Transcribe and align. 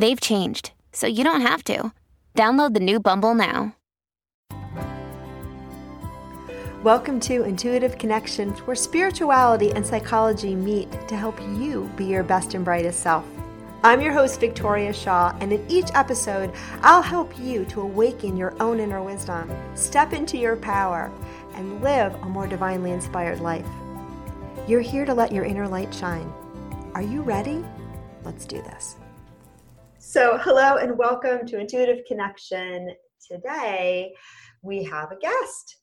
They've 0.00 0.18
changed, 0.18 0.72
so 0.94 1.06
you 1.06 1.24
don't 1.24 1.42
have 1.42 1.62
to. 1.64 1.92
Download 2.34 2.72
the 2.72 2.80
new 2.80 3.00
Bumble 3.00 3.34
now. 3.34 3.76
Welcome 6.82 7.20
to 7.20 7.42
Intuitive 7.42 7.98
Connections, 7.98 8.60
where 8.60 8.74
spirituality 8.74 9.72
and 9.72 9.86
psychology 9.86 10.54
meet 10.54 10.90
to 11.06 11.16
help 11.18 11.38
you 11.42 11.90
be 11.96 12.06
your 12.06 12.22
best 12.22 12.54
and 12.54 12.64
brightest 12.64 13.00
self. 13.00 13.26
I'm 13.82 14.00
your 14.00 14.14
host, 14.14 14.40
Victoria 14.40 14.94
Shaw, 14.94 15.36
and 15.40 15.52
in 15.52 15.70
each 15.70 15.90
episode, 15.92 16.50
I'll 16.80 17.02
help 17.02 17.38
you 17.38 17.66
to 17.66 17.82
awaken 17.82 18.38
your 18.38 18.54
own 18.58 18.80
inner 18.80 19.02
wisdom, 19.02 19.50
step 19.74 20.14
into 20.14 20.38
your 20.38 20.56
power, 20.56 21.12
and 21.56 21.82
live 21.82 22.14
a 22.22 22.26
more 22.26 22.46
divinely 22.46 22.92
inspired 22.92 23.40
life. 23.40 23.68
You're 24.66 24.80
here 24.80 25.04
to 25.04 25.12
let 25.12 25.30
your 25.30 25.44
inner 25.44 25.68
light 25.68 25.94
shine. 25.94 26.32
Are 26.94 27.02
you 27.02 27.20
ready? 27.20 27.62
Let's 28.24 28.46
do 28.46 28.62
this. 28.62 28.96
So, 30.10 30.38
hello 30.38 30.74
and 30.74 30.98
welcome 30.98 31.46
to 31.46 31.60
Intuitive 31.60 32.04
Connection. 32.04 32.90
Today, 33.24 34.12
we 34.60 34.82
have 34.82 35.12
a 35.12 35.16
guest, 35.16 35.76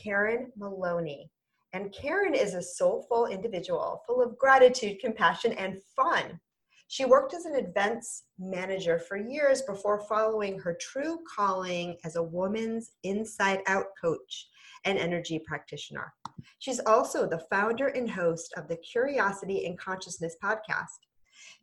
Karen 0.00 0.52
Maloney. 0.56 1.28
And 1.72 1.92
Karen 1.92 2.34
is 2.34 2.54
a 2.54 2.62
soulful 2.62 3.26
individual 3.26 4.04
full 4.06 4.22
of 4.22 4.38
gratitude, 4.38 5.00
compassion, 5.00 5.54
and 5.54 5.82
fun. 5.96 6.38
She 6.86 7.04
worked 7.04 7.34
as 7.34 7.46
an 7.46 7.56
events 7.56 8.22
manager 8.38 9.00
for 9.00 9.16
years 9.16 9.62
before 9.62 10.06
following 10.08 10.56
her 10.60 10.78
true 10.80 11.18
calling 11.36 11.96
as 12.04 12.14
a 12.14 12.22
woman's 12.22 12.92
inside 13.02 13.58
out 13.66 13.86
coach 14.00 14.50
and 14.84 14.96
energy 14.96 15.40
practitioner. 15.44 16.14
She's 16.60 16.78
also 16.86 17.26
the 17.26 17.42
founder 17.50 17.88
and 17.88 18.08
host 18.08 18.54
of 18.56 18.68
the 18.68 18.76
Curiosity 18.76 19.66
and 19.66 19.76
Consciousness 19.76 20.36
podcast. 20.40 21.00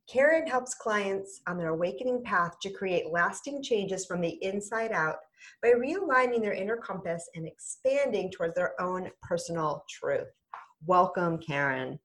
Karen 0.09 0.47
helps 0.47 0.73
clients 0.73 1.41
on 1.47 1.57
their 1.57 1.69
awakening 1.69 2.23
path 2.23 2.59
to 2.61 2.71
create 2.71 3.11
lasting 3.11 3.63
changes 3.63 4.05
from 4.05 4.21
the 4.21 4.43
inside 4.43 4.91
out 4.91 5.17
by 5.61 5.69
realigning 5.69 6.41
their 6.41 6.53
inner 6.53 6.77
compass 6.77 7.29
and 7.35 7.47
expanding 7.47 8.31
towards 8.31 8.55
their 8.55 8.79
own 8.81 9.09
personal 9.21 9.85
truth. 9.89 10.27
Welcome, 10.85 11.37
Karen. 11.37 11.99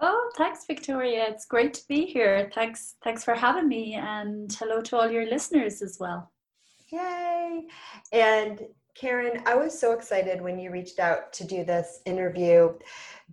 Oh, 0.00 0.30
thanks, 0.36 0.66
Victoria. 0.66 1.26
It's 1.28 1.46
great 1.46 1.74
to 1.74 1.86
be 1.88 2.06
here. 2.06 2.50
Thanks, 2.54 2.96
thanks 3.04 3.22
for 3.22 3.34
having 3.34 3.68
me, 3.68 3.94
and 3.94 4.52
hello 4.52 4.80
to 4.82 4.96
all 4.96 5.10
your 5.10 5.26
listeners 5.26 5.80
as 5.80 5.98
well. 6.00 6.32
Yay! 6.90 7.66
And 8.12 8.60
Karen, 8.94 9.42
I 9.46 9.54
was 9.54 9.78
so 9.78 9.92
excited 9.92 10.42
when 10.42 10.58
you 10.58 10.70
reached 10.70 10.98
out 10.98 11.32
to 11.34 11.44
do 11.44 11.64
this 11.64 12.00
interview 12.04 12.74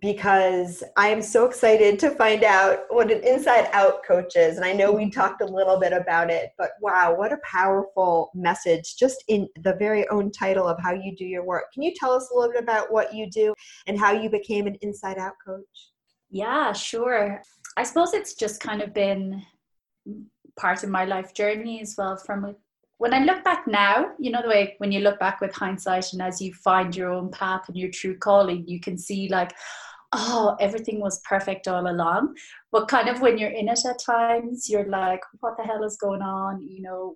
because 0.02 0.84
I 0.96 1.10
am 1.10 1.22
so 1.22 1.46
excited 1.46 2.00
to 2.00 2.12
find 2.12 2.46
out 2.46 2.86
what 2.88 3.12
an 3.12 3.22
inside 3.24 3.68
out 3.74 4.04
coach 4.06 4.38
is. 4.38 4.56
And 4.56 4.66
I 4.66 4.72
know 4.72 4.92
we 4.92 5.04
mm-hmm. 5.04 5.20
talked 5.20 5.42
a 5.42 5.46
little 5.46 5.78
bit 5.78 5.92
about 5.92 6.30
it, 6.30 6.52
but 6.58 6.72
wow, 6.80 7.14
what 7.14 7.34
a 7.34 7.40
powerful 7.44 8.32
message 8.34 8.96
just 8.96 9.24
in 9.28 9.50
the 9.62 9.76
very 9.76 10.08
own 10.08 10.32
title 10.32 10.66
of 10.66 10.80
how 10.82 10.94
you 10.94 11.14
do 11.16 11.26
your 11.26 11.44
work. 11.44 11.66
Can 11.74 11.84
you 11.84 11.94
tell 11.94 12.12
us 12.14 12.30
a 12.32 12.38
little 12.38 12.54
bit 12.54 12.64
about 12.64 12.92
what 12.92 13.14
you 13.14 13.30
do 13.30 13.54
and 13.86 14.00
how 14.00 14.14
you 14.14 14.30
became 14.30 14.66
an 14.66 14.78
inside 14.82 15.18
out 15.18 15.34
coach? 15.46 15.92
Yeah, 16.30 16.72
sure. 16.72 17.42
I 17.76 17.84
suppose 17.84 18.14
it's 18.14 18.36
just 18.36 18.62
kind 18.62 18.82
of 18.82 18.94
been 18.94 19.44
part 20.58 20.84
of 20.84 20.90
my 20.90 21.04
life 21.04 21.34
journey 21.34 21.82
as 21.82 21.96
well 21.98 22.16
from 22.16 22.56
when 23.00 23.14
I 23.14 23.24
look 23.24 23.46
back 23.46 23.66
now, 23.66 24.12
you 24.20 24.30
know, 24.30 24.42
the 24.42 24.50
way 24.50 24.76
when 24.78 24.92
you 24.92 25.00
look 25.00 25.20
back 25.20 25.40
with 25.40 25.56
hindsight 25.56 26.12
and 26.12 26.22
as 26.22 26.42
you 26.42 26.54
find 26.54 26.94
your 26.94 27.10
own 27.10 27.32
path 27.32 27.64
and 27.70 27.78
your 27.78 27.90
true 27.90 28.18
calling, 28.18 28.68
you 28.68 28.82
can 28.82 28.98
see 28.98 29.30
like, 29.30 29.54
oh, 30.12 30.58
everything 30.60 31.00
was 31.00 31.22
perfect 31.22 31.70
all 31.70 31.90
along. 31.90 32.36
But 32.74 32.90
kind 32.90 33.08
of 33.08 33.22
when 33.22 33.38
you're 33.38 33.52
in 33.52 33.70
it 33.70 33.80
at 33.86 34.04
times, 34.06 34.68
you're 34.68 34.90
like, 34.90 35.22
what 35.40 35.56
the 35.56 35.64
hell 35.64 35.86
is 35.86 35.96
going 35.96 36.22
on? 36.22 36.62
You 36.62 36.82
know, 36.82 37.16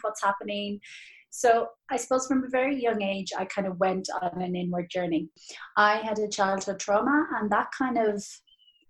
what's 0.00 0.22
happening? 0.22 0.80
So 1.28 1.68
I 1.90 1.98
suppose 1.98 2.26
from 2.26 2.44
a 2.44 2.48
very 2.48 2.82
young 2.82 3.02
age, 3.02 3.32
I 3.38 3.44
kind 3.44 3.66
of 3.66 3.78
went 3.78 4.08
on 4.22 4.40
an 4.40 4.56
inward 4.56 4.88
journey. 4.88 5.28
I 5.76 5.96
had 5.96 6.18
a 6.20 6.28
childhood 6.28 6.80
trauma, 6.80 7.26
and 7.38 7.50
that 7.50 7.68
kind 7.76 7.98
of, 7.98 8.24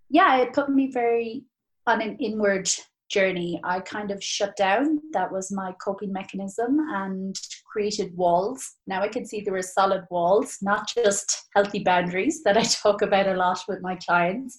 yeah, 0.09 0.37
it 0.37 0.53
put 0.53 0.69
me 0.69 0.93
very 0.93 1.47
on 1.89 2.01
an 2.01 2.17
inward 2.19 2.71
journey, 3.13 3.61
I 3.63 3.81
kind 3.81 4.11
of 4.11 4.23
shut 4.23 4.57
down. 4.57 5.01
That 5.13 5.31
was 5.31 5.53
my 5.53 5.73
coping 5.85 6.13
mechanism 6.13 6.79
and 6.91 7.37
created 7.71 8.17
walls. 8.17 8.77
Now 8.87 9.03
I 9.03 9.09
can 9.09 9.27
see 9.27 9.41
there 9.41 9.53
were 9.53 9.63
solid 9.63 10.05
walls, 10.11 10.59
not 10.63 10.89
just 10.89 11.49
healthy 11.55 11.85
boundaries 11.85 12.43
that 12.45 12.57
I 12.57 12.63
talk 12.83 13.03
about 13.03 13.29
a 13.29 13.35
lot 13.35 13.63
with 13.69 13.81
my 13.83 13.97
clients. 13.97 14.59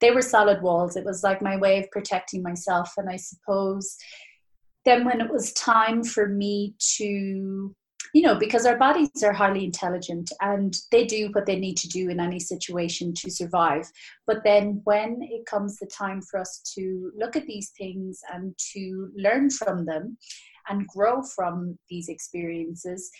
They 0.00 0.10
were 0.10 0.22
solid 0.22 0.62
walls. 0.62 0.96
It 0.96 1.04
was 1.04 1.24
like 1.24 1.42
my 1.42 1.56
way 1.56 1.78
of 1.78 1.90
protecting 1.90 2.42
myself. 2.42 2.92
And 2.96 3.08
I 3.08 3.16
suppose 3.16 3.96
then 4.84 5.04
when 5.04 5.20
it 5.20 5.30
was 5.30 5.52
time 5.54 6.04
for 6.04 6.28
me 6.28 6.74
to 6.96 7.74
you 8.14 8.22
know, 8.22 8.34
because 8.34 8.66
our 8.66 8.76
bodies 8.76 9.22
are 9.22 9.32
highly 9.32 9.64
intelligent 9.64 10.32
and 10.40 10.76
they 10.90 11.04
do 11.04 11.30
what 11.32 11.46
they 11.46 11.58
need 11.58 11.76
to 11.78 11.88
do 11.88 12.08
in 12.08 12.20
any 12.20 12.40
situation 12.40 13.12
to 13.14 13.30
survive. 13.30 13.90
But 14.26 14.44
then 14.44 14.80
when 14.84 15.18
it 15.22 15.46
comes 15.46 15.76
the 15.76 15.86
time 15.86 16.22
for 16.22 16.40
us 16.40 16.60
to 16.74 17.12
look 17.16 17.36
at 17.36 17.46
these 17.46 17.70
things 17.78 18.20
and 18.32 18.56
to 18.72 19.10
learn 19.16 19.50
from 19.50 19.84
them 19.84 20.16
and 20.68 20.86
grow 20.86 21.22
from 21.22 21.78
these 21.88 22.08
experiences, 22.08 23.10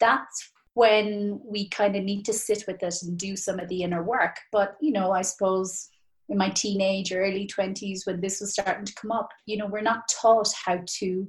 that's 0.00 0.50
when 0.74 1.40
we 1.44 1.68
kind 1.68 1.96
of 1.96 2.04
need 2.04 2.24
to 2.24 2.32
sit 2.32 2.64
with 2.66 2.82
it 2.82 2.94
and 3.02 3.18
do 3.18 3.36
some 3.36 3.58
of 3.58 3.68
the 3.68 3.82
inner 3.82 4.02
work. 4.02 4.36
But, 4.50 4.76
you 4.80 4.92
know, 4.92 5.12
I 5.12 5.22
suppose 5.22 5.88
in 6.28 6.38
my 6.38 6.48
teenage 6.50 7.12
early 7.12 7.46
20s 7.46 8.06
when 8.06 8.20
this 8.20 8.40
was 8.40 8.52
starting 8.52 8.86
to 8.86 8.94
come 8.94 9.12
up, 9.12 9.28
you 9.46 9.58
know, 9.58 9.66
we're 9.66 9.82
not 9.82 10.08
taught 10.08 10.50
how 10.64 10.80
to 10.98 11.28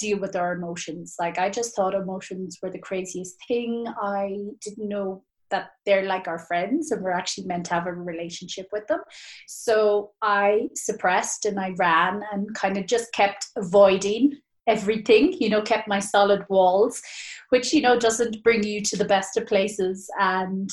deal 0.00 0.18
with 0.18 0.34
our 0.34 0.52
emotions. 0.52 1.14
Like 1.20 1.38
I 1.38 1.50
just 1.50 1.76
thought 1.76 1.94
emotions 1.94 2.58
were 2.62 2.70
the 2.70 2.78
craziest 2.78 3.36
thing. 3.46 3.86
I 4.02 4.36
didn't 4.60 4.88
know 4.88 5.22
that 5.50 5.70
they're 5.84 6.06
like 6.06 6.28
our 6.28 6.38
friends 6.38 6.90
and 6.90 7.02
we're 7.02 7.10
actually 7.10 7.46
meant 7.46 7.66
to 7.66 7.74
have 7.74 7.86
a 7.86 7.92
relationship 7.92 8.68
with 8.72 8.86
them. 8.86 9.00
So 9.46 10.12
I 10.22 10.68
suppressed 10.74 11.44
and 11.44 11.58
I 11.60 11.74
ran 11.76 12.22
and 12.32 12.54
kind 12.54 12.76
of 12.76 12.86
just 12.86 13.12
kept 13.12 13.46
avoiding 13.56 14.38
everything, 14.66 15.32
you 15.40 15.48
know, 15.48 15.62
kept 15.62 15.88
my 15.88 15.98
solid 15.98 16.44
walls, 16.48 17.02
which, 17.48 17.72
you 17.72 17.80
know, 17.80 17.98
doesn't 17.98 18.42
bring 18.44 18.62
you 18.62 18.80
to 18.82 18.96
the 18.96 19.04
best 19.04 19.36
of 19.36 19.46
places. 19.46 20.08
And 20.18 20.70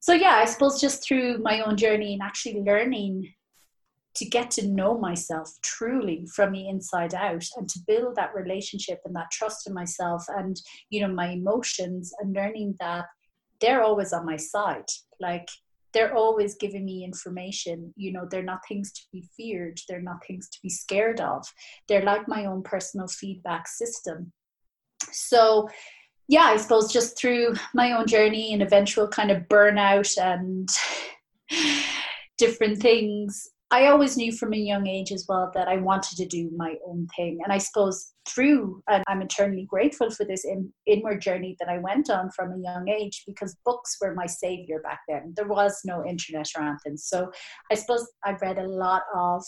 so, 0.00 0.12
yeah, 0.12 0.36
I 0.36 0.44
suppose 0.44 0.80
just 0.80 1.02
through 1.02 1.38
my 1.38 1.62
own 1.62 1.76
journey 1.76 2.12
and 2.12 2.22
actually 2.22 2.60
learning 2.60 3.32
to 4.16 4.24
get 4.24 4.50
to 4.50 4.66
know 4.66 4.98
myself 4.98 5.50
truly 5.62 6.26
from 6.34 6.52
the 6.52 6.68
inside 6.68 7.14
out 7.14 7.44
and 7.56 7.68
to 7.68 7.80
build 7.86 8.16
that 8.16 8.34
relationship 8.34 9.00
and 9.04 9.14
that 9.14 9.30
trust 9.30 9.66
in 9.66 9.74
myself 9.74 10.24
and 10.28 10.60
you 10.90 11.00
know 11.00 11.12
my 11.12 11.28
emotions 11.28 12.12
and 12.20 12.34
learning 12.34 12.74
that 12.80 13.06
they're 13.60 13.82
always 13.82 14.12
on 14.12 14.26
my 14.26 14.36
side. 14.36 14.84
Like 15.20 15.48
they're 15.94 16.14
always 16.14 16.56
giving 16.56 16.84
me 16.84 17.04
information. 17.04 17.92
You 17.96 18.12
know 18.12 18.26
they're 18.28 18.42
not 18.42 18.66
things 18.68 18.92
to 18.92 19.02
be 19.12 19.24
feared. 19.36 19.80
They're 19.88 20.02
not 20.02 20.24
things 20.26 20.48
to 20.50 20.58
be 20.62 20.68
scared 20.68 21.20
of. 21.20 21.46
They're 21.88 22.04
like 22.04 22.28
my 22.28 22.46
own 22.46 22.62
personal 22.62 23.08
feedback 23.08 23.68
system. 23.68 24.32
So 25.12 25.68
yeah 26.28 26.42
i 26.42 26.56
suppose 26.56 26.92
just 26.92 27.18
through 27.18 27.54
my 27.74 27.92
own 27.92 28.06
journey 28.06 28.52
and 28.52 28.62
eventual 28.62 29.06
kind 29.06 29.30
of 29.30 29.42
burnout 29.44 30.16
and 30.18 30.68
different 32.38 32.78
things 32.78 33.48
I 33.70 33.86
always 33.86 34.16
knew 34.16 34.30
from 34.30 34.54
a 34.54 34.58
young 34.58 34.86
age 34.86 35.10
as 35.10 35.26
well 35.28 35.50
that 35.54 35.66
I 35.66 35.78
wanted 35.78 36.16
to 36.18 36.26
do 36.26 36.50
my 36.56 36.76
own 36.86 37.08
thing. 37.16 37.40
And 37.42 37.52
I 37.52 37.58
suppose 37.58 38.12
through, 38.28 38.82
and 38.88 39.02
I'm 39.08 39.22
eternally 39.22 39.66
grateful 39.68 40.10
for 40.10 40.24
this 40.24 40.44
in, 40.44 40.72
inward 40.86 41.20
journey 41.20 41.56
that 41.58 41.68
I 41.68 41.78
went 41.78 42.08
on 42.08 42.30
from 42.30 42.52
a 42.52 42.58
young 42.58 42.88
age 42.88 43.24
because 43.26 43.56
books 43.64 43.96
were 44.00 44.14
my 44.14 44.26
savior 44.26 44.80
back 44.82 45.00
then. 45.08 45.32
There 45.36 45.48
was 45.48 45.80
no 45.84 46.06
internet 46.06 46.46
or 46.56 46.62
anything. 46.62 46.96
So 46.96 47.32
I 47.70 47.74
suppose 47.74 48.06
I 48.24 48.36
read 48.40 48.58
a 48.58 48.68
lot 48.68 49.02
of 49.14 49.42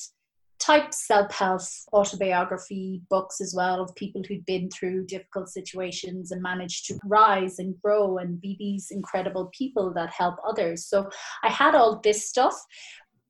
type 0.59 0.93
self-help 0.93 1.61
autobiography 1.93 3.01
books 3.09 3.41
as 3.41 3.55
well 3.57 3.81
of 3.81 3.95
people 3.95 4.23
who'd 4.27 4.45
been 4.45 4.69
through 4.71 5.07
difficult 5.07 5.49
situations 5.49 6.33
and 6.33 6.43
managed 6.43 6.87
to 6.87 6.99
rise 7.05 7.59
and 7.59 7.81
grow 7.81 8.19
and 8.19 8.41
be 8.41 8.57
these 8.59 8.91
incredible 8.91 9.51
people 9.57 9.93
that 9.95 10.11
help 10.11 10.35
others 10.47 10.87
so 10.87 11.09
i 11.45 11.49
had 11.49 11.75
all 11.75 12.01
this 12.03 12.29
stuff 12.29 12.61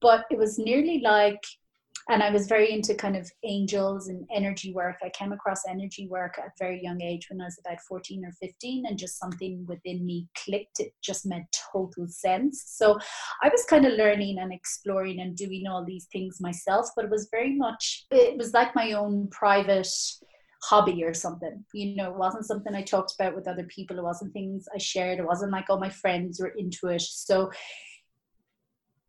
but 0.00 0.24
it 0.30 0.38
was 0.38 0.58
nearly 0.58 1.00
like 1.00 1.40
and 2.10 2.22
I 2.22 2.30
was 2.30 2.46
very 2.46 2.72
into 2.72 2.94
kind 2.94 3.16
of 3.16 3.30
angels 3.44 4.08
and 4.08 4.26
energy 4.34 4.72
work. 4.72 4.96
I 5.02 5.10
came 5.10 5.32
across 5.32 5.66
energy 5.68 6.08
work 6.08 6.38
at 6.38 6.46
a 6.46 6.52
very 6.58 6.82
young 6.82 7.02
age 7.02 7.26
when 7.28 7.40
I 7.40 7.44
was 7.44 7.58
about 7.58 7.80
14 7.86 8.24
or 8.24 8.32
15, 8.32 8.86
and 8.86 8.98
just 8.98 9.18
something 9.18 9.64
within 9.66 10.06
me 10.06 10.26
clicked. 10.34 10.80
It 10.80 10.94
just 11.02 11.26
made 11.26 11.44
total 11.72 12.06
sense. 12.08 12.64
So 12.66 12.98
I 13.42 13.48
was 13.48 13.64
kind 13.64 13.84
of 13.84 13.92
learning 13.92 14.38
and 14.38 14.52
exploring 14.52 15.20
and 15.20 15.36
doing 15.36 15.66
all 15.66 15.84
these 15.84 16.06
things 16.10 16.40
myself, 16.40 16.88
but 16.96 17.04
it 17.04 17.10
was 17.10 17.28
very 17.30 17.54
much, 17.54 18.06
it 18.10 18.38
was 18.38 18.54
like 18.54 18.74
my 18.74 18.92
own 18.92 19.28
private 19.30 19.88
hobby 20.62 21.04
or 21.04 21.12
something. 21.12 21.62
You 21.74 21.94
know, 21.94 22.10
it 22.10 22.16
wasn't 22.16 22.46
something 22.46 22.74
I 22.74 22.82
talked 22.82 23.14
about 23.18 23.36
with 23.36 23.46
other 23.46 23.64
people. 23.64 23.98
It 23.98 24.04
wasn't 24.04 24.32
things 24.32 24.66
I 24.74 24.78
shared. 24.78 25.18
It 25.18 25.26
wasn't 25.26 25.52
like 25.52 25.68
all 25.68 25.78
my 25.78 25.90
friends 25.90 26.40
were 26.40 26.54
into 26.56 26.88
it. 26.88 27.02
So 27.02 27.50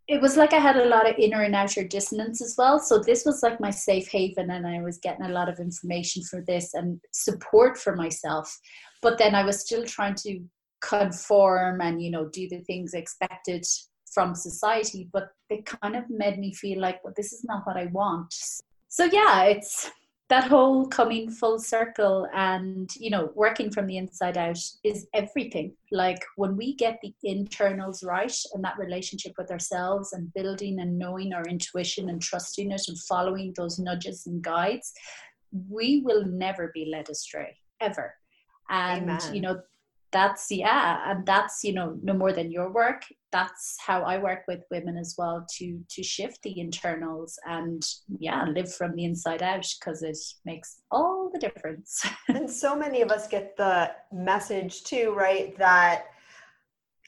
it 0.09 0.19
was 0.19 0.35
like 0.35 0.53
I 0.53 0.59
had 0.59 0.75
a 0.75 0.85
lot 0.85 1.07
of 1.07 1.19
inner 1.19 1.43
and 1.43 1.55
outer 1.55 1.83
dissonance 1.83 2.41
as 2.41 2.55
well. 2.57 2.79
So 2.79 2.97
this 2.97 3.25
was 3.25 3.43
like 3.43 3.61
my 3.61 3.69
safe 3.69 4.09
haven, 4.09 4.49
and 4.49 4.65
I 4.65 4.81
was 4.81 4.97
getting 4.97 5.25
a 5.25 5.31
lot 5.31 5.47
of 5.47 5.59
information 5.59 6.23
for 6.23 6.41
this 6.41 6.73
and 6.73 6.99
support 7.13 7.77
for 7.77 7.95
myself. 7.95 8.59
But 9.03 9.19
then 9.19 9.35
I 9.35 9.43
was 9.45 9.59
still 9.59 9.85
trying 9.85 10.15
to 10.15 10.41
conform 10.81 11.81
and 11.81 12.01
you 12.01 12.09
know 12.09 12.27
do 12.29 12.49
the 12.49 12.61
things 12.61 12.95
expected 12.95 13.63
from 14.11 14.33
society. 14.33 15.07
But 15.13 15.29
it 15.51 15.67
kind 15.67 15.95
of 15.95 16.09
made 16.09 16.39
me 16.39 16.55
feel 16.55 16.81
like, 16.81 17.03
well, 17.03 17.13
this 17.15 17.31
is 17.31 17.43
not 17.43 17.67
what 17.67 17.77
I 17.77 17.85
want. 17.85 18.33
So 18.87 19.05
yeah, 19.05 19.43
it's 19.43 19.91
that 20.29 20.43
whole 20.47 20.85
coming 20.85 21.29
full 21.29 21.59
circle 21.59 22.27
and 22.33 22.91
you 22.95 23.09
know 23.09 23.31
working 23.35 23.71
from 23.71 23.87
the 23.87 23.97
inside 23.97 24.37
out 24.37 24.59
is 24.83 25.07
everything 25.13 25.73
like 25.91 26.23
when 26.35 26.55
we 26.55 26.75
get 26.75 26.99
the 27.01 27.13
internals 27.23 28.03
right 28.03 28.35
and 28.53 28.63
that 28.63 28.77
relationship 28.77 29.33
with 29.37 29.49
ourselves 29.51 30.13
and 30.13 30.33
building 30.33 30.79
and 30.79 30.97
knowing 30.97 31.33
our 31.33 31.43
intuition 31.45 32.09
and 32.09 32.21
trusting 32.21 32.71
it 32.71 32.81
and 32.87 32.99
following 33.01 33.53
those 33.57 33.79
nudges 33.79 34.27
and 34.27 34.41
guides 34.43 34.93
we 35.67 36.01
will 36.05 36.23
never 36.25 36.71
be 36.73 36.85
led 36.85 37.09
astray 37.09 37.55
ever 37.81 38.13
and 38.69 39.09
Amen. 39.09 39.33
you 39.33 39.41
know 39.41 39.59
that's 40.11 40.47
yeah 40.49 41.11
and 41.11 41.25
that's 41.25 41.63
you 41.63 41.73
know 41.73 41.97
no 42.01 42.13
more 42.13 42.33
than 42.33 42.51
your 42.51 42.71
work. 42.71 43.03
That's 43.31 43.77
how 43.85 44.01
i 44.01 44.17
work 44.17 44.41
with 44.47 44.61
women 44.71 44.97
as 44.97 45.13
well 45.17 45.45
to 45.57 45.79
to 45.89 46.03
shift 46.03 46.41
the 46.41 46.59
internals 46.59 47.37
and 47.45 47.85
yeah 48.17 48.43
live 48.45 48.73
from 48.73 48.95
the 48.95 49.05
inside 49.05 49.43
out 49.43 49.67
because 49.79 50.01
it 50.01 50.17
makes 50.45 50.81
all 50.91 51.29
the 51.33 51.39
difference. 51.39 52.03
And 52.29 52.49
so 52.49 52.75
many 52.75 53.01
of 53.01 53.11
us 53.11 53.27
get 53.27 53.55
the 53.57 53.91
message 54.11 54.83
too 54.83 55.13
right 55.15 55.57
that 55.57 56.05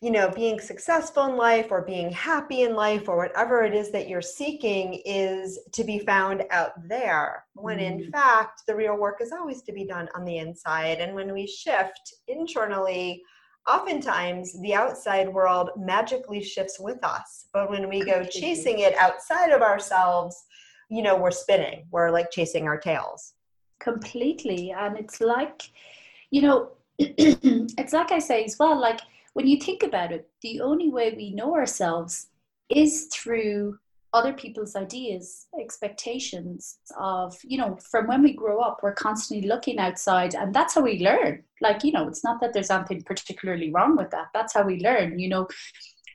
you 0.01 0.09
know, 0.09 0.31
being 0.31 0.59
successful 0.59 1.27
in 1.27 1.37
life 1.37 1.67
or 1.69 1.83
being 1.83 2.11
happy 2.11 2.63
in 2.63 2.73
life 2.73 3.07
or 3.07 3.17
whatever 3.17 3.63
it 3.63 3.75
is 3.75 3.91
that 3.91 4.09
you're 4.09 4.19
seeking 4.19 4.99
is 5.05 5.59
to 5.71 5.83
be 5.83 5.99
found 5.99 6.43
out 6.49 6.71
there. 6.87 7.45
When 7.53 7.77
mm. 7.77 7.83
in 7.83 8.11
fact, 8.11 8.63
the 8.65 8.75
real 8.75 8.97
work 8.97 9.21
is 9.21 9.31
always 9.31 9.61
to 9.63 9.71
be 9.71 9.85
done 9.85 10.09
on 10.15 10.25
the 10.25 10.39
inside. 10.39 10.97
And 10.99 11.13
when 11.13 11.31
we 11.31 11.45
shift 11.45 12.15
internally, 12.27 13.21
oftentimes 13.69 14.59
the 14.61 14.73
outside 14.73 15.31
world 15.31 15.69
magically 15.77 16.41
shifts 16.41 16.79
with 16.79 17.03
us. 17.03 17.45
But 17.53 17.69
when 17.69 17.87
we 17.87 18.03
go 18.03 18.23
chasing 18.23 18.79
it 18.79 18.95
outside 18.95 19.51
of 19.51 19.61
ourselves, 19.61 20.35
you 20.89 21.03
know, 21.03 21.15
we're 21.15 21.29
spinning, 21.29 21.85
we're 21.91 22.09
like 22.09 22.31
chasing 22.31 22.67
our 22.67 22.79
tails. 22.79 23.33
Completely. 23.79 24.71
And 24.71 24.97
it's 24.97 25.21
like, 25.21 25.61
you 26.31 26.41
know, 26.41 26.71
it's 26.97 27.93
like 27.93 28.11
I 28.11 28.17
say 28.17 28.43
as 28.43 28.57
well, 28.59 28.79
like, 28.79 28.99
when 29.33 29.47
you 29.47 29.57
think 29.59 29.83
about 29.83 30.11
it, 30.11 30.29
the 30.41 30.61
only 30.61 30.89
way 30.89 31.13
we 31.15 31.33
know 31.33 31.55
ourselves 31.55 32.27
is 32.69 33.07
through 33.13 33.77
other 34.13 34.33
people's 34.33 34.75
ideas, 34.75 35.47
expectations 35.59 36.79
of, 36.99 37.37
you 37.43 37.57
know, 37.57 37.77
from 37.77 38.07
when 38.07 38.21
we 38.21 38.33
grow 38.33 38.59
up, 38.59 38.79
we're 38.83 38.93
constantly 38.93 39.47
looking 39.47 39.79
outside 39.79 40.35
and 40.35 40.53
that's 40.53 40.75
how 40.75 40.81
we 40.81 40.99
learn. 40.99 41.43
Like, 41.61 41.83
you 41.83 41.93
know, 41.93 42.07
it's 42.07 42.23
not 42.23 42.41
that 42.41 42.51
there's 42.53 42.71
anything 42.71 43.03
particularly 43.03 43.71
wrong 43.71 43.95
with 43.95 44.09
that. 44.11 44.27
That's 44.33 44.53
how 44.53 44.63
we 44.63 44.81
learn. 44.81 45.17
You 45.17 45.29
know, 45.29 45.47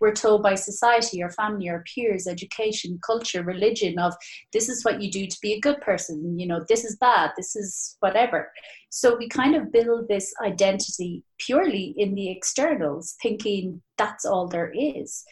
we're 0.00 0.12
told 0.12 0.42
by 0.42 0.54
society, 0.54 1.22
our 1.22 1.30
family, 1.30 1.68
our 1.68 1.84
peers, 1.92 2.26
education, 2.26 2.98
culture, 3.04 3.42
religion 3.42 3.98
of 3.98 4.14
this 4.52 4.68
is 4.68 4.84
what 4.84 5.00
you 5.00 5.10
do 5.10 5.26
to 5.26 5.38
be 5.40 5.54
a 5.54 5.60
good 5.60 5.80
person, 5.80 6.38
you 6.38 6.46
know, 6.46 6.64
this 6.68 6.84
is 6.84 6.96
bad, 6.96 7.30
this 7.36 7.56
is 7.56 7.96
whatever. 8.00 8.50
So 8.90 9.16
we 9.16 9.28
kind 9.28 9.54
of 9.54 9.72
build 9.72 10.08
this 10.08 10.32
identity 10.42 11.24
purely 11.38 11.94
in 11.96 12.14
the 12.14 12.30
externals, 12.30 13.16
thinking 13.22 13.82
that's 13.98 14.24
all 14.24 14.48
there 14.48 14.72
is. 14.74 15.24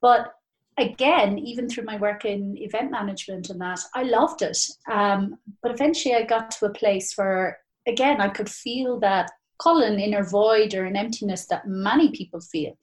But 0.00 0.32
again, 0.78 1.38
even 1.38 1.68
through 1.68 1.84
my 1.84 1.96
work 1.96 2.24
in 2.24 2.56
event 2.58 2.90
management 2.90 3.50
and 3.50 3.60
that, 3.60 3.80
I 3.94 4.04
loved 4.04 4.42
it. 4.42 4.58
Um, 4.90 5.38
but 5.62 5.72
eventually 5.72 6.14
I 6.14 6.22
got 6.22 6.50
to 6.52 6.66
a 6.66 6.72
place 6.72 7.12
where, 7.16 7.58
again, 7.86 8.20
I 8.20 8.28
could 8.28 8.48
feel 8.48 8.98
that 9.00 9.30
call 9.58 9.82
an 9.82 9.98
inner 9.98 10.24
void 10.24 10.74
or 10.74 10.84
an 10.84 10.96
emptiness 10.96 11.46
that 11.46 11.66
many 11.66 12.12
people 12.12 12.40
feel 12.40 12.78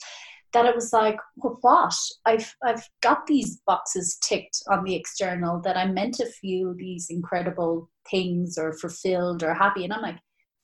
that 0.56 0.66
it 0.66 0.74
was 0.74 0.94
like, 0.94 1.18
well, 1.36 1.58
what? 1.62 1.94
I've 2.26 2.56
I've 2.64 2.84
got 3.02 3.28
these 3.28 3.62
boxes 3.68 4.18
ticked 4.24 4.58
on 4.72 4.84
the 4.84 4.96
external 4.96 5.62
that 5.62 5.76
I'm 5.78 5.94
meant 5.94 6.16
to 6.16 6.26
feel 6.42 6.74
these 6.74 7.08
incredible 7.10 7.90
things 8.10 8.58
or 8.58 8.72
fulfilled 8.74 9.44
or 9.44 9.54
happy, 9.54 9.84
and 9.84 9.94
I'm 9.94 10.02
like, 10.02 10.18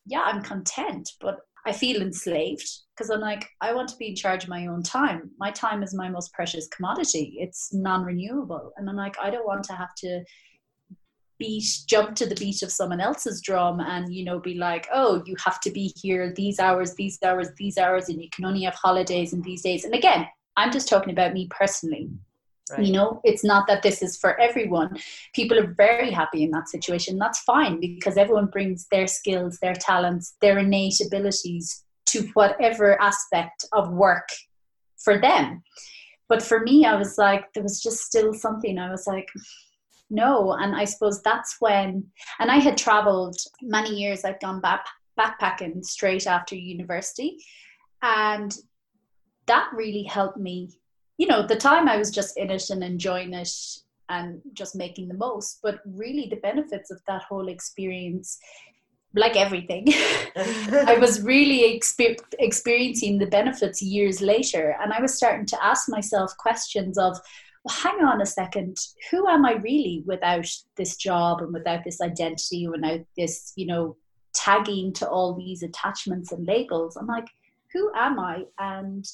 yeah, 0.06 0.22
I'm 0.22 0.42
content, 0.42 1.10
but 1.20 1.40
I 1.66 1.74
feel 1.74 2.02
enslaved 2.02 2.68
because 2.96 3.12
I'm 3.12 3.20
like, 3.20 3.46
I 3.60 3.74
want 3.74 3.90
to 3.90 3.98
be 3.98 4.08
in 4.08 4.16
charge 4.16 4.44
of 4.46 4.50
my 4.50 4.66
own 4.66 4.82
time. 4.82 5.30
My 5.38 5.52
time 5.52 5.84
is 5.84 5.94
my 5.94 6.10
most 6.10 6.34
precious 6.34 6.68
commodity. 6.76 7.36
It's 7.40 7.74
non-renewable, 7.74 8.72
and 8.78 8.90
I'm 8.90 8.96
like, 8.96 9.18
I 9.22 9.30
don't 9.30 9.46
want 9.46 9.66
to 9.66 9.74
have 9.74 9.94
to 9.98 10.24
beat 11.42 11.66
jump 11.88 12.16
to 12.16 12.28
the 12.28 12.36
beat 12.36 12.62
of 12.62 12.72
someone 12.72 13.02
else's 13.02 13.42
drum 13.42 13.80
and 13.80 14.14
you 14.14 14.24
know 14.24 14.40
be 14.40 14.54
like 14.54 14.88
oh 14.94 15.24
you 15.26 15.36
have 15.44 15.60
to 15.60 15.72
be 15.72 15.92
here 16.00 16.32
these 16.36 16.60
hours 16.60 16.94
these 16.94 17.18
hours 17.24 17.50
these 17.58 17.80
hours 17.80 18.10
and 18.10 18.22
you 18.22 18.30
can 18.32 18.46
only 18.46 18.62
have 18.62 18.76
holidays 18.76 19.34
in 19.34 19.42
these 19.42 19.64
days 19.64 19.84
and 19.84 19.96
again 19.96 20.28
i'm 20.56 20.72
just 20.72 20.88
talking 20.88 21.12
about 21.12 21.34
me 21.34 21.48
personally 21.50 22.08
Right. 22.72 22.86
You 22.86 22.94
know, 22.94 23.20
it's 23.26 23.44
not 23.44 23.68
that 23.68 23.84
this 23.84 24.02
is 24.02 24.16
for 24.18 24.40
everyone. 24.40 24.98
People 25.34 25.60
are 25.60 25.74
very 25.74 26.10
happy 26.10 26.44
in 26.44 26.52
that 26.52 26.70
situation. 26.70 27.18
That's 27.18 27.42
fine 27.42 27.82
because 27.82 28.16
everyone 28.16 28.46
brings 28.46 28.88
their 28.92 29.08
skills, 29.08 29.58
their 29.60 29.74
talents, 29.74 30.36
their 30.40 30.60
innate 30.60 31.02
abilities 31.06 31.84
to 32.12 32.22
whatever 32.34 33.02
aspect 33.02 33.66
of 33.74 33.92
work 33.92 34.30
for 35.04 35.20
them. 35.20 35.64
But 36.30 36.42
for 36.42 36.62
me, 36.62 36.86
I 36.86 36.96
was 36.96 37.18
like, 37.18 37.52
there 37.54 37.64
was 37.64 37.82
just 37.82 38.04
still 38.04 38.34
something. 38.34 38.78
I 38.78 38.90
was 38.90 39.06
like, 39.06 39.28
no 40.12 40.54
and 40.54 40.76
i 40.76 40.86
suppose 40.86 41.22
that's 41.22 41.56
when 41.60 42.06
and 42.40 42.52
i 42.52 42.58
had 42.58 42.78
traveled 42.78 43.38
many 43.62 43.96
years 43.96 44.24
i'd 44.26 44.40
gone 44.40 44.62
back 44.62 44.86
backpacking 45.20 45.84
straight 45.84 46.28
after 46.28 46.56
university 46.56 47.38
and 48.04 48.58
that 49.48 49.70
really 49.74 50.04
helped 50.04 50.38
me. 50.38 50.70
You 51.18 51.28
know 51.28 51.46
the 51.46 51.56
time 51.56 51.88
i 51.88 51.98
was 51.98 52.10
just 52.10 52.36
in 52.38 52.50
it 52.50 52.70
and 52.72 52.84
enjoying 52.84 53.34
it 53.34 53.54
and 54.10 54.42
just 54.54 54.76
making 54.76 55.08
the 55.08 55.14
most 55.14 55.60
but 55.62 55.80
really 55.86 56.28
the 56.28 56.38
benefits 56.38 56.90
of 56.90 57.00
that 57.08 57.22
whole 57.24 57.48
experience 57.48 58.40
like 59.14 59.36
everything 59.36 59.86
i 60.88 60.98
was 61.00 61.22
really 61.22 61.78
exper- 61.78 62.18
experiencing 62.40 63.20
the 63.20 63.28
benefits 63.28 63.84
years 63.84 64.20
later 64.20 64.76
and 64.82 64.92
i 64.94 65.00
was 65.00 65.14
starting 65.14 65.46
to 65.46 65.64
ask 65.64 65.88
myself 65.90 66.36
questions 66.38 66.98
of 66.98 67.20
well, 67.64 67.76
hang 67.76 68.04
on 68.04 68.22
a 68.22 68.26
second, 68.26 68.78
who 69.12 69.28
am 69.28 69.46
I 69.46 69.54
really 69.54 70.04
without 70.06 70.48
this 70.78 70.96
job 70.96 71.42
and 71.42 71.54
without 71.54 71.84
this 71.84 72.02
identity, 72.02 72.68
without 72.68 73.02
this, 73.16 73.54
you 73.56 73.68
know, 73.68 73.98
tagging 74.34 74.94
to 74.94 75.08
all 75.08 75.36
these 75.36 75.62
attachments 75.62 76.32
and 76.32 76.48
labels? 76.48 76.98
I'm 76.98 77.08
like, 77.08 77.28
who 77.72 77.92
am 77.96 78.20
I? 78.20 78.46
And, 78.58 79.06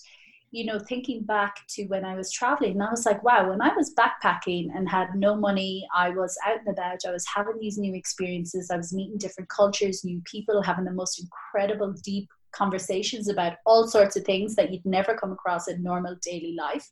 you 0.51 0.65
know, 0.65 0.79
thinking 0.79 1.23
back 1.23 1.57
to 1.71 1.85
when 1.87 2.05
I 2.05 2.15
was 2.15 2.31
traveling, 2.31 2.81
I 2.81 2.89
was 2.89 3.05
like, 3.05 3.21
wow, 3.21 3.49
when 3.49 3.61
I 3.61 3.75
was 3.75 3.93
backpacking 3.93 4.67
and 4.73 4.87
had 4.87 5.13
no 5.13 5.35
money, 5.35 5.85
I 5.93 6.11
was 6.11 6.37
out 6.45 6.59
and 6.59 6.69
about, 6.69 6.99
I 7.05 7.11
was 7.11 7.25
having 7.33 7.59
these 7.59 7.77
new 7.77 7.93
experiences, 7.93 8.71
I 8.71 8.77
was 8.77 8.93
meeting 8.93 9.17
different 9.17 9.49
cultures, 9.49 10.05
new 10.05 10.21
people, 10.23 10.61
having 10.61 10.85
the 10.85 10.91
most 10.91 11.21
incredible, 11.21 11.93
deep 12.01 12.29
conversations 12.53 13.27
about 13.27 13.57
all 13.65 13.87
sorts 13.87 14.15
of 14.15 14.23
things 14.23 14.55
that 14.55 14.71
you'd 14.71 14.85
never 14.85 15.15
come 15.15 15.33
across 15.33 15.67
in 15.67 15.83
normal 15.83 16.15
daily 16.23 16.55
life. 16.57 16.89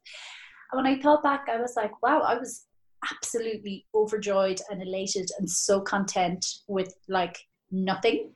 And 0.72 0.84
when 0.84 0.92
I 0.92 1.02
thought 1.02 1.24
back, 1.24 1.48
I 1.50 1.60
was 1.60 1.76
like, 1.76 2.02
wow, 2.02 2.22
I 2.22 2.38
was 2.38 2.66
absolutely 3.12 3.86
overjoyed 3.94 4.60
and 4.70 4.82
elated 4.82 5.30
and 5.40 5.50
so 5.50 5.80
content 5.80 6.46
with 6.68 6.94
like 7.08 7.38
nothing. 7.72 8.32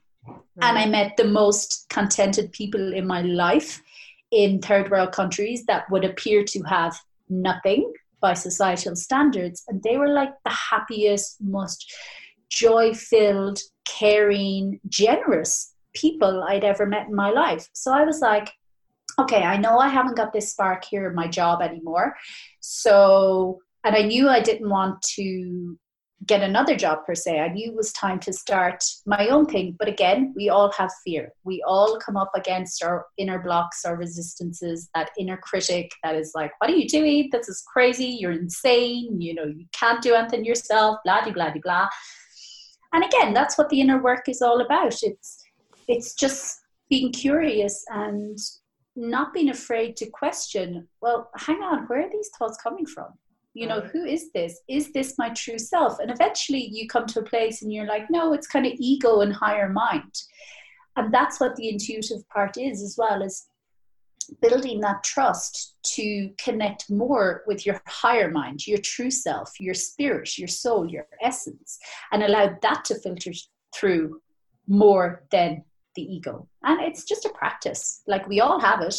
And 0.61 0.77
I 0.77 0.85
met 0.85 1.17
the 1.17 1.25
most 1.25 1.85
contented 1.89 2.51
people 2.51 2.93
in 2.93 3.07
my 3.07 3.21
life 3.21 3.81
in 4.31 4.61
third 4.61 4.91
world 4.91 5.11
countries 5.11 5.65
that 5.65 5.89
would 5.89 6.05
appear 6.05 6.43
to 6.43 6.61
have 6.63 6.99
nothing 7.29 7.91
by 8.21 8.33
societal 8.33 8.95
standards. 8.95 9.63
And 9.67 9.81
they 9.81 9.97
were 9.97 10.09
like 10.09 10.33
the 10.43 10.51
happiest, 10.51 11.37
most 11.41 11.91
joy 12.49 12.93
filled, 12.93 13.59
caring, 13.85 14.79
generous 14.87 15.73
people 15.93 16.43
I'd 16.43 16.63
ever 16.63 16.85
met 16.85 17.07
in 17.07 17.15
my 17.15 17.29
life. 17.29 17.67
So 17.73 17.91
I 17.93 18.03
was 18.03 18.19
like, 18.19 18.51
okay, 19.21 19.43
I 19.43 19.57
know 19.57 19.77
I 19.77 19.89
haven't 19.89 20.17
got 20.17 20.33
this 20.33 20.51
spark 20.51 20.85
here 20.85 21.07
in 21.07 21.15
my 21.15 21.27
job 21.27 21.61
anymore. 21.61 22.15
So 22.59 23.59
and 23.83 23.95
I 23.95 24.01
knew 24.01 24.29
I 24.29 24.41
didn't 24.41 24.69
want 24.69 25.01
to 25.15 25.77
get 26.25 26.41
another 26.43 26.75
job 26.75 26.99
per 27.05 27.15
se. 27.15 27.39
I 27.39 27.47
knew 27.47 27.71
it 27.71 27.75
was 27.75 27.93
time 27.93 28.19
to 28.19 28.33
start 28.33 28.83
my 29.05 29.29
own 29.29 29.45
thing. 29.45 29.75
But 29.79 29.87
again, 29.87 30.33
we 30.35 30.49
all 30.49 30.71
have 30.73 30.91
fear. 31.05 31.31
We 31.45 31.63
all 31.65 31.97
come 31.97 32.17
up 32.17 32.31
against 32.35 32.83
our 32.83 33.05
inner 33.17 33.39
blocks, 33.39 33.85
our 33.85 33.95
resistances, 33.95 34.89
that 34.95 35.11
inner 35.17 35.37
critic 35.37 35.91
that 36.03 36.15
is 36.15 36.33
like, 36.35 36.51
what 36.57 36.69
are 36.69 36.75
you 36.75 36.89
doing? 36.89 37.29
This 37.31 37.47
is 37.47 37.63
crazy. 37.71 38.17
You're 38.19 38.33
insane. 38.33 39.21
You 39.21 39.33
know, 39.33 39.45
you 39.45 39.65
can't 39.71 40.01
do 40.01 40.13
anything 40.13 40.43
yourself, 40.43 40.97
blah, 41.05 41.23
blah, 41.23 41.31
blah, 41.31 41.53
blah. 41.63 41.87
And 42.91 43.03
again, 43.05 43.33
that's 43.33 43.57
what 43.57 43.69
the 43.69 43.79
inner 43.79 44.01
work 44.01 44.27
is 44.27 44.41
all 44.41 44.61
about. 44.61 44.95
It's 45.01 45.45
it's 45.87 46.13
just 46.13 46.59
being 46.89 47.11
curious 47.11 47.83
and 47.89 48.37
not 48.99 49.33
being 49.33 49.49
afraid 49.49 49.95
to 49.97 50.09
question, 50.09 50.87
well, 51.01 51.29
hang 51.37 51.61
on, 51.63 51.85
where 51.87 52.05
are 52.05 52.11
these 52.11 52.29
thoughts 52.37 52.57
coming 52.61 52.85
from? 52.85 53.13
you 53.53 53.67
know 53.67 53.81
who 53.81 54.05
is 54.05 54.31
this? 54.31 54.61
Is 54.67 54.93
this 54.93 55.17
my 55.17 55.29
true 55.29 55.59
self? 55.59 55.99
And 55.99 56.11
eventually 56.11 56.69
you 56.71 56.87
come 56.87 57.05
to 57.07 57.19
a 57.19 57.23
place 57.23 57.61
and 57.61 57.73
you're 57.73 57.87
like 57.87 58.09
no 58.09 58.33
it's 58.33 58.47
kind 58.47 58.65
of 58.65 58.73
ego 58.77 59.21
and 59.21 59.33
higher 59.33 59.69
mind. 59.69 60.13
And 60.95 61.13
that's 61.13 61.39
what 61.39 61.55
the 61.55 61.69
intuitive 61.69 62.27
part 62.29 62.57
is 62.57 62.81
as 62.81 62.95
well 62.97 63.23
as 63.23 63.47
building 64.41 64.79
that 64.81 65.03
trust 65.03 65.75
to 65.81 66.29
connect 66.37 66.89
more 66.89 67.43
with 67.47 67.65
your 67.65 67.81
higher 67.87 68.29
mind 68.29 68.67
your 68.67 68.77
true 68.77 69.09
self 69.09 69.51
your 69.59 69.73
spirit 69.73 70.37
your 70.37 70.47
soul 70.47 70.87
your 70.87 71.07
essence 71.23 71.79
and 72.11 72.21
allow 72.21 72.55
that 72.61 72.85
to 72.85 72.93
filter 72.99 73.31
through 73.73 74.21
more 74.67 75.23
than 75.31 75.63
the 76.05 76.13
ego 76.13 76.47
and 76.63 76.81
it's 76.81 77.03
just 77.03 77.25
a 77.25 77.29
practice 77.29 78.01
like 78.07 78.27
we 78.27 78.39
all 78.39 78.59
have 78.59 78.81
it 78.81 78.95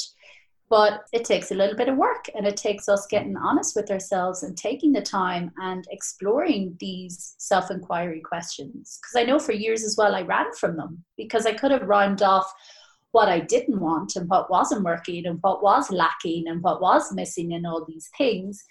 but 0.71 1.03
it 1.13 1.25
takes 1.25 1.51
a 1.51 1.55
little 1.55 1.77
bit 1.77 1.89
of 1.89 1.97
work 1.97 2.27
and 2.37 2.47
it 2.47 2.57
takes 2.57 2.89
us 2.89 3.09
getting 3.09 3.37
honest 3.37 3.75
with 3.75 3.91
ourselves 3.91 4.45
and 4.45 4.57
taking 4.57 4.93
the 4.93 5.03
time 5.03 5.51
and 5.61 5.85
exploring 5.91 6.77
these 6.79 7.35
self 7.39 7.73
inquiry 7.73 8.21
questions. 8.21 9.01
Because 9.03 9.21
I 9.21 9.25
know 9.25 9.41
for 9.41 9.53
years 9.53 9.83
as 9.83 9.97
well, 9.99 10.15
I 10.15 10.23
ran 10.23 10.53
from 10.53 10.77
them 10.77 11.05
because 11.17 11.45
I 11.45 11.55
could 11.55 11.73
have 11.73 11.89
rhymed 11.89 12.23
off 12.23 12.51
what 13.11 13.29
I 13.29 13.41
didn't 13.41 13.81
want 13.81 14.15
and 14.15 14.29
what 14.29 14.49
wasn't 14.49 14.85
working 14.85 15.27
and 15.27 15.41
what 15.41 15.61
was 15.61 15.91
lacking 15.91 16.47
and 16.47 16.63
what 16.63 16.81
was 16.81 17.13
missing 17.13 17.53
and 17.53 17.67
all 17.67 17.85
these 17.85 18.09
things. 18.17 18.65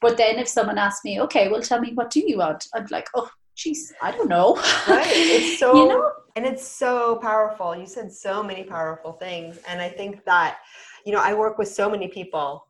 But 0.00 0.16
then 0.16 0.38
if 0.38 0.48
someone 0.48 0.78
asked 0.78 1.04
me, 1.04 1.20
okay, 1.20 1.50
well, 1.50 1.60
tell 1.60 1.80
me, 1.80 1.92
what 1.92 2.08
do 2.08 2.20
you 2.26 2.38
want? 2.38 2.66
I'd 2.74 2.86
be 2.86 2.94
like, 2.94 3.08
oh, 3.14 3.28
geez, 3.54 3.92
I 4.02 4.10
don't 4.10 4.28
know. 4.28 4.56
Right. 4.88 5.06
It's 5.08 5.58
so, 5.60 5.74
you 5.74 5.88
know? 5.88 6.12
and 6.36 6.44
it's 6.44 6.66
so 6.66 7.16
powerful. 7.16 7.76
You 7.76 7.86
said 7.86 8.12
so 8.12 8.42
many 8.42 8.64
powerful 8.64 9.12
things. 9.12 9.58
And 9.68 9.80
I 9.80 9.88
think 9.88 10.24
that 10.24 10.58
you 11.04 11.12
know, 11.12 11.20
I 11.20 11.34
work 11.34 11.58
with 11.58 11.68
so 11.68 11.90
many 11.90 12.08
people 12.08 12.66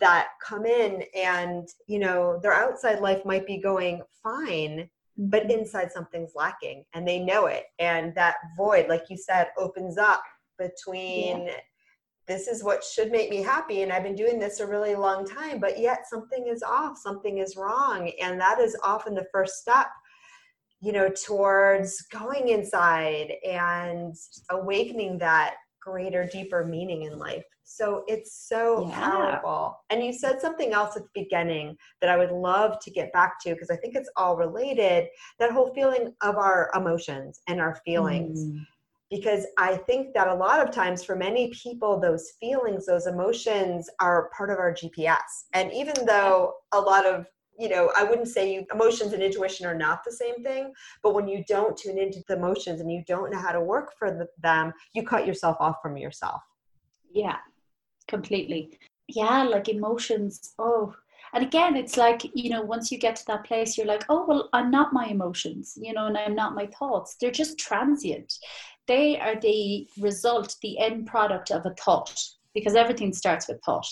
that 0.00 0.28
come 0.42 0.64
in 0.64 1.04
and, 1.14 1.68
you 1.86 1.98
know, 1.98 2.40
their 2.42 2.54
outside 2.54 3.00
life 3.00 3.24
might 3.24 3.46
be 3.46 3.58
going 3.58 4.02
fine, 4.22 4.88
but 5.16 5.42
mm-hmm. 5.42 5.60
inside 5.60 5.92
something's 5.92 6.32
lacking 6.34 6.84
and 6.94 7.06
they 7.06 7.18
know 7.18 7.46
it. 7.46 7.64
And 7.78 8.14
that 8.14 8.36
void, 8.56 8.88
like 8.88 9.04
you 9.10 9.16
said, 9.16 9.48
opens 9.58 9.98
up 9.98 10.22
between 10.58 11.46
yeah. 11.46 11.56
this 12.26 12.48
is 12.48 12.64
what 12.64 12.82
should 12.82 13.12
make 13.12 13.28
me 13.28 13.42
happy. 13.42 13.82
And 13.82 13.92
I've 13.92 14.02
been 14.02 14.16
doing 14.16 14.38
this 14.38 14.60
a 14.60 14.66
really 14.66 14.94
long 14.94 15.26
time, 15.26 15.60
but 15.60 15.78
yet 15.78 16.08
something 16.08 16.46
is 16.48 16.62
off, 16.62 16.96
something 16.96 17.38
is 17.38 17.56
wrong. 17.56 18.10
And 18.22 18.40
that 18.40 18.60
is 18.60 18.76
often 18.82 19.14
the 19.14 19.26
first 19.30 19.60
step 19.60 19.88
you 20.84 20.92
know 20.92 21.08
towards 21.08 22.02
going 22.12 22.48
inside 22.48 23.32
and 23.48 24.14
awakening 24.50 25.18
that 25.18 25.54
greater 25.80 26.28
deeper 26.32 26.64
meaning 26.64 27.02
in 27.02 27.18
life 27.18 27.44
so 27.64 28.04
it's 28.06 28.46
so 28.48 28.86
yeah. 28.88 29.10
powerful. 29.10 29.78
And 29.90 30.04
you 30.04 30.12
said 30.12 30.40
something 30.40 30.72
else 30.72 30.96
at 30.96 31.02
the 31.02 31.22
beginning 31.22 31.76
that 32.00 32.10
I 32.10 32.16
would 32.16 32.30
love 32.30 32.78
to 32.80 32.90
get 32.90 33.12
back 33.12 33.40
to 33.42 33.54
because 33.54 33.70
I 33.70 33.76
think 33.76 33.96
it's 33.96 34.10
all 34.16 34.36
related 34.36 35.08
that 35.38 35.50
whole 35.50 35.74
feeling 35.74 36.14
of 36.20 36.36
our 36.36 36.70
emotions 36.74 37.40
and 37.48 37.60
our 37.60 37.80
feelings. 37.84 38.44
Mm. 38.44 38.66
Because 39.10 39.46
I 39.58 39.76
think 39.76 40.14
that 40.14 40.28
a 40.28 40.34
lot 40.34 40.66
of 40.66 40.74
times 40.74 41.04
for 41.04 41.14
many 41.14 41.50
people, 41.50 42.00
those 42.00 42.32
feelings, 42.40 42.86
those 42.86 43.06
emotions 43.06 43.88
are 44.00 44.30
part 44.36 44.50
of 44.50 44.58
our 44.58 44.74
GPS. 44.74 45.18
And 45.52 45.72
even 45.72 45.94
though 46.06 46.54
a 46.72 46.80
lot 46.80 47.06
of 47.06 47.26
you 47.58 47.68
know, 47.68 47.90
I 47.96 48.04
wouldn't 48.04 48.28
say 48.28 48.52
you, 48.52 48.66
emotions 48.72 49.12
and 49.12 49.22
intuition 49.22 49.66
are 49.66 49.76
not 49.76 50.02
the 50.04 50.12
same 50.12 50.42
thing, 50.42 50.72
but 51.02 51.14
when 51.14 51.28
you 51.28 51.44
don't 51.48 51.76
tune 51.76 51.98
into 51.98 52.22
the 52.28 52.36
emotions 52.36 52.80
and 52.80 52.90
you 52.90 53.02
don't 53.06 53.30
know 53.30 53.38
how 53.38 53.52
to 53.52 53.60
work 53.60 53.92
for 53.98 54.10
the, 54.10 54.28
them, 54.42 54.72
you 54.94 55.04
cut 55.04 55.26
yourself 55.26 55.56
off 55.60 55.76
from 55.82 55.96
yourself. 55.96 56.42
Yeah, 57.12 57.36
completely. 58.08 58.78
Yeah 59.08 59.42
like 59.44 59.68
emotions 59.68 60.54
oh. 60.58 60.94
And 61.32 61.44
again 61.44 61.76
it's 61.76 61.96
like 61.96 62.22
you 62.34 62.50
know 62.50 62.62
once 62.62 62.92
you 62.92 62.98
get 62.98 63.16
to 63.16 63.26
that 63.26 63.44
place 63.44 63.76
you're 63.76 63.86
like 63.86 64.04
oh 64.08 64.24
well 64.26 64.48
i'm 64.52 64.70
not 64.70 64.92
my 64.92 65.06
emotions 65.06 65.76
you 65.80 65.92
know 65.92 66.06
and 66.06 66.16
i'm 66.16 66.34
not 66.34 66.54
my 66.54 66.66
thoughts. 66.66 67.16
They're 67.20 67.30
just 67.30 67.58
transient. 67.58 68.32
They 68.86 69.18
are 69.18 69.38
the 69.40 69.88
result 69.98 70.56
the 70.62 70.78
end 70.78 71.06
product 71.06 71.50
of 71.50 71.66
a 71.66 71.74
thought 71.74 72.22
because 72.54 72.74
everything 72.74 73.12
starts 73.12 73.48
with 73.48 73.60
thought. 73.64 73.86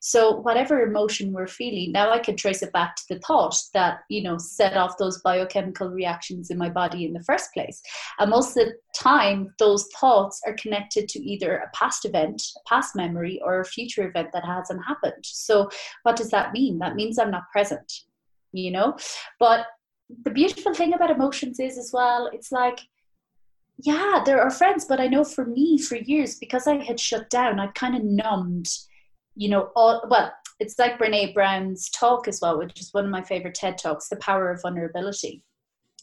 So 0.00 0.36
whatever 0.36 0.82
emotion 0.82 1.32
we're 1.32 1.46
feeling, 1.46 1.92
now 1.92 2.12
I 2.12 2.18
can 2.18 2.36
trace 2.36 2.62
it 2.62 2.72
back 2.72 2.96
to 2.96 3.02
the 3.08 3.20
thought 3.20 3.56
that, 3.74 4.00
you 4.08 4.22
know, 4.22 4.38
set 4.38 4.76
off 4.76 4.98
those 4.98 5.20
biochemical 5.22 5.88
reactions 5.88 6.50
in 6.50 6.58
my 6.58 6.68
body 6.68 7.04
in 7.04 7.12
the 7.12 7.24
first 7.24 7.52
place. 7.54 7.80
And 8.18 8.30
most 8.30 8.56
of 8.56 8.66
the 8.66 8.74
time, 8.94 9.54
those 9.58 9.88
thoughts 9.98 10.40
are 10.46 10.54
connected 10.54 11.08
to 11.08 11.18
either 11.20 11.56
a 11.56 11.70
past 11.76 12.04
event, 12.04 12.42
a 12.56 12.68
past 12.68 12.94
memory, 12.94 13.40
or 13.44 13.60
a 13.60 13.64
future 13.64 14.06
event 14.06 14.28
that 14.32 14.44
hasn't 14.44 14.84
happened. 14.86 15.24
So 15.24 15.70
what 16.02 16.16
does 16.16 16.30
that 16.30 16.52
mean? 16.52 16.78
That 16.78 16.94
means 16.94 17.18
I'm 17.18 17.30
not 17.30 17.50
present, 17.52 17.90
you 18.52 18.70
know? 18.70 18.96
But 19.38 19.66
the 20.24 20.30
beautiful 20.30 20.74
thing 20.74 20.92
about 20.92 21.10
emotions 21.10 21.58
is 21.58 21.78
as 21.78 21.90
well, 21.92 22.28
it's 22.32 22.52
like 22.52 22.80
yeah, 23.82 24.22
there 24.24 24.40
are 24.40 24.50
friends, 24.50 24.84
but 24.84 25.00
I 25.00 25.08
know 25.08 25.24
for 25.24 25.44
me, 25.44 25.76
for 25.76 25.96
years, 25.96 26.36
because 26.36 26.66
I 26.66 26.76
had 26.82 27.00
shut 27.00 27.28
down, 27.30 27.58
I 27.58 27.66
kind 27.68 27.96
of 27.96 28.04
numbed, 28.04 28.68
you 29.34 29.48
know, 29.48 29.70
all 29.74 30.06
well, 30.08 30.32
it's 30.60 30.78
like 30.78 30.98
Brene 30.98 31.34
Brown's 31.34 31.90
talk 31.90 32.28
as 32.28 32.40
well, 32.40 32.58
which 32.58 32.80
is 32.80 32.92
one 32.92 33.04
of 33.04 33.10
my 33.10 33.22
favorite 33.22 33.54
TED 33.54 33.78
talks, 33.78 34.08
The 34.08 34.16
Power 34.16 34.50
of 34.52 34.62
Vulnerability. 34.62 35.42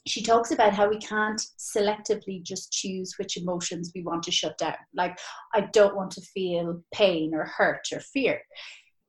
She 0.05 0.21
talks 0.21 0.51
about 0.51 0.74
how 0.74 0.89
we 0.89 0.98
can't 0.98 1.41
selectively 1.57 2.43
just 2.43 2.71
choose 2.71 3.13
which 3.17 3.38
emotions 3.38 3.91
we 3.95 4.03
want 4.03 4.24
to 4.24 4.31
shut 4.31 4.57
down. 4.57 4.75
Like, 4.93 5.17
I 5.53 5.62
don't 5.71 5.95
want 5.95 6.12
to 6.12 6.21
feel 6.21 6.81
pain 6.93 7.33
or 7.33 7.45
hurt 7.45 7.88
or 7.93 8.01
fear. 8.01 8.41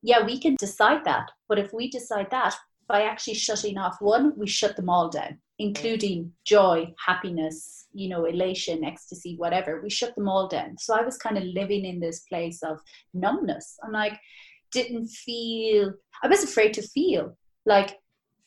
Yeah, 0.02 0.24
we 0.24 0.38
can 0.38 0.54
decide 0.56 1.04
that. 1.04 1.30
But 1.48 1.58
if 1.58 1.72
we 1.72 1.90
decide 1.90 2.30
that, 2.30 2.54
by 2.88 3.02
actually 3.02 3.34
shutting 3.34 3.78
off 3.78 3.96
one, 4.00 4.32
we 4.36 4.48
shut 4.48 4.76
them 4.76 4.90
all 4.90 5.08
down, 5.08 5.38
including 5.60 6.32
joy, 6.42 6.90
happiness, 7.06 7.86
you 7.92 8.08
know, 8.08 8.24
elation, 8.24 8.82
ecstasy, 8.82 9.36
whatever. 9.36 9.82
We 9.82 9.90
shut 9.90 10.16
them 10.16 10.26
all 10.26 10.48
down. 10.48 10.78
So 10.78 10.96
I 10.96 11.02
was 11.02 11.18
kind 11.18 11.36
of 11.36 11.44
living 11.44 11.84
in 11.84 12.00
this 12.00 12.20
place 12.20 12.62
of 12.62 12.80
numbness. 13.12 13.78
I'm 13.84 13.92
like, 13.92 14.18
didn't 14.72 15.08
feel, 15.08 15.92
I 16.22 16.28
was 16.28 16.42
afraid 16.42 16.72
to 16.74 16.82
feel 16.82 17.36
like 17.66 17.98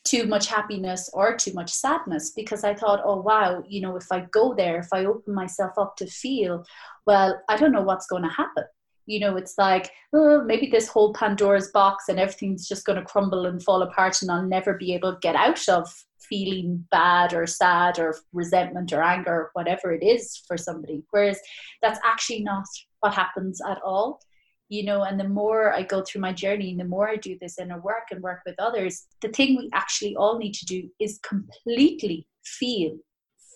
too 0.02 0.26
much 0.26 0.48
happiness 0.48 1.08
or 1.14 1.36
too 1.36 1.52
much 1.52 1.70
sadness 1.70 2.32
because 2.34 2.64
I 2.64 2.74
thought, 2.74 3.02
oh, 3.04 3.20
wow, 3.20 3.62
you 3.68 3.80
know, 3.80 3.94
if 3.94 4.10
I 4.10 4.26
go 4.32 4.52
there, 4.52 4.80
if 4.80 4.88
I 4.92 5.04
open 5.04 5.34
myself 5.34 5.78
up 5.78 5.96
to 5.98 6.08
feel, 6.08 6.64
well, 7.06 7.40
I 7.48 7.56
don't 7.56 7.72
know 7.72 7.82
what's 7.82 8.08
going 8.08 8.24
to 8.24 8.28
happen 8.28 8.64
you 9.06 9.20
know 9.20 9.36
it's 9.36 9.58
like 9.58 9.90
oh, 10.14 10.42
maybe 10.44 10.66
this 10.66 10.88
whole 10.88 11.12
pandora's 11.12 11.70
box 11.72 12.08
and 12.08 12.18
everything's 12.18 12.66
just 12.66 12.86
going 12.86 12.98
to 12.98 13.04
crumble 13.04 13.44
and 13.44 13.62
fall 13.62 13.82
apart 13.82 14.22
and 14.22 14.30
i'll 14.30 14.42
never 14.42 14.72
be 14.74 14.94
able 14.94 15.12
to 15.12 15.18
get 15.20 15.36
out 15.36 15.68
of 15.68 15.92
feeling 16.28 16.84
bad 16.90 17.34
or 17.34 17.46
sad 17.46 17.98
or 17.98 18.16
resentment 18.32 18.92
or 18.92 19.02
anger 19.02 19.50
whatever 19.54 19.92
it 19.92 20.02
is 20.02 20.42
for 20.46 20.56
somebody 20.56 21.02
whereas 21.10 21.38
that's 21.82 22.00
actually 22.04 22.40
not 22.40 22.64
what 23.00 23.14
happens 23.14 23.60
at 23.68 23.80
all 23.82 24.20
you 24.68 24.84
know 24.84 25.02
and 25.02 25.18
the 25.18 25.28
more 25.28 25.72
i 25.72 25.82
go 25.82 26.02
through 26.02 26.20
my 26.20 26.32
journey 26.32 26.70
and 26.70 26.80
the 26.80 26.84
more 26.84 27.08
i 27.08 27.16
do 27.16 27.36
this 27.40 27.58
inner 27.58 27.80
work 27.80 28.06
and 28.10 28.22
work 28.22 28.40
with 28.46 28.54
others 28.58 29.06
the 29.20 29.28
thing 29.28 29.56
we 29.56 29.68
actually 29.72 30.16
all 30.16 30.38
need 30.38 30.54
to 30.54 30.64
do 30.64 30.88
is 31.00 31.20
completely 31.22 32.26
feel 32.44 32.96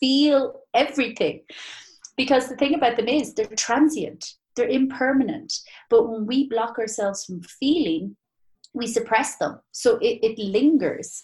feel 0.01 0.61
everything 0.75 1.41
because 2.17 2.49
the 2.49 2.57
thing 2.57 2.75
about 2.75 2.97
them 2.97 3.09
is 3.09 3.35
they're 3.35 3.47
transient 3.57 4.35
they're 4.59 4.69
impermanent. 4.69 5.55
But 5.89 6.09
when 6.09 6.27
we 6.27 6.49
block 6.49 6.79
ourselves 6.79 7.25
from 7.25 7.41
feeling, 7.43 8.17
we 8.75 8.87
suppress 8.87 9.37
them. 9.37 9.61
So 9.73 9.97
it, 9.99 10.19
it 10.23 10.39
lingers 10.39 11.23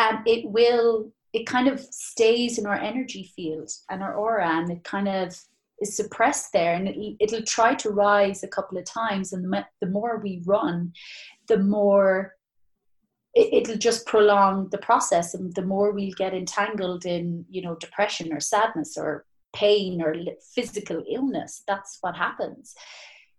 and 0.00 0.26
it 0.26 0.48
will, 0.48 1.12
it 1.34 1.46
kind 1.46 1.68
of 1.68 1.78
stays 1.78 2.58
in 2.58 2.66
our 2.66 2.80
energy 2.80 3.30
field 3.36 3.70
and 3.90 4.02
our 4.02 4.14
aura 4.14 4.48
and 4.48 4.70
it 4.70 4.82
kind 4.82 5.06
of 5.06 5.38
is 5.82 5.94
suppressed 5.94 6.54
there 6.54 6.74
and 6.74 6.88
it, 6.88 7.16
it'll 7.20 7.42
try 7.42 7.74
to 7.74 7.90
rise 7.90 8.42
a 8.42 8.48
couple 8.48 8.78
of 8.78 8.86
times. 8.86 9.34
And 9.34 9.44
the, 9.44 9.66
the 9.82 9.88
more 9.88 10.16
we 10.16 10.42
run, 10.46 10.94
the 11.48 11.58
more 11.58 12.34
it, 13.34 13.68
will 13.68 13.76
just 13.76 14.06
prolong 14.06 14.68
the 14.70 14.78
process 14.78 15.34
and 15.34 15.54
the 15.54 15.62
more 15.62 15.92
we 15.92 16.12
get 16.12 16.34
entangled 16.34 17.04
in 17.06 17.44
you 17.48 17.62
know 17.62 17.76
depression 17.76 18.32
or 18.32 18.40
sadness 18.40 18.96
or 18.96 19.24
pain 19.54 20.02
or 20.02 20.14
physical 20.54 21.04
illness. 21.08 21.62
That's 21.68 21.98
what 22.00 22.16
happens. 22.16 22.74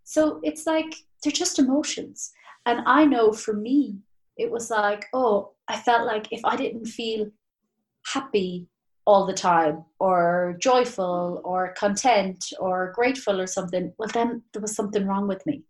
So 0.04 0.40
it's 0.42 0.66
like 0.66 0.94
they're 1.22 1.32
just 1.32 1.58
emotions. 1.58 2.32
And 2.64 2.82
I 2.86 3.04
know 3.04 3.32
for 3.32 3.54
me, 3.54 3.98
it 4.42 4.50
was 4.50 4.70
like, 4.70 5.06
oh, 5.12 5.52
I 5.68 5.76
felt 5.78 6.06
like 6.06 6.26
if 6.32 6.44
I 6.44 6.56
didn't 6.56 6.86
feel 6.86 7.30
happy 8.06 8.66
all 9.06 9.26
the 9.26 9.32
time 9.32 9.84
or 9.98 10.56
joyful 10.60 11.40
or 11.44 11.74
content 11.74 12.44
or 12.58 12.92
grateful 12.94 13.40
or 13.40 13.46
something, 13.46 13.92
well, 13.98 14.10
then 14.12 14.42
there 14.52 14.62
was 14.62 14.74
something 14.74 15.06
wrong 15.06 15.28
with 15.28 15.44
me. 15.46 15.62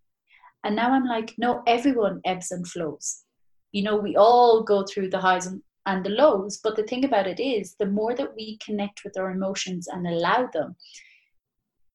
And 0.64 0.76
now 0.76 0.92
I'm 0.92 1.06
like, 1.06 1.34
no, 1.38 1.62
everyone 1.66 2.20
ebbs 2.24 2.50
and 2.50 2.66
flows. 2.66 3.24
You 3.72 3.82
know, 3.82 3.96
we 3.96 4.16
all 4.16 4.62
go 4.62 4.84
through 4.84 5.10
the 5.10 5.20
highs 5.20 5.46
and, 5.46 5.62
and 5.86 6.04
the 6.04 6.10
lows. 6.10 6.60
But 6.62 6.76
the 6.76 6.84
thing 6.84 7.04
about 7.04 7.26
it 7.26 7.40
is, 7.40 7.74
the 7.78 7.86
more 7.86 8.14
that 8.14 8.34
we 8.34 8.58
connect 8.64 9.02
with 9.04 9.18
our 9.18 9.30
emotions 9.30 9.88
and 9.88 10.06
allow 10.06 10.48
them, 10.52 10.76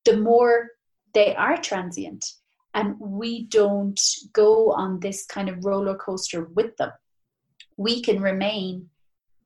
the 0.06 0.18
more 0.18 0.70
they 1.14 1.36
are 1.36 1.58
transient. 1.58 2.24
And 2.78 2.96
we 3.00 3.46
don't 3.46 4.00
go 4.34 4.72
on 4.72 5.00
this 5.00 5.26
kind 5.26 5.50
of 5.50 5.66
roller 5.66 5.96
coaster 5.96 6.46
with 6.54 6.78
them. 6.78 6.92
We 7.76 8.02
can 8.02 8.22
remain 8.22 8.90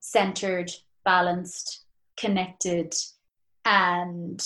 centered, 0.00 0.70
balanced, 1.04 1.84
connected, 2.16 2.94
and, 3.64 4.40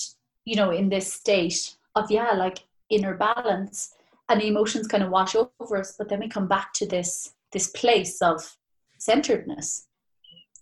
you 0.44 0.56
know, 0.56 0.70
in 0.70 0.88
this 0.88 1.12
state 1.12 1.76
of, 1.94 2.10
yeah, 2.10 2.32
like 2.32 2.58
inner 2.90 3.14
balance 3.14 3.94
and 4.28 4.40
the 4.40 4.46
emotions 4.46 4.86
kind 4.86 5.02
of 5.02 5.10
wash 5.10 5.34
over 5.34 5.76
us 5.76 5.94
but 5.98 6.08
then 6.08 6.20
we 6.20 6.28
come 6.28 6.48
back 6.48 6.72
to 6.72 6.86
this 6.86 7.34
this 7.52 7.68
place 7.68 8.20
of 8.22 8.56
centeredness 8.98 9.86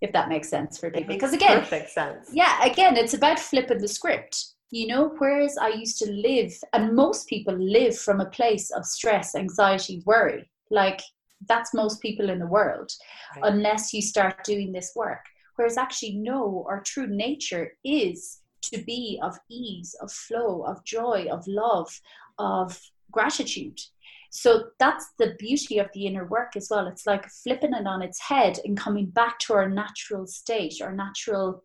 if 0.01 0.13
that 0.13 0.29
makes 0.29 0.51
sense 0.51 0.77
for 0.77 0.91
people. 0.91 1.15
Because 1.15 1.33
again 1.33 1.61
perfect 1.61 1.91
sense. 1.91 2.31
yeah 2.33 2.65
again 2.65 2.97
it's 2.97 3.15
about 3.15 3.39
flipping 3.39 3.79
the 3.79 3.89
script 3.89 4.54
you 4.75 4.87
know 4.87 5.15
whereas 5.19 5.57
i 5.59 5.69
used 5.69 5.99
to 5.99 6.11
live 6.11 6.53
and 6.73 6.95
most 6.95 7.29
people 7.29 7.55
live 7.55 7.97
from 7.97 8.21
a 8.21 8.31
place 8.31 8.71
of 8.71 8.85
stress 8.85 9.35
anxiety 9.35 10.03
worry 10.05 10.51
like 10.71 11.01
that's 11.47 11.75
most 11.75 12.01
people 12.01 12.31
in 12.31 12.39
the 12.39 12.47
world 12.47 12.91
right. 13.37 13.53
unless 13.53 13.93
you 13.93 14.03
start 14.03 14.43
doing 14.45 14.73
this 14.73 14.93
work 14.97 15.25
whereas 15.57 15.77
actually 15.77 16.17
no 16.17 16.65
our 16.69 16.81
true 16.83 17.07
nature 17.07 17.73
is 17.85 18.41
to 18.63 18.79
be 18.83 19.21
of 19.23 19.37
ease 19.51 19.95
of 20.01 20.11
flow 20.11 20.63
of 20.63 20.83
joy 20.85 21.27
of 21.31 21.47
love 21.47 22.01
of 22.39 22.81
gratitude. 23.15 23.81
So 24.31 24.65
that's 24.81 25.13
the 25.19 25.37
beauty 25.39 25.79
of 25.79 25.89
the 25.95 26.07
inner 26.07 26.27
work 26.27 26.57
as 26.57 26.69
well. 26.71 26.89
It's 26.89 27.07
like 27.07 27.29
flipping 27.31 27.73
it 27.73 27.87
on 27.87 28.03
its 28.03 28.21
head 28.21 28.59
and 28.65 28.77
coming 28.77 29.07
back 29.07 29.39
to 29.41 29.55
our 29.55 29.69
natural 29.69 30.27
state, 30.27 30.83
our 30.83 30.93
natural 30.93 31.63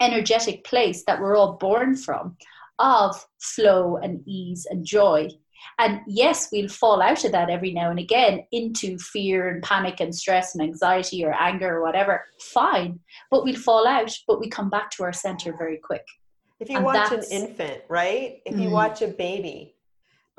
energetic 0.00 0.64
place 0.64 1.04
that 1.06 1.20
we're 1.20 1.36
all 1.36 1.54
born 1.54 1.96
from 1.96 2.36
of 2.78 3.24
flow 3.38 3.98
and 3.98 4.22
ease 4.26 4.66
and 4.70 4.84
joy. 4.84 5.28
And 5.78 6.00
yes, 6.06 6.48
we'll 6.50 6.68
fall 6.68 7.02
out 7.02 7.24
of 7.24 7.32
that 7.32 7.50
every 7.50 7.72
now 7.72 7.90
and 7.90 7.98
again 7.98 8.44
into 8.52 8.98
fear 8.98 9.50
and 9.50 9.62
panic 9.62 10.00
and 10.00 10.14
stress 10.14 10.54
and 10.54 10.62
anxiety 10.62 11.24
or 11.24 11.34
anger 11.34 11.76
or 11.76 11.82
whatever. 11.82 12.24
Fine. 12.40 12.98
But 13.30 13.44
we'll 13.44 13.56
fall 13.56 13.86
out, 13.86 14.10
but 14.26 14.40
we 14.40 14.48
come 14.48 14.70
back 14.70 14.90
to 14.92 15.04
our 15.04 15.12
center 15.12 15.54
very 15.56 15.76
quick. 15.76 16.04
If 16.58 16.68
you 16.68 16.76
and 16.76 16.84
watch 16.84 17.12
an 17.12 17.22
infant, 17.30 17.82
right? 17.88 18.40
If 18.44 18.58
you 18.58 18.68
mm. 18.68 18.72
watch 18.72 19.00
a 19.02 19.08
baby, 19.08 19.74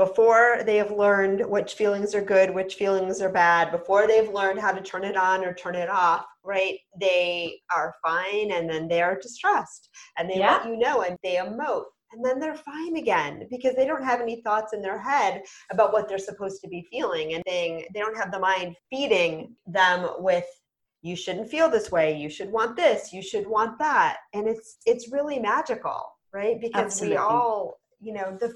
before 0.01 0.63
they 0.65 0.77
have 0.77 0.89
learned 0.89 1.45
which 1.45 1.75
feelings 1.75 2.15
are 2.15 2.23
good, 2.23 2.49
which 2.49 2.73
feelings 2.73 3.21
are 3.21 3.29
bad, 3.29 3.69
before 3.69 4.07
they've 4.07 4.33
learned 4.33 4.59
how 4.59 4.71
to 4.71 4.81
turn 4.81 5.03
it 5.03 5.15
on 5.15 5.45
or 5.45 5.53
turn 5.53 5.75
it 5.75 5.89
off, 5.89 6.25
right? 6.43 6.79
They 6.99 7.59
are 7.71 7.93
fine 8.03 8.51
and 8.51 8.67
then 8.67 8.87
they 8.87 9.03
are 9.03 9.15
distressed 9.15 9.89
and 10.17 10.27
they 10.27 10.39
yeah. 10.39 10.53
let 10.53 10.65
you 10.65 10.75
know 10.75 11.03
and 11.03 11.19
they 11.23 11.35
emote 11.35 11.83
and 12.13 12.25
then 12.25 12.39
they're 12.39 12.55
fine 12.55 12.95
again 12.95 13.45
because 13.51 13.75
they 13.75 13.85
don't 13.85 14.03
have 14.03 14.21
any 14.21 14.41
thoughts 14.41 14.73
in 14.73 14.81
their 14.81 14.99
head 14.99 15.43
about 15.69 15.93
what 15.93 16.09
they're 16.09 16.17
supposed 16.17 16.61
to 16.61 16.67
be 16.67 16.87
feeling 16.89 17.35
and 17.35 17.43
they, 17.45 17.87
they 17.93 17.99
don't 17.99 18.17
have 18.17 18.31
the 18.31 18.39
mind 18.39 18.75
feeding 18.89 19.55
them 19.67 20.09
with 20.17 20.47
you 21.03 21.15
shouldn't 21.15 21.49
feel 21.49 21.69
this 21.69 21.91
way 21.91 22.17
you 22.17 22.29
should 22.29 22.51
want 22.51 22.75
this 22.75 23.13
you 23.13 23.21
should 23.21 23.47
want 23.47 23.79
that 23.79 24.17
and 24.33 24.47
it's 24.47 24.77
it's 24.85 25.11
really 25.11 25.39
magical 25.39 26.03
right 26.31 26.61
because 26.61 26.85
Absolutely. 26.85 27.17
we 27.17 27.21
all 27.21 27.79
you 27.99 28.13
know 28.13 28.37
the 28.39 28.53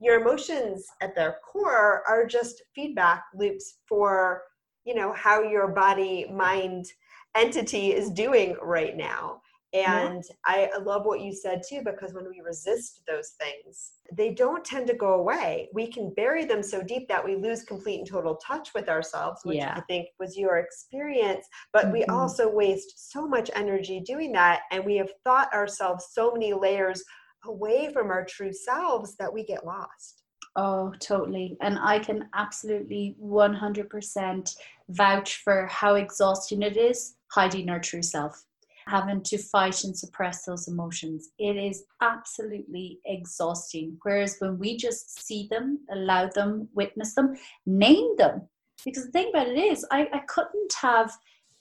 your 0.00 0.20
emotions 0.20 0.86
at 1.00 1.14
their 1.14 1.38
core 1.44 2.02
are 2.06 2.26
just 2.26 2.62
feedback 2.74 3.24
loops 3.34 3.78
for 3.88 4.42
you 4.84 4.94
know 4.94 5.12
how 5.12 5.42
your 5.42 5.68
body 5.68 6.26
mind 6.32 6.86
entity 7.34 7.92
is 7.92 8.10
doing 8.10 8.56
right 8.62 8.96
now 8.96 9.40
and 9.74 10.24
yeah. 10.48 10.68
I 10.74 10.78
love 10.78 11.04
what 11.04 11.20
you 11.20 11.34
said 11.34 11.62
too, 11.68 11.82
because 11.84 12.14
when 12.14 12.26
we 12.26 12.40
resist 12.40 13.02
those 13.06 13.32
things, 13.38 13.92
they 14.10 14.32
don't 14.32 14.64
tend 14.64 14.86
to 14.86 14.94
go 14.94 15.14
away. 15.14 15.68
We 15.74 15.88
can 15.88 16.14
bury 16.14 16.46
them 16.46 16.62
so 16.62 16.82
deep 16.82 17.06
that 17.08 17.22
we 17.22 17.36
lose 17.36 17.64
complete 17.64 17.98
and 17.98 18.08
total 18.08 18.36
touch 18.36 18.72
with 18.74 18.88
ourselves, 18.88 19.42
which 19.44 19.58
yeah. 19.58 19.74
I 19.76 19.80
think 19.82 20.08
was 20.18 20.38
your 20.38 20.56
experience. 20.56 21.46
But 21.74 21.86
mm-hmm. 21.86 21.92
we 21.92 22.04
also 22.06 22.48
waste 22.50 23.10
so 23.10 23.28
much 23.28 23.50
energy 23.54 24.00
doing 24.00 24.32
that. 24.32 24.62
And 24.70 24.86
we 24.86 24.96
have 24.96 25.10
thought 25.22 25.52
ourselves 25.52 26.08
so 26.12 26.32
many 26.32 26.54
layers 26.54 27.04
away 27.44 27.90
from 27.92 28.10
our 28.10 28.24
true 28.24 28.52
selves 28.52 29.16
that 29.16 29.32
we 29.32 29.44
get 29.44 29.66
lost. 29.66 30.22
Oh, 30.56 30.92
totally. 30.98 31.56
And 31.60 31.78
I 31.80 31.98
can 31.98 32.28
absolutely 32.34 33.16
100% 33.22 34.56
vouch 34.88 35.36
for 35.44 35.66
how 35.66 35.94
exhausting 35.94 36.62
it 36.62 36.76
is 36.76 37.14
hiding 37.30 37.68
our 37.68 37.78
true 37.78 38.02
self, 38.02 38.44
having 38.86 39.22
to 39.22 39.38
fight 39.38 39.84
and 39.84 39.96
suppress 39.96 40.44
those 40.44 40.66
emotions. 40.66 41.30
It 41.38 41.56
is 41.56 41.84
absolutely 42.00 43.00
exhausting. 43.04 43.98
Whereas 44.02 44.36
when 44.38 44.58
we 44.58 44.76
just 44.76 45.24
see 45.24 45.46
them, 45.50 45.80
allow 45.92 46.28
them, 46.28 46.68
witness 46.74 47.14
them, 47.14 47.36
name 47.66 48.16
them. 48.16 48.48
Because 48.84 49.06
the 49.06 49.12
thing 49.12 49.30
about 49.30 49.48
it 49.48 49.58
is, 49.58 49.84
I, 49.90 50.08
I 50.12 50.20
couldn't 50.26 50.72
have 50.80 51.12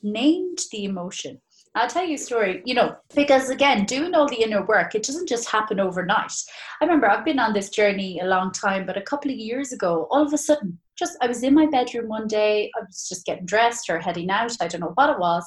named 0.01 0.59
the 0.71 0.85
emotion. 0.85 1.41
I'll 1.75 1.89
tell 1.89 2.05
you 2.05 2.15
a 2.15 2.17
story, 2.17 2.61
you 2.65 2.73
know, 2.73 2.95
because 3.15 3.49
again, 3.49 3.85
doing 3.85 4.15
all 4.15 4.27
the 4.27 4.41
inner 4.41 4.65
work, 4.65 4.95
it 4.95 5.03
doesn't 5.03 5.29
just 5.29 5.49
happen 5.49 5.79
overnight. 5.79 6.31
I 6.81 6.85
remember 6.85 7.09
I've 7.09 7.25
been 7.25 7.39
on 7.39 7.53
this 7.53 7.69
journey 7.69 8.19
a 8.19 8.25
long 8.25 8.51
time, 8.51 8.85
but 8.85 8.97
a 8.97 9.01
couple 9.01 9.31
of 9.31 9.37
years 9.37 9.71
ago, 9.71 10.07
all 10.09 10.25
of 10.25 10.33
a 10.33 10.37
sudden, 10.37 10.79
just 10.97 11.17
I 11.21 11.27
was 11.27 11.43
in 11.43 11.53
my 11.53 11.67
bedroom 11.67 12.07
one 12.07 12.27
day, 12.27 12.71
I 12.75 12.81
was 12.81 13.07
just 13.07 13.25
getting 13.25 13.45
dressed 13.45 13.89
or 13.89 13.99
heading 13.99 14.29
out, 14.31 14.55
I 14.59 14.67
don't 14.67 14.81
know 14.81 14.93
what 14.95 15.09
it 15.09 15.19
was, 15.19 15.45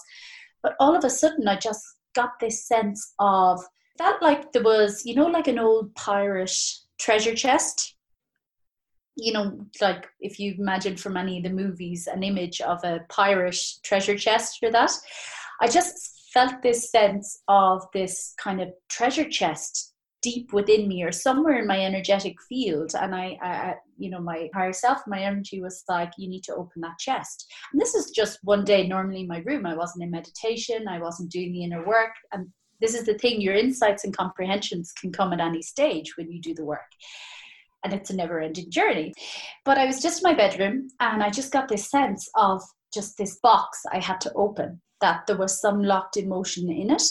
but 0.62 0.74
all 0.78 0.96
of 0.96 1.04
a 1.04 1.10
sudden, 1.10 1.48
I 1.48 1.56
just 1.56 1.84
got 2.14 2.38
this 2.40 2.66
sense 2.66 3.14
of 3.18 3.60
felt 3.98 4.22
like 4.22 4.52
there 4.52 4.62
was, 4.62 5.04
you 5.04 5.14
know, 5.14 5.26
like 5.26 5.48
an 5.48 5.58
old 5.58 5.94
pirate 5.94 6.56
treasure 6.98 7.34
chest 7.34 7.96
you 9.20 9.32
know, 9.32 9.66
like 9.80 10.06
if 10.20 10.38
you 10.38 10.54
imagine 10.58 10.96
from 10.96 11.16
any 11.16 11.38
of 11.38 11.44
the 11.44 11.50
movies 11.50 12.06
an 12.06 12.22
image 12.22 12.60
of 12.60 12.82
a 12.84 13.00
pirate 13.08 13.58
treasure 13.82 14.16
chest 14.16 14.58
or 14.62 14.70
that, 14.70 14.92
I 15.60 15.68
just 15.68 16.30
felt 16.32 16.62
this 16.62 16.90
sense 16.90 17.42
of 17.48 17.82
this 17.92 18.34
kind 18.38 18.60
of 18.60 18.70
treasure 18.88 19.28
chest 19.28 19.94
deep 20.22 20.52
within 20.52 20.86
me 20.86 21.02
or 21.02 21.12
somewhere 21.12 21.60
in 21.60 21.66
my 21.66 21.80
energetic 21.84 22.36
field. 22.48 22.92
And 22.94 23.14
I, 23.14 23.38
I, 23.42 23.74
you 23.96 24.10
know 24.10 24.20
my 24.20 24.48
higher 24.54 24.72
self 24.72 25.00
my 25.06 25.22
energy 25.22 25.60
was 25.60 25.82
like 25.88 26.12
you 26.18 26.28
need 26.28 26.44
to 26.44 26.54
open 26.54 26.82
that 26.82 26.98
chest. 26.98 27.46
And 27.72 27.80
this 27.80 27.94
is 27.94 28.10
just 28.10 28.38
one 28.42 28.64
day 28.64 28.86
normally 28.86 29.20
in 29.20 29.28
my 29.28 29.38
room. 29.38 29.66
I 29.66 29.76
wasn't 29.76 30.04
in 30.04 30.10
meditation. 30.10 30.88
I 30.88 31.00
wasn't 31.00 31.30
doing 31.30 31.52
the 31.52 31.64
inner 31.64 31.84
work. 31.86 32.12
And 32.32 32.48
this 32.80 32.94
is 32.94 33.04
the 33.04 33.18
thing 33.18 33.40
your 33.40 33.54
insights 33.54 34.04
and 34.04 34.16
comprehensions 34.16 34.92
can 34.92 35.12
come 35.12 35.32
at 35.32 35.40
any 35.40 35.62
stage 35.62 36.16
when 36.16 36.30
you 36.30 36.40
do 36.40 36.54
the 36.54 36.64
work. 36.64 36.80
And 37.82 37.94
it's 37.94 38.10
a 38.10 38.16
never 38.16 38.40
ending 38.40 38.70
journey. 38.70 39.14
But 39.64 39.78
i 39.78 39.86
was 39.86 40.02
just 40.02 40.22
in 40.22 40.30
my 40.30 40.36
bedroom 40.36 40.88
and 41.00 41.22
i 41.22 41.30
just 41.30 41.52
got 41.52 41.68
this 41.68 41.90
sense 41.90 42.28
of 42.34 42.62
just 42.92 43.16
this 43.16 43.38
box 43.42 43.82
i 43.92 43.98
had 43.98 44.20
to 44.20 44.32
open 44.34 44.80
that 45.00 45.26
there 45.26 45.36
was 45.36 45.60
some 45.60 45.82
locked 45.82 46.16
emotion 46.16 46.70
in 46.70 46.90
it. 46.90 47.02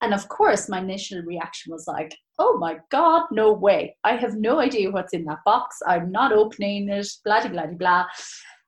And 0.00 0.12
of 0.12 0.28
course, 0.28 0.68
my 0.68 0.80
initial 0.80 1.22
reaction 1.22 1.72
was 1.72 1.86
like, 1.86 2.14
oh 2.38 2.58
my 2.58 2.78
God, 2.90 3.22
no 3.30 3.52
way. 3.52 3.96
I 4.04 4.16
have 4.16 4.34
no 4.36 4.60
idea 4.60 4.90
what's 4.90 5.14
in 5.14 5.24
that 5.24 5.38
box. 5.44 5.78
I'm 5.86 6.12
not 6.12 6.32
opening 6.32 6.88
it, 6.88 7.08
blah, 7.24 7.40
blah, 7.40 7.66
blah, 7.66 7.76
blah. 7.78 8.04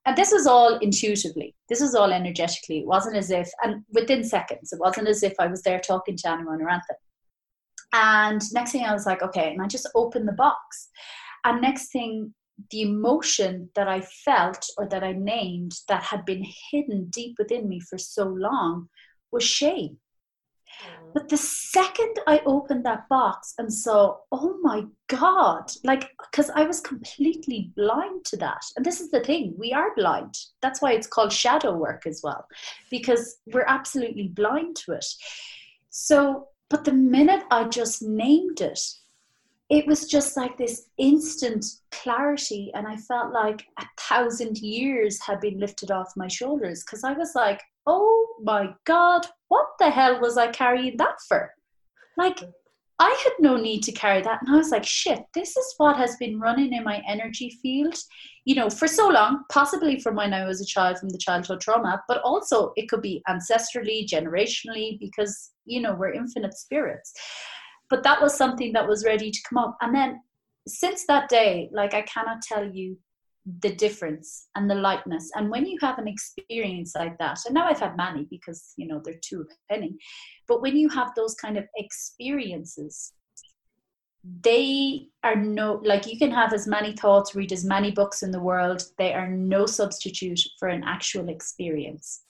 And 0.07 0.17
this 0.17 0.33
is 0.33 0.47
all 0.47 0.79
intuitively. 0.79 1.55
This 1.69 1.81
is 1.81 1.95
all 1.95 2.13
energetically. 2.13 2.79
It 2.79 2.87
wasn't 2.87 3.17
as 3.17 3.31
if, 3.31 3.51
and 3.63 3.83
within 3.93 4.23
seconds, 4.23 4.73
it 4.73 4.79
wasn't 4.79 5.09
as 5.09 5.23
if 5.23 5.35
I 5.39 5.49
was 5.49 5.63
there 5.63 5.81
talking 5.81 6.17
to 6.19 6.31
anyone 6.31 6.63
or 6.63 6.71
anything. 6.71 6.97
And 7.93 8.41
next 8.53 8.73
thing 8.73 8.85
I 8.85 8.93
was 8.93 9.05
like, 9.05 9.23
okay, 9.23 9.53
and 9.53 9.61
I 9.61 9.67
just 9.67 9.89
opened 9.95 10.29
the 10.29 10.33
box. 10.33 10.89
And 11.45 11.61
next 11.61 11.91
thing 11.91 12.33
the 12.71 12.83
emotion 12.83 13.71
that 13.75 13.89
I 13.89 14.01
felt 14.01 14.67
or 14.79 14.87
that 14.89 15.05
I 15.05 15.13
named 15.13 15.73
that 15.89 16.03
had 16.03 16.25
been 16.25 16.45
hidden 16.71 17.07
deep 17.11 17.37
within 17.39 17.69
me 17.69 17.81
for 17.81 17.99
so 17.99 18.25
long 18.25 18.89
was 19.31 19.45
shame. 19.45 19.99
Mm. 20.83 21.13
But 21.15 21.29
the 21.29 21.37
second 21.37 22.19
I 22.27 22.41
opened 22.45 22.85
that 22.85 23.09
box 23.09 23.55
and 23.59 23.73
saw, 23.73 24.17
oh 24.33 24.59
my 24.63 24.85
God, 25.09 25.71
like, 25.85 26.11
because 26.31 26.51
I 26.51 26.65
was 26.65 26.81
completely 26.81 27.73
blind 27.77 28.25
to 28.27 28.37
that. 28.39 28.63
And 28.77 28.85
this 28.85 29.01
is 29.01 29.11
the 29.11 29.21
thing, 29.21 29.55
we 29.59 29.73
are 29.73 29.95
blind. 29.95 30.35
That's 30.63 30.83
why 30.83 30.93
it's 30.93 31.07
called 31.07 31.33
shadow 31.33 31.77
work 31.77 32.07
as 32.07 32.21
well, 32.23 32.47
because 32.91 33.37
we're 33.53 33.65
absolutely 33.67 34.29
blind 34.29 34.77
to 34.77 34.93
it. 34.93 35.07
So, 35.91 36.49
but 36.69 36.85
the 36.85 36.93
minute 36.93 37.45
I 37.51 37.65
just 37.65 38.03
named 38.03 38.61
it, 38.61 38.81
it 39.69 39.87
was 39.87 40.07
just 40.07 40.37
like 40.37 40.57
this 40.57 40.89
instant 40.99 41.65
clarity 41.91 42.71
and 42.75 42.87
i 42.87 42.97
felt 42.97 43.33
like 43.33 43.65
a 43.81 43.85
thousand 43.99 44.59
years 44.59 45.21
had 45.21 45.41
been 45.41 45.59
lifted 45.59 45.91
off 45.91 46.13
my 46.17 46.29
shoulders 46.29 46.85
because 46.85 47.05
i 47.05 47.13
was 47.13 47.33
like 47.35 47.61
oh 47.87 48.27
my 48.43 48.69
god 48.85 49.27
what 49.49 49.67
the 49.79 49.91
hell 49.91 50.21
was 50.21 50.37
i 50.37 50.49
carrying 50.49 50.97
that 50.97 51.17
for? 51.29 51.53
Like 52.17 52.41
i 52.99 53.11
had 53.25 53.33
no 53.41 53.57
need 53.57 53.83
to 53.83 53.93
carry 53.93 54.23
that 54.23 54.41
and 54.41 54.55
i 54.55 54.57
was 54.57 54.71
like 54.71 54.85
shit 54.85 55.21
this 55.35 55.57
is 55.57 55.75
what 55.77 55.97
has 55.97 56.17
been 56.17 56.41
running 56.41 56.73
in 56.73 56.83
my 56.83 57.03
energy 57.07 57.51
field 57.63 57.95
you 58.47 58.55
know 58.55 58.71
for 58.71 58.89
so 58.89 59.09
long 59.09 59.45
possibly 59.51 60.01
from 60.01 60.17
when 60.17 60.33
i 60.33 60.47
was 60.47 60.63
a 60.63 60.67
child 60.67 60.99
from 60.99 61.11
the 61.11 61.19
childhood 61.19 61.61
trauma 61.61 62.03
but 62.09 62.23
also 62.23 62.73
it 62.77 62.89
could 62.89 63.03
be 63.03 63.23
ancestrally 63.29 64.09
generationally 64.09 64.99
because 64.99 65.51
you 65.67 65.81
know 65.81 65.95
we're 65.95 66.15
infinite 66.15 66.55
spirits 66.55 67.13
but 67.89 68.03
that 68.03 68.21
was 68.21 68.37
something 68.37 68.73
that 68.73 68.89
was 68.89 69.05
ready 69.05 69.31
to 69.31 69.41
come 69.49 69.59
up. 69.59 69.77
And 69.81 69.95
then 69.95 70.21
since 70.67 71.07
that 71.07 71.29
day 71.29 71.69
like 71.73 71.95
i 71.95 72.03
cannot 72.03 72.43
tell 72.43 72.69
you 72.69 72.99
the 73.61 73.73
difference 73.77 74.49
and 74.57 74.69
the 74.69 74.75
lightness. 74.75 75.31
And 75.37 75.49
when 75.49 75.67
you 75.67 75.79
have 75.81 75.99
an 75.99 76.09
experience 76.09 76.95
like 76.97 77.17
that 77.19 77.39
and 77.47 77.55
now 77.55 77.67
i've 77.67 77.79
had 77.81 77.97
many 77.97 78.27
because 78.29 78.73
you 78.77 78.89
know 78.89 79.01
they're 79.05 79.21
two 79.23 79.47
penny 79.71 79.97
but 80.49 80.61
when 80.61 80.77
you 80.77 80.89
have 80.89 81.13
those 81.15 81.35
kind 81.35 81.57
of 81.57 81.65
experiences 81.77 83.13
they 84.43 85.07
are 85.23 85.37
no 85.37 85.81
like 85.85 86.07
you 86.07 86.19
can 86.19 86.33
have 86.33 86.53
as 86.53 86.67
many 86.67 86.93
thoughts 86.97 87.37
read 87.37 87.53
as 87.53 87.65
many 87.65 87.93
books 87.93 88.23
in 88.25 88.33
the 88.33 88.41
world. 88.41 88.83
They 88.99 89.13
are 89.13 89.29
no 89.29 89.67
substitute 89.67 90.41
for 90.59 90.69
an 90.69 90.83
actual 90.85 91.29
experience. 91.29 92.23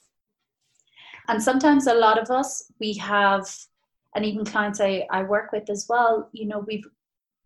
And 1.27 1.41
sometimes 1.41 1.87
a 1.87 1.93
lot 1.93 2.21
of 2.21 2.29
us 2.29 2.71
we 2.79 2.93
have 2.97 3.47
and 4.15 4.25
even 4.25 4.45
clients 4.45 4.79
I, 4.79 5.05
I 5.11 5.23
work 5.23 5.51
with 5.51 5.69
as 5.69 5.85
well, 5.89 6.29
you 6.31 6.47
know, 6.47 6.59
we've 6.59 6.85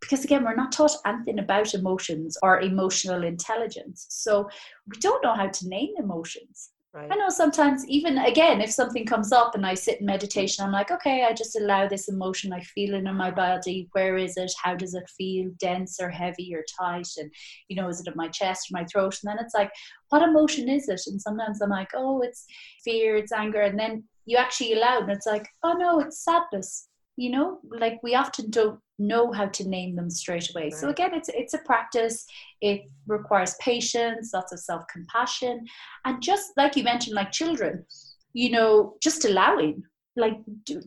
because 0.01 0.25
again 0.25 0.43
we're 0.43 0.55
not 0.55 0.71
taught 0.71 0.91
anything 1.05 1.39
about 1.39 1.73
emotions 1.73 2.37
or 2.41 2.59
emotional 2.59 3.23
intelligence. 3.23 4.07
So 4.09 4.49
we 4.87 4.97
don't 4.99 5.23
know 5.23 5.35
how 5.35 5.47
to 5.47 5.67
name 5.67 5.93
emotions. 5.97 6.71
Right. 6.93 7.09
i 7.09 7.15
know 7.15 7.29
sometimes 7.29 7.87
even 7.87 8.17
again 8.17 8.59
if 8.59 8.69
something 8.69 9.05
comes 9.05 9.31
up 9.31 9.55
and 9.55 9.65
i 9.65 9.73
sit 9.73 10.01
in 10.01 10.05
meditation 10.05 10.65
i'm 10.65 10.73
like 10.73 10.91
okay 10.91 11.23
i 11.23 11.31
just 11.31 11.57
allow 11.57 11.87
this 11.87 12.09
emotion 12.09 12.51
i 12.51 12.59
feel 12.59 12.95
it 12.95 13.05
in 13.05 13.15
my 13.15 13.31
body. 13.31 13.87
Where 13.93 14.17
is 14.17 14.35
it? 14.35 14.51
How 14.61 14.75
does 14.75 14.93
it 14.93 15.09
feel? 15.17 15.51
Dense 15.57 16.01
or 16.01 16.09
heavy 16.09 16.53
or 16.53 16.65
tight? 16.77 17.07
And 17.17 17.31
you 17.69 17.77
know 17.77 17.87
is 17.87 18.01
it 18.01 18.07
in 18.07 18.13
my 18.17 18.27
chest 18.27 18.69
or 18.69 18.77
my 18.77 18.83
throat? 18.83 19.17
And 19.23 19.31
then 19.31 19.39
it's 19.41 19.53
like 19.53 19.71
what 20.09 20.21
emotion 20.21 20.67
is 20.67 20.89
it? 20.89 20.99
And 21.07 21.21
sometimes 21.21 21.61
i'm 21.61 21.69
like 21.69 21.91
oh 21.95 22.19
it's 22.19 22.45
fear 22.83 23.15
it's 23.15 23.31
anger. 23.31 23.61
And 23.61 23.79
then 23.79 24.03
you 24.25 24.37
actually 24.37 24.73
allow 24.73 24.99
and 24.99 25.11
it's 25.11 25.25
like 25.25 25.47
oh 25.63 25.73
no 25.73 25.99
it's 25.99 26.23
sadness 26.23 26.87
you 27.21 27.29
know? 27.29 27.59
Like 27.69 27.99
we 28.03 28.15
often 28.15 28.49
don't 28.49 28.79
know 28.97 29.31
how 29.31 29.47
to 29.47 29.67
name 29.67 29.95
them 29.95 30.09
straight 30.09 30.49
away. 30.51 30.63
Right. 30.63 30.73
so 30.73 30.89
again 30.89 31.13
it's 31.13 31.29
it's 31.29 31.53
a 31.53 31.59
practice. 31.59 32.25
It 32.61 32.81
requires 33.07 33.55
patience 33.59 34.31
lots 34.33 34.51
of 34.51 34.59
self-compassion 34.59 35.65
and 36.05 36.21
just 36.21 36.51
like 36.57 36.75
you 36.75 36.83
mentioned 36.83 37.15
like 37.15 37.31
children 37.31 37.85
you 38.33 38.51
know 38.51 38.95
just 39.01 39.25
allowing. 39.25 39.83
Like 40.17 40.37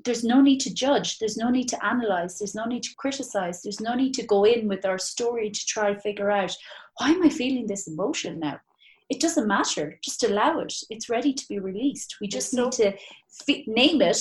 there's 0.05 0.23
no 0.23 0.43
need 0.43 0.61
to 0.61 0.75
judge. 0.75 1.19
There's 1.19 1.39
no 1.39 1.49
need 1.49 1.69
to 1.71 1.85
analyze. 1.85 2.39
There's 2.39 2.55
no 2.55 2.67
need 2.67 2.83
to 2.83 2.95
criticize. 2.99 3.63
There's 3.63 3.81
no 3.81 3.95
need 3.95 4.13
to 4.15 4.27
go 4.27 4.45
in 4.45 4.69
with 4.69 4.85
our 4.85 4.99
story 4.99 5.51
to 5.51 5.67
try 5.67 5.95
to 5.95 6.01
figure 6.01 6.31
out 6.31 6.55
why 6.99 7.11
am 7.11 7.25
i 7.25 7.29
feeling 7.29 7.67
this 7.67 7.89
emotion 7.89 8.39
now 8.39 8.61
it 9.15 9.21
doesn't 9.21 9.47
matter. 9.47 9.99
Just 10.03 10.25
allow 10.25 10.59
it. 10.61 10.75
It's 10.91 11.09
ready 11.09 11.33
to 11.33 11.49
be 11.49 11.59
released. 11.59 12.17
We 12.21 12.27
just 12.27 12.53
need 12.53 12.73
to 12.73 12.89
f- 12.89 13.67
name 13.67 14.03
it 14.03 14.19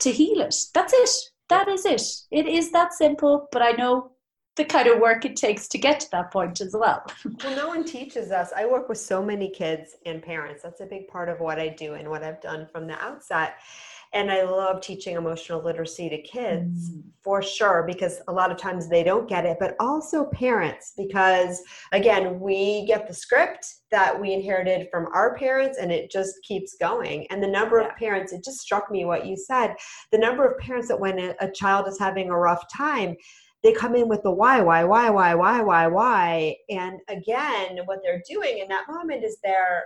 to 0.00 0.10
heal 0.10 0.40
it. 0.40 0.54
That's 0.74 0.92
it. 0.92 1.10
That 1.48 1.68
is 1.68 1.84
it. 1.84 2.02
It 2.30 2.46
is 2.46 2.70
that 2.72 2.92
simple, 2.92 3.48
but 3.50 3.62
I 3.62 3.72
know 3.72 4.12
the 4.56 4.64
kind 4.64 4.88
of 4.88 5.00
work 5.00 5.24
it 5.24 5.36
takes 5.36 5.68
to 5.68 5.78
get 5.78 6.00
to 6.00 6.10
that 6.10 6.30
point 6.30 6.60
as 6.60 6.74
well. 6.78 7.04
well, 7.44 7.56
no 7.56 7.68
one 7.68 7.84
teaches 7.84 8.30
us. 8.30 8.52
I 8.54 8.66
work 8.66 8.88
with 8.88 8.98
so 8.98 9.22
many 9.22 9.48
kids 9.48 9.96
and 10.06 10.22
parents. 10.22 10.62
That's 10.62 10.80
a 10.80 10.86
big 10.86 11.08
part 11.08 11.28
of 11.28 11.40
what 11.40 11.58
I 11.58 11.68
do 11.68 11.94
and 11.94 12.08
what 12.08 12.22
I've 12.22 12.40
done 12.40 12.66
from 12.70 12.86
the 12.86 13.02
outset 13.02 13.54
and 14.12 14.30
i 14.30 14.42
love 14.42 14.80
teaching 14.80 15.16
emotional 15.16 15.62
literacy 15.62 16.08
to 16.08 16.20
kids 16.22 16.90
mm. 16.90 17.02
for 17.22 17.42
sure 17.42 17.84
because 17.86 18.20
a 18.28 18.32
lot 18.32 18.50
of 18.50 18.56
times 18.56 18.88
they 18.88 19.02
don't 19.02 19.28
get 19.28 19.44
it 19.44 19.56
but 19.60 19.76
also 19.80 20.26
parents 20.26 20.92
because 20.96 21.62
again 21.92 22.40
we 22.40 22.84
get 22.86 23.06
the 23.06 23.14
script 23.14 23.66
that 23.90 24.18
we 24.18 24.32
inherited 24.32 24.88
from 24.90 25.06
our 25.12 25.36
parents 25.36 25.78
and 25.78 25.90
it 25.90 26.10
just 26.10 26.34
keeps 26.42 26.76
going 26.80 27.26
and 27.30 27.42
the 27.42 27.48
number 27.48 27.80
yeah. 27.80 27.88
of 27.88 27.96
parents 27.96 28.32
it 28.32 28.44
just 28.44 28.60
struck 28.60 28.90
me 28.90 29.04
what 29.04 29.26
you 29.26 29.36
said 29.36 29.74
the 30.12 30.18
number 30.18 30.46
of 30.46 30.58
parents 30.58 30.88
that 30.88 30.98
when 30.98 31.18
a 31.40 31.50
child 31.52 31.86
is 31.88 31.98
having 31.98 32.30
a 32.30 32.36
rough 32.36 32.64
time 32.72 33.16
they 33.62 33.72
come 33.72 33.94
in 33.94 34.08
with 34.08 34.22
the 34.22 34.30
why, 34.30 34.62
why, 34.62 34.84
why, 34.84 35.10
why, 35.10 35.34
why, 35.34 35.60
why, 35.60 35.86
why. 35.86 36.56
And 36.70 36.98
again, 37.08 37.78
what 37.84 37.98
they're 38.02 38.22
doing 38.28 38.58
in 38.58 38.68
that 38.68 38.86
moment 38.88 39.22
is 39.22 39.36
they're 39.42 39.84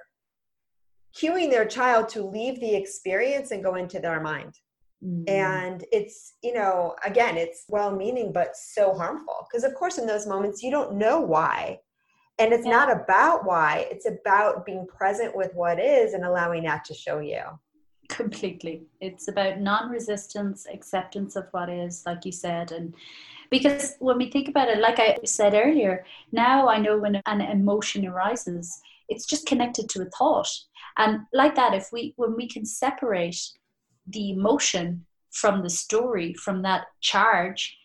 cueing 1.17 1.51
their 1.51 1.65
child 1.65 2.09
to 2.11 2.23
leave 2.23 2.61
the 2.61 2.75
experience 2.75 3.51
and 3.51 3.63
go 3.63 3.77
into 3.77 4.01
their 4.01 4.21
mind. 4.21 4.59
Mm-hmm. 5.05 5.29
And 5.29 5.85
it's, 5.93 6.35
you 6.43 6.55
know, 6.55 6.95
again, 7.05 7.37
it's 7.37 7.65
well 7.69 7.95
meaning, 7.95 8.33
but 8.33 8.57
so 8.57 8.95
harmful. 8.95 9.47
Because, 9.49 9.65
of 9.65 9.75
course, 9.75 9.99
in 9.99 10.07
those 10.07 10.27
moments, 10.27 10.63
you 10.63 10.71
don't 10.71 10.97
know 10.97 11.21
why. 11.21 11.81
And 12.39 12.53
it's 12.53 12.67
yeah. 12.67 12.73
not 12.73 12.91
about 12.91 13.45
why, 13.45 13.87
it's 13.91 14.07
about 14.07 14.67
being 14.67 14.87
present 14.87 15.37
with 15.37 15.53
what 15.55 15.79
is 15.79 16.15
and 16.15 16.25
allowing 16.25 16.65
that 16.65 16.85
to 16.87 16.95
show 16.95 17.21
you. 17.21 17.43
Completely. 18.09 18.83
It's 19.01 19.29
about 19.29 19.61
non 19.61 19.91
resistance, 19.91 20.67
acceptance 20.73 21.37
of 21.37 21.47
what 21.53 21.71
is, 21.71 22.03
like 22.07 22.25
you 22.25 22.33
said. 22.33 22.73
And 22.73 22.95
because 23.51 23.95
when 23.99 24.19
we 24.19 24.31
think 24.31 24.49
about 24.49 24.69
it, 24.69 24.79
like 24.79 24.99
I 24.99 25.19
said 25.25 25.55
earlier, 25.55 26.05
now 26.33 26.69
I 26.69 26.79
know 26.79 26.99
when 26.99 27.21
an 27.27 27.41
emotion 27.41 28.07
arises, 28.07 28.81
it's 29.09 29.27
just 29.27 29.47
connected 29.47 29.89
to 29.91 30.03
a 30.03 30.11
thought. 30.17 30.51
And 30.97 31.21
like 31.33 31.55
that 31.57 31.75
if 31.75 31.89
we 31.93 32.15
when 32.17 32.37
we 32.37 32.49
can 32.49 32.65
separate 32.65 33.41
the 34.07 34.31
emotion 34.31 35.07
from 35.31 35.63
the 35.63 35.71
story 35.71 36.35
from 36.35 36.63
that 36.63 36.87
charge 37.01 37.77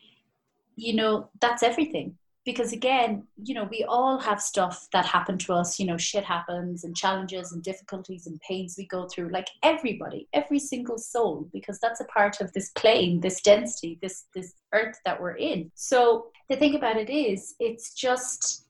you 0.76 0.94
know 0.94 1.30
that's 1.42 1.64
everything. 1.64 2.16
Because 2.46 2.72
again 2.74 3.28
you 3.44 3.54
know 3.54 3.68
we 3.70 3.84
all 3.84 4.18
have 4.18 4.42
stuff 4.42 4.88
that 4.94 5.06
happened 5.06 5.42
to 5.42 5.54
us 5.54 5.80
you 5.80 5.86
know 5.86 5.98
shit 5.98 6.24
happens 6.24 6.84
and 6.84 6.96
challenges 6.96 7.52
and 7.52 7.62
difficulties 7.62 8.26
and 8.28 8.40
pains 8.42 8.76
we 8.78 8.88
go 8.88 9.08
through 9.08 9.30
like 9.30 9.48
everybody 9.62 10.28
every 10.34 10.58
single 10.58 10.98
soul 10.98 11.48
because 11.54 11.80
that's 11.80 12.00
a 12.02 12.06
part 12.06 12.42
of 12.42 12.52
this 12.54 12.70
plane 12.72 13.20
this 13.20 13.42
density 13.42 14.00
this 14.02 14.26
this 14.34 14.54
earth 14.74 14.98
that 15.06 15.22
we're 15.22 15.38
in. 15.38 15.72
So 15.76 16.28
the 16.50 16.56
thing 16.56 16.76
about 16.76 16.98
it 16.98 17.10
is 17.10 17.56
it's 17.60 17.94
just 17.94 18.66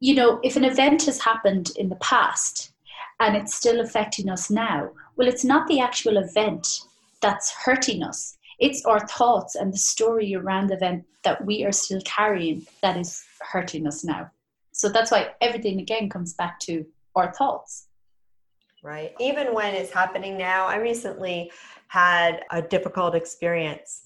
you 0.00 0.14
know 0.14 0.40
if 0.42 0.56
an 0.56 0.64
event 0.64 1.04
has 1.04 1.20
happened 1.20 1.70
in 1.76 1.88
the 1.88 1.96
past 1.96 2.72
and 3.20 3.36
it's 3.36 3.54
still 3.54 3.80
affecting 3.80 4.30
us 4.30 4.50
now. 4.50 4.90
Well, 5.16 5.28
it's 5.28 5.44
not 5.44 5.68
the 5.68 5.80
actual 5.80 6.16
event 6.16 6.66
that's 7.20 7.52
hurting 7.52 8.02
us, 8.02 8.38
it's 8.58 8.84
our 8.84 9.06
thoughts 9.06 9.54
and 9.54 9.72
the 9.72 9.78
story 9.78 10.34
around 10.34 10.68
the 10.68 10.74
event 10.74 11.04
that 11.24 11.44
we 11.44 11.64
are 11.64 11.72
still 11.72 12.00
carrying 12.04 12.66
that 12.82 12.96
is 12.96 13.22
hurting 13.52 13.86
us 13.86 14.04
now. 14.04 14.30
So 14.72 14.88
that's 14.88 15.10
why 15.10 15.30
everything 15.40 15.80
again 15.80 16.08
comes 16.08 16.34
back 16.34 16.58
to 16.60 16.86
our 17.14 17.32
thoughts. 17.34 17.88
Right. 18.82 19.12
Even 19.20 19.52
when 19.52 19.74
it's 19.74 19.92
happening 19.92 20.38
now, 20.38 20.66
I 20.66 20.76
recently 20.76 21.52
had 21.88 22.44
a 22.50 22.62
difficult 22.62 23.14
experience 23.14 24.02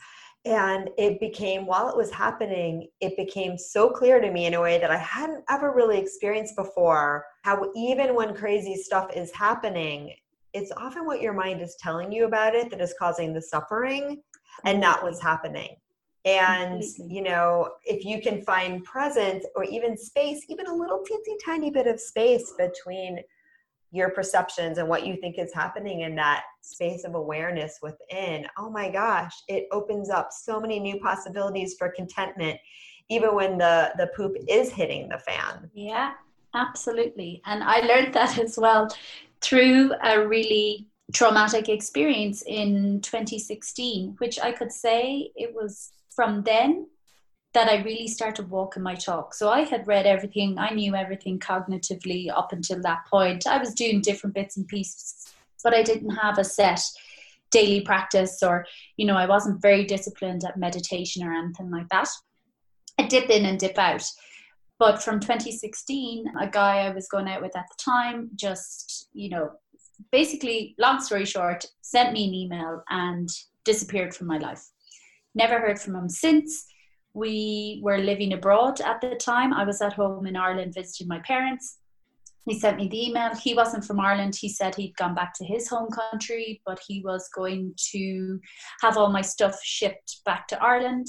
and 0.46 0.90
it 0.98 1.18
became 1.20 1.64
while 1.64 1.88
it 1.88 1.96
was 1.96 2.10
happening 2.10 2.86
it 3.00 3.16
became 3.16 3.56
so 3.56 3.88
clear 3.88 4.20
to 4.20 4.30
me 4.30 4.46
in 4.46 4.54
a 4.54 4.60
way 4.60 4.78
that 4.78 4.90
i 4.90 4.96
hadn't 4.96 5.42
ever 5.48 5.72
really 5.72 5.98
experienced 5.98 6.54
before 6.56 7.24
how 7.42 7.70
even 7.74 8.14
when 8.14 8.34
crazy 8.34 8.76
stuff 8.76 9.08
is 9.14 9.32
happening 9.32 10.14
it's 10.54 10.70
often 10.76 11.04
what 11.04 11.20
your 11.20 11.32
mind 11.32 11.60
is 11.60 11.76
telling 11.80 12.10
you 12.12 12.24
about 12.24 12.54
it 12.54 12.70
that 12.70 12.80
is 12.80 12.94
causing 12.98 13.34
the 13.34 13.42
suffering 13.42 14.22
and 14.64 14.80
not 14.80 15.02
what's 15.02 15.20
happening. 15.20 15.76
And 16.24 16.82
you 16.96 17.20
know 17.20 17.74
if 17.84 18.02
you 18.02 18.22
can 18.22 18.40
find 18.42 18.82
presence 18.82 19.44
or 19.56 19.64
even 19.64 19.98
space 19.98 20.46
even 20.48 20.66
a 20.66 20.74
little 20.74 21.00
teensy 21.00 21.36
tiny 21.44 21.70
bit 21.70 21.86
of 21.86 22.00
space 22.00 22.54
between 22.56 23.18
your 23.94 24.10
perceptions 24.10 24.78
and 24.78 24.88
what 24.88 25.06
you 25.06 25.16
think 25.16 25.38
is 25.38 25.54
happening 25.54 26.00
in 26.00 26.16
that 26.16 26.42
space 26.62 27.04
of 27.04 27.14
awareness 27.14 27.78
within 27.80 28.44
oh 28.58 28.68
my 28.68 28.90
gosh 28.90 29.32
it 29.46 29.68
opens 29.70 30.10
up 30.10 30.30
so 30.32 30.60
many 30.60 30.80
new 30.80 30.98
possibilities 30.98 31.76
for 31.78 31.88
contentment 31.90 32.58
even 33.08 33.34
when 33.34 33.56
the 33.56 33.92
the 33.96 34.08
poop 34.16 34.34
is 34.48 34.70
hitting 34.70 35.08
the 35.08 35.18
fan. 35.18 35.70
Yeah 35.72 36.12
absolutely. 36.54 37.40
And 37.46 37.62
i 37.62 37.80
learned 37.80 38.14
that 38.14 38.38
as 38.46 38.58
well 38.58 38.88
through 39.40 39.92
a 40.02 40.26
really 40.26 40.88
traumatic 41.12 41.68
experience 41.68 42.42
in 42.46 43.00
2016 43.02 44.14
which 44.18 44.40
i 44.40 44.50
could 44.50 44.72
say 44.72 45.30
it 45.36 45.54
was 45.54 45.92
from 46.16 46.42
then 46.42 46.86
that 47.54 47.68
I 47.68 47.82
really 47.82 48.08
started 48.08 48.50
walking 48.50 48.82
my 48.82 48.96
talk. 48.96 49.32
So 49.32 49.48
I 49.48 49.60
had 49.60 49.86
read 49.86 50.06
everything, 50.06 50.58
I 50.58 50.70
knew 50.70 50.94
everything 50.94 51.38
cognitively 51.38 52.28
up 52.28 52.52
until 52.52 52.82
that 52.82 53.06
point. 53.06 53.46
I 53.46 53.58
was 53.58 53.74
doing 53.74 54.00
different 54.00 54.34
bits 54.34 54.56
and 54.56 54.66
pieces, 54.66 55.32
but 55.62 55.72
I 55.72 55.82
didn't 55.82 56.10
have 56.10 56.38
a 56.38 56.44
set 56.44 56.80
daily 57.52 57.80
practice 57.80 58.42
or, 58.42 58.66
you 58.96 59.06
know, 59.06 59.16
I 59.16 59.26
wasn't 59.26 59.62
very 59.62 59.84
disciplined 59.84 60.44
at 60.44 60.58
meditation 60.58 61.24
or 61.24 61.32
anything 61.32 61.70
like 61.70 61.88
that. 61.90 62.08
I 62.98 63.06
dip 63.06 63.30
in 63.30 63.46
and 63.46 63.58
dip 63.58 63.78
out. 63.78 64.04
But 64.80 65.00
from 65.02 65.20
2016, 65.20 66.24
a 66.40 66.48
guy 66.48 66.78
I 66.78 66.90
was 66.90 67.06
going 67.06 67.28
out 67.28 67.40
with 67.40 67.56
at 67.56 67.66
the 67.68 67.82
time 67.82 68.30
just, 68.34 69.08
you 69.12 69.28
know, 69.28 69.52
basically, 70.10 70.74
long 70.78 71.00
story 71.00 71.24
short, 71.24 71.64
sent 71.82 72.12
me 72.12 72.26
an 72.26 72.34
email 72.34 72.82
and 72.90 73.28
disappeared 73.64 74.14
from 74.14 74.26
my 74.26 74.38
life. 74.38 74.64
Never 75.36 75.60
heard 75.60 75.80
from 75.80 75.94
him 75.94 76.08
since. 76.08 76.66
We 77.14 77.80
were 77.82 77.98
living 77.98 78.32
abroad 78.32 78.80
at 78.80 79.00
the 79.00 79.14
time. 79.14 79.54
I 79.54 79.64
was 79.64 79.80
at 79.80 79.94
home 79.94 80.26
in 80.26 80.36
Ireland 80.36 80.74
visiting 80.74 81.08
my 81.08 81.20
parents. 81.20 81.78
He 82.46 82.58
sent 82.58 82.76
me 82.76 82.88
the 82.88 83.06
email. 83.08 83.34
He 83.34 83.54
wasn't 83.54 83.84
from 83.84 84.00
Ireland. 84.00 84.36
He 84.38 84.50
said 84.50 84.74
he'd 84.74 84.96
gone 84.96 85.14
back 85.14 85.32
to 85.34 85.44
his 85.44 85.68
home 85.68 85.88
country, 85.90 86.60
but 86.66 86.80
he 86.86 87.00
was 87.02 87.28
going 87.34 87.72
to 87.92 88.38
have 88.82 88.98
all 88.98 89.10
my 89.10 89.22
stuff 89.22 89.58
shipped 89.62 90.20
back 90.26 90.46
to 90.48 90.62
Ireland 90.62 91.06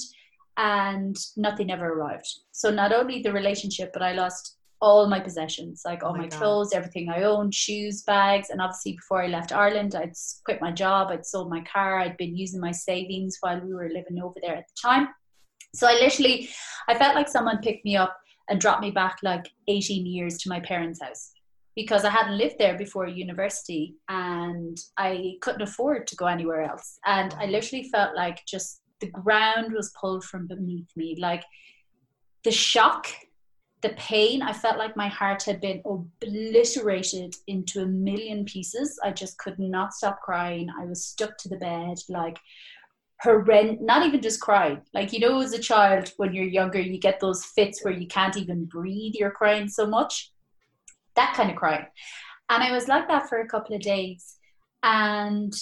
and 0.58 1.18
nothing 1.36 1.72
ever 1.72 1.92
arrived. 1.92 2.30
So 2.52 2.70
not 2.70 2.94
only 2.94 3.22
the 3.22 3.34
relationship, 3.34 3.92
but 3.92 4.02
I 4.02 4.14
lost 4.14 4.58
all 4.82 5.08
my 5.08 5.20
possessions, 5.20 5.82
like 5.86 6.04
all 6.04 6.12
oh 6.12 6.18
my, 6.18 6.24
my 6.24 6.28
clothes, 6.28 6.74
everything 6.74 7.10
I 7.10 7.24
owned, 7.24 7.54
shoes, 7.54 8.04
bags. 8.04 8.50
And 8.50 8.62
obviously, 8.62 8.94
before 8.94 9.24
I 9.24 9.28
left 9.28 9.52
Ireland, 9.52 9.96
I'd 9.96 10.14
quit 10.44 10.62
my 10.62 10.72
job, 10.72 11.10
I'd 11.12 11.26
sold 11.26 11.50
my 11.50 11.62
car, 11.62 12.00
I'd 12.00 12.18
been 12.18 12.38
using 12.38 12.62
my 12.62 12.72
savings 12.72 13.38
while 13.42 13.60
we 13.60 13.74
were 13.74 13.90
living 13.90 14.22
over 14.22 14.40
there 14.42 14.56
at 14.56 14.68
the 14.68 14.88
time. 14.88 15.08
So 15.76 15.88
I 15.88 15.94
literally, 15.94 16.50
I 16.88 16.96
felt 16.96 17.16
like 17.16 17.28
someone 17.28 17.60
picked 17.60 17.86
me 17.86 17.96
up 17.96 18.16
and 18.50 18.62
dropped 18.62 18.82
me 18.82 18.92
back 18.92 19.18
like 19.24 19.46
18 19.68 20.06
years 20.06 20.38
to 20.40 20.50
my 20.50 20.60
parents' 20.60 21.02
house 21.02 21.32
because 21.76 22.06
I 22.06 22.10
hadn't 22.10 22.38
lived 22.38 22.56
there 22.58 22.78
before 22.78 23.08
university 23.08 23.96
and 24.08 24.78
I 24.98 25.36
couldn't 25.42 25.62
afford 25.62 26.08
to 26.08 26.16
go 26.16 26.26
anywhere 26.26 26.64
else. 26.64 26.98
And 27.06 27.34
I 27.34 27.48
literally 27.48 27.90
felt 27.90 28.16
like 28.16 28.40
just 28.48 28.82
the 29.02 29.08
ground 29.08 29.74
was 29.74 29.94
pulled 30.00 30.24
from 30.24 30.48
beneath 30.48 30.88
me. 30.96 31.18
Like 31.20 31.44
the 32.46 32.52
shock, 32.52 33.08
the 33.82 33.90
pain, 33.98 34.42
I 34.42 34.54
felt 34.54 34.78
like 34.78 34.96
my 34.96 35.10
heart 35.10 35.44
had 35.44 35.60
been 35.60 35.82
obliterated 35.86 37.36
into 37.48 37.82
a 37.82 37.86
million 37.86 38.46
pieces. 38.46 38.98
I 39.04 39.12
just 39.12 39.38
could 39.38 39.60
not 39.60 39.94
stop 39.94 40.22
crying. 40.22 40.70
I 40.80 40.86
was 40.86 41.06
stuck 41.06 41.38
to 41.40 41.50
the 41.50 41.58
bed, 41.58 41.98
like 42.08 42.40
horrendous, 43.22 43.78
not 43.82 44.06
even 44.06 44.22
just 44.22 44.42
crying. 44.42 44.82
Like, 44.94 45.14
you 45.14 45.20
know, 45.20 45.42
as 45.42 45.54
a 45.54 45.60
child, 45.60 46.12
when 46.18 46.34
you're 46.34 46.46
younger, 46.46 46.80
you 46.80 47.00
get 47.00 47.20
those 47.20 47.46
fits 47.46 47.84
where 47.84 47.94
you 47.94 48.08
can't 48.08 48.38
even 48.38 48.66
breathe, 48.66 49.14
you're 49.16 49.32
crying 49.32 49.68
so 49.68 49.86
much. 49.86 50.32
That 51.16 51.34
kind 51.36 51.50
of 51.50 51.56
crying. 51.56 51.86
And 52.50 52.64
I 52.64 52.72
was 52.72 52.88
like 52.88 53.08
that 53.08 53.30
for 53.30 53.40
a 53.40 53.48
couple 53.48 53.76
of 53.76 53.82
days. 53.82 54.36
And 54.84 55.54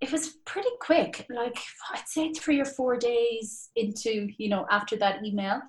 it 0.00 0.10
was 0.10 0.36
pretty 0.46 0.70
quick 0.80 1.26
like 1.30 1.58
i'd 1.92 2.06
say 2.06 2.32
three 2.32 2.60
or 2.60 2.64
four 2.64 2.96
days 2.96 3.70
into 3.76 4.28
you 4.38 4.48
know 4.48 4.66
after 4.70 4.96
that 4.96 5.24
email 5.24 5.60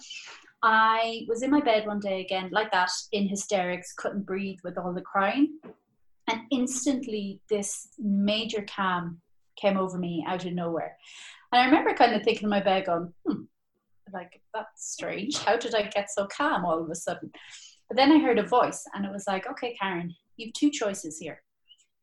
i 0.64 1.26
was 1.28 1.44
in 1.44 1.52
my 1.52 1.60
bed 1.60 1.86
one 1.86 2.00
day 2.00 2.22
again 2.22 2.50
like 2.52 2.72
that 2.72 2.90
in 3.12 3.28
hysterics 3.28 3.94
couldn't 3.98 4.26
breathe 4.26 4.60
with 4.64 4.78
all 4.78 4.94
the 4.94 5.02
crying 5.02 5.60
and 6.30 6.42
instantly 6.52 7.40
this 7.50 7.90
major 8.00 8.66
calm 8.74 9.20
came 9.62 9.78
over 9.78 9.98
me 9.98 10.24
out 10.28 10.46
of 10.46 10.54
nowhere 10.54 10.98
and 11.52 11.62
i 11.62 11.66
remember 11.66 11.94
kind 11.94 12.16
of 12.16 12.24
thinking 12.24 12.44
in 12.44 12.50
my 12.50 12.62
bed 12.62 12.86
going 12.86 13.14
hmm 13.28 13.44
like 14.14 14.42
that's 14.54 14.92
strange 14.92 15.38
how 15.38 15.56
did 15.56 15.74
i 15.76 15.84
get 15.84 16.12
so 16.12 16.28
calm 16.28 16.66
all 16.66 16.82
of 16.82 16.90
a 16.90 16.96
sudden 16.96 17.32
but 17.88 17.96
then 17.96 18.12
i 18.12 18.20
heard 18.20 18.40
a 18.40 18.44
voice 18.44 18.84
and 18.94 19.06
it 19.06 19.12
was 19.12 19.26
like 19.28 19.48
okay 19.48 19.76
karen 19.80 20.14
you 20.36 20.48
have 20.48 20.54
two 20.54 20.70
choices 20.70 21.18
here 21.18 21.42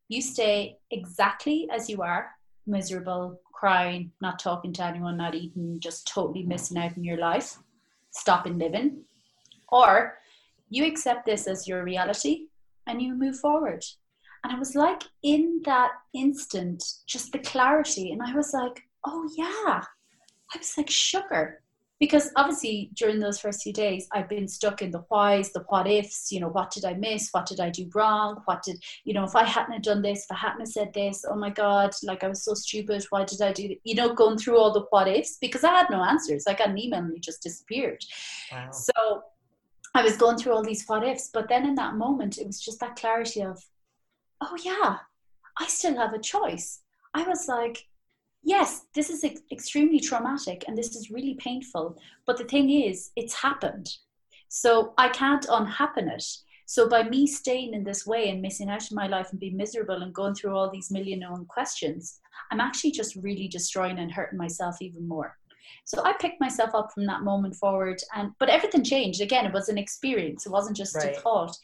you 0.09 0.23
stay 0.23 0.79
exactly 0.90 1.68
as 1.71 1.90
you 1.90 2.01
are, 2.01 2.31
miserable, 2.66 3.40
crying, 3.53 4.11
not 4.23 4.38
talking 4.38 4.73
to 4.73 4.85
anyone, 4.85 5.18
not 5.18 5.35
eating, 5.35 5.79
just 5.81 6.09
totally 6.09 6.44
missing 6.44 6.79
out 6.79 6.97
in 6.97 7.05
your 7.05 7.18
life, 7.18 7.59
stopping 8.11 8.59
living. 8.59 9.05
Or 9.71 10.16
you 10.71 10.87
accept 10.87 11.27
this 11.27 11.47
as 11.47 11.68
your 11.68 11.85
reality 11.85 12.47
and 12.87 13.03
you 13.03 13.14
move 13.14 13.38
forward. 13.38 13.85
And 14.44 14.53
I 14.53 14.59
was 14.59 14.74
like 14.74 15.03
in 15.22 15.62
that 15.64 15.90
instant, 16.14 16.83
just 17.07 17.33
the 17.33 17.38
clarity. 17.38 18.12
And 18.12 18.22
I 18.22 18.35
was 18.35 18.53
like, 18.53 18.83
oh 19.05 19.29
yeah. 19.37 19.83
I 20.55 20.59
was 20.59 20.77
like, 20.77 20.90
sugar 20.90 21.61
because 22.01 22.31
obviously 22.37 22.90
during 22.94 23.18
those 23.18 23.40
first 23.40 23.62
few 23.62 23.72
days 23.72 24.09
i've 24.12 24.29
been 24.29 24.48
stuck 24.48 24.83
in 24.83 24.90
the 24.90 25.05
whys 25.11 25.53
the 25.53 25.64
what 25.68 25.87
ifs 25.87 26.31
you 26.31 26.40
know 26.40 26.48
what 26.48 26.70
did 26.70 26.85
i 26.85 26.94
miss 26.94 27.29
what 27.33 27.46
did 27.46 27.61
i 27.61 27.68
do 27.68 27.88
wrong 27.94 28.40
what 28.44 28.62
did 28.62 28.83
you 29.05 29.12
know 29.12 29.24
if 29.24 29.35
i 29.35 29.44
hadn't 29.44 29.72
have 29.72 29.83
done 29.83 30.03
this 30.03 30.24
if 30.24 30.33
i 30.33 30.37
hadn't 30.37 30.61
have 30.61 30.68
said 30.68 30.92
this 30.94 31.24
oh 31.29 31.35
my 31.35 31.51
god 31.51 31.90
like 32.03 32.24
i 32.24 32.29
was 32.29 32.42
so 32.42 32.55
stupid 32.55 33.05
why 33.11 33.24
did 33.24 33.40
i 33.42 33.53
do 33.53 33.68
that 33.68 33.79
you 33.85 33.94
know 33.94 34.14
going 34.14 34.38
through 34.38 34.59
all 34.59 34.72
the 34.72 34.87
what 34.90 35.09
ifs 35.09 35.37
because 35.40 35.64
i 35.64 35.70
had 35.70 35.90
no 35.90 36.03
answers 36.03 36.46
i 36.46 36.55
got 36.55 36.68
an 36.70 36.79
email 36.79 37.01
and 37.01 37.14
it 37.14 37.22
just 37.22 37.42
disappeared 37.42 38.03
wow. 38.53 38.70
so 38.70 39.22
i 39.94 40.03
was 40.03 40.16
going 40.16 40.37
through 40.37 40.53
all 40.53 40.62
these 40.62 40.85
what 40.87 41.07
ifs 41.07 41.31
but 41.33 41.48
then 41.48 41.66
in 41.66 41.74
that 41.74 41.94
moment 41.94 42.38
it 42.38 42.46
was 42.46 42.61
just 42.61 42.81
that 42.81 42.96
clarity 42.96 43.42
of 43.42 43.62
oh 44.40 44.57
yeah 44.64 44.98
i 45.59 45.66
still 45.66 45.96
have 45.96 46.14
a 46.14 46.18
choice 46.18 46.81
i 47.14 47.22
was 47.22 47.48
like 47.48 47.87
yes, 48.42 48.87
this 48.94 49.11
is 49.11 49.24
ex- 49.24 49.42
extremely 49.53 50.01
traumatic 50.01 50.64
and 50.66 50.77
this 50.77 50.96
is 50.96 51.11
really 51.11 51.35
painful. 51.35 51.98
But 52.27 52.38
the 52.38 52.44
thing 52.44 52.70
is, 52.70 53.11
it's 53.16 53.35
happened. 53.35 53.88
So 54.48 54.94
I 54.96 55.09
can't 55.11 55.46
unhappen 55.51 56.09
it. 56.09 56.24
So 56.66 56.88
by 56.88 57.03
me 57.03 57.27
staying 57.27 57.74
in 57.74 57.85
this 57.85 58.07
way 58.07 58.29
and 58.29 58.42
missing 58.42 58.68
out 58.68 58.90
in 58.90 58.94
my 58.94 59.07
life 59.07 59.29
and 59.31 59.40
being 59.40 59.57
miserable 59.57 60.03
and 60.03 60.14
going 60.14 60.35
through 60.35 60.55
all 60.55 60.70
these 60.70 60.90
million 60.90 61.20
known 61.20 61.46
questions, 61.46 62.20
I'm 62.51 62.61
actually 62.61 62.92
just 62.92 63.16
really 63.16 63.48
destroying 63.48 63.98
and 63.98 64.12
hurting 64.12 64.38
myself 64.38 64.77
even 64.81 65.07
more. 65.09 65.37
So 65.85 66.03
I 66.05 66.12
picked 66.14 66.40
myself 66.40 66.74
up 66.74 66.92
from 66.92 67.07
that 67.07 67.22
moment 67.22 67.55
forward 67.55 68.01
and 68.14 68.33
but 68.38 68.51
everything 68.51 68.85
changed. 68.85 69.20
Again, 69.20 69.46
it 69.46 69.53
was 69.53 69.68
an 69.68 69.79
experience. 69.79 70.46
It 70.46 70.53
wasn't 70.53 70.77
just 70.77 70.94
right. 70.96 71.16
a 71.16 71.20
thought. 71.20 71.55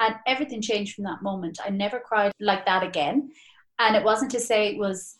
And 0.00 0.16
everything 0.26 0.60
changed 0.60 0.94
from 0.94 1.04
that 1.04 1.22
moment. 1.22 1.58
I 1.64 1.70
never 1.70 2.00
cried 2.00 2.32
like 2.40 2.66
that 2.66 2.82
again. 2.82 3.30
And 3.78 3.96
it 3.96 4.04
wasn't 4.04 4.30
to 4.32 4.40
say 4.40 4.68
it 4.68 4.78
was 4.78 5.18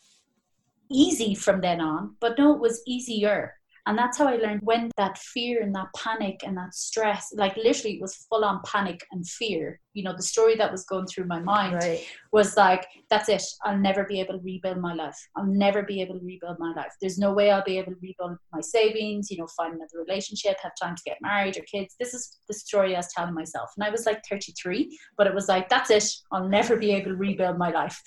easy 0.90 1.34
from 1.34 1.60
then 1.60 1.80
on, 1.80 2.16
but 2.20 2.38
no, 2.38 2.54
it 2.54 2.60
was 2.60 2.82
easier. 2.86 3.54
And 3.86 3.98
that's 3.98 4.18
how 4.18 4.28
I 4.28 4.36
learned 4.36 4.60
when 4.62 4.90
that 4.96 5.18
fear 5.18 5.60
and 5.60 5.74
that 5.74 5.88
panic 5.96 6.42
and 6.44 6.56
that 6.56 6.72
stress, 6.72 7.32
like 7.36 7.56
literally 7.56 7.96
it 7.96 8.00
was 8.00 8.14
full 8.30 8.44
on 8.44 8.60
panic 8.64 9.04
and 9.10 9.26
fear. 9.26 9.80
You 9.92 10.04
know, 10.04 10.14
the 10.16 10.22
story 10.22 10.54
that 10.56 10.70
was 10.70 10.84
going 10.84 11.06
through 11.06 11.26
my 11.26 11.40
mind 11.40 11.74
right. 11.74 12.06
was 12.32 12.56
like, 12.56 12.86
that's 13.10 13.28
it. 13.28 13.42
I'll 13.64 13.76
never 13.76 14.04
be 14.04 14.20
able 14.20 14.34
to 14.34 14.44
rebuild 14.44 14.78
my 14.78 14.94
life. 14.94 15.18
I'll 15.36 15.46
never 15.46 15.82
be 15.82 16.00
able 16.00 16.18
to 16.18 16.24
rebuild 16.24 16.58
my 16.60 16.72
life. 16.74 16.92
There's 17.00 17.18
no 17.18 17.32
way 17.32 17.50
I'll 17.50 17.64
be 17.64 17.76
able 17.78 17.92
to 17.92 17.98
rebuild 18.00 18.38
my 18.52 18.60
savings, 18.60 19.30
you 19.30 19.38
know, 19.38 19.48
find 19.48 19.74
another 19.74 19.98
relationship, 20.06 20.58
have 20.62 20.72
time 20.80 20.94
to 20.94 21.02
get 21.04 21.18
married 21.20 21.56
or 21.56 21.62
kids. 21.62 21.96
This 21.98 22.14
is 22.14 22.38
the 22.46 22.54
story 22.54 22.94
I 22.94 22.98
was 23.00 23.12
telling 23.12 23.34
myself. 23.34 23.70
And 23.76 23.84
I 23.84 23.90
was 23.90 24.06
like 24.06 24.22
33, 24.30 24.96
but 25.16 25.26
it 25.26 25.34
was 25.34 25.48
like, 25.48 25.68
that's 25.68 25.90
it. 25.90 26.08
I'll 26.30 26.48
never 26.48 26.76
be 26.76 26.92
able 26.92 27.10
to 27.10 27.16
rebuild 27.16 27.58
my 27.58 27.70
life. 27.70 28.00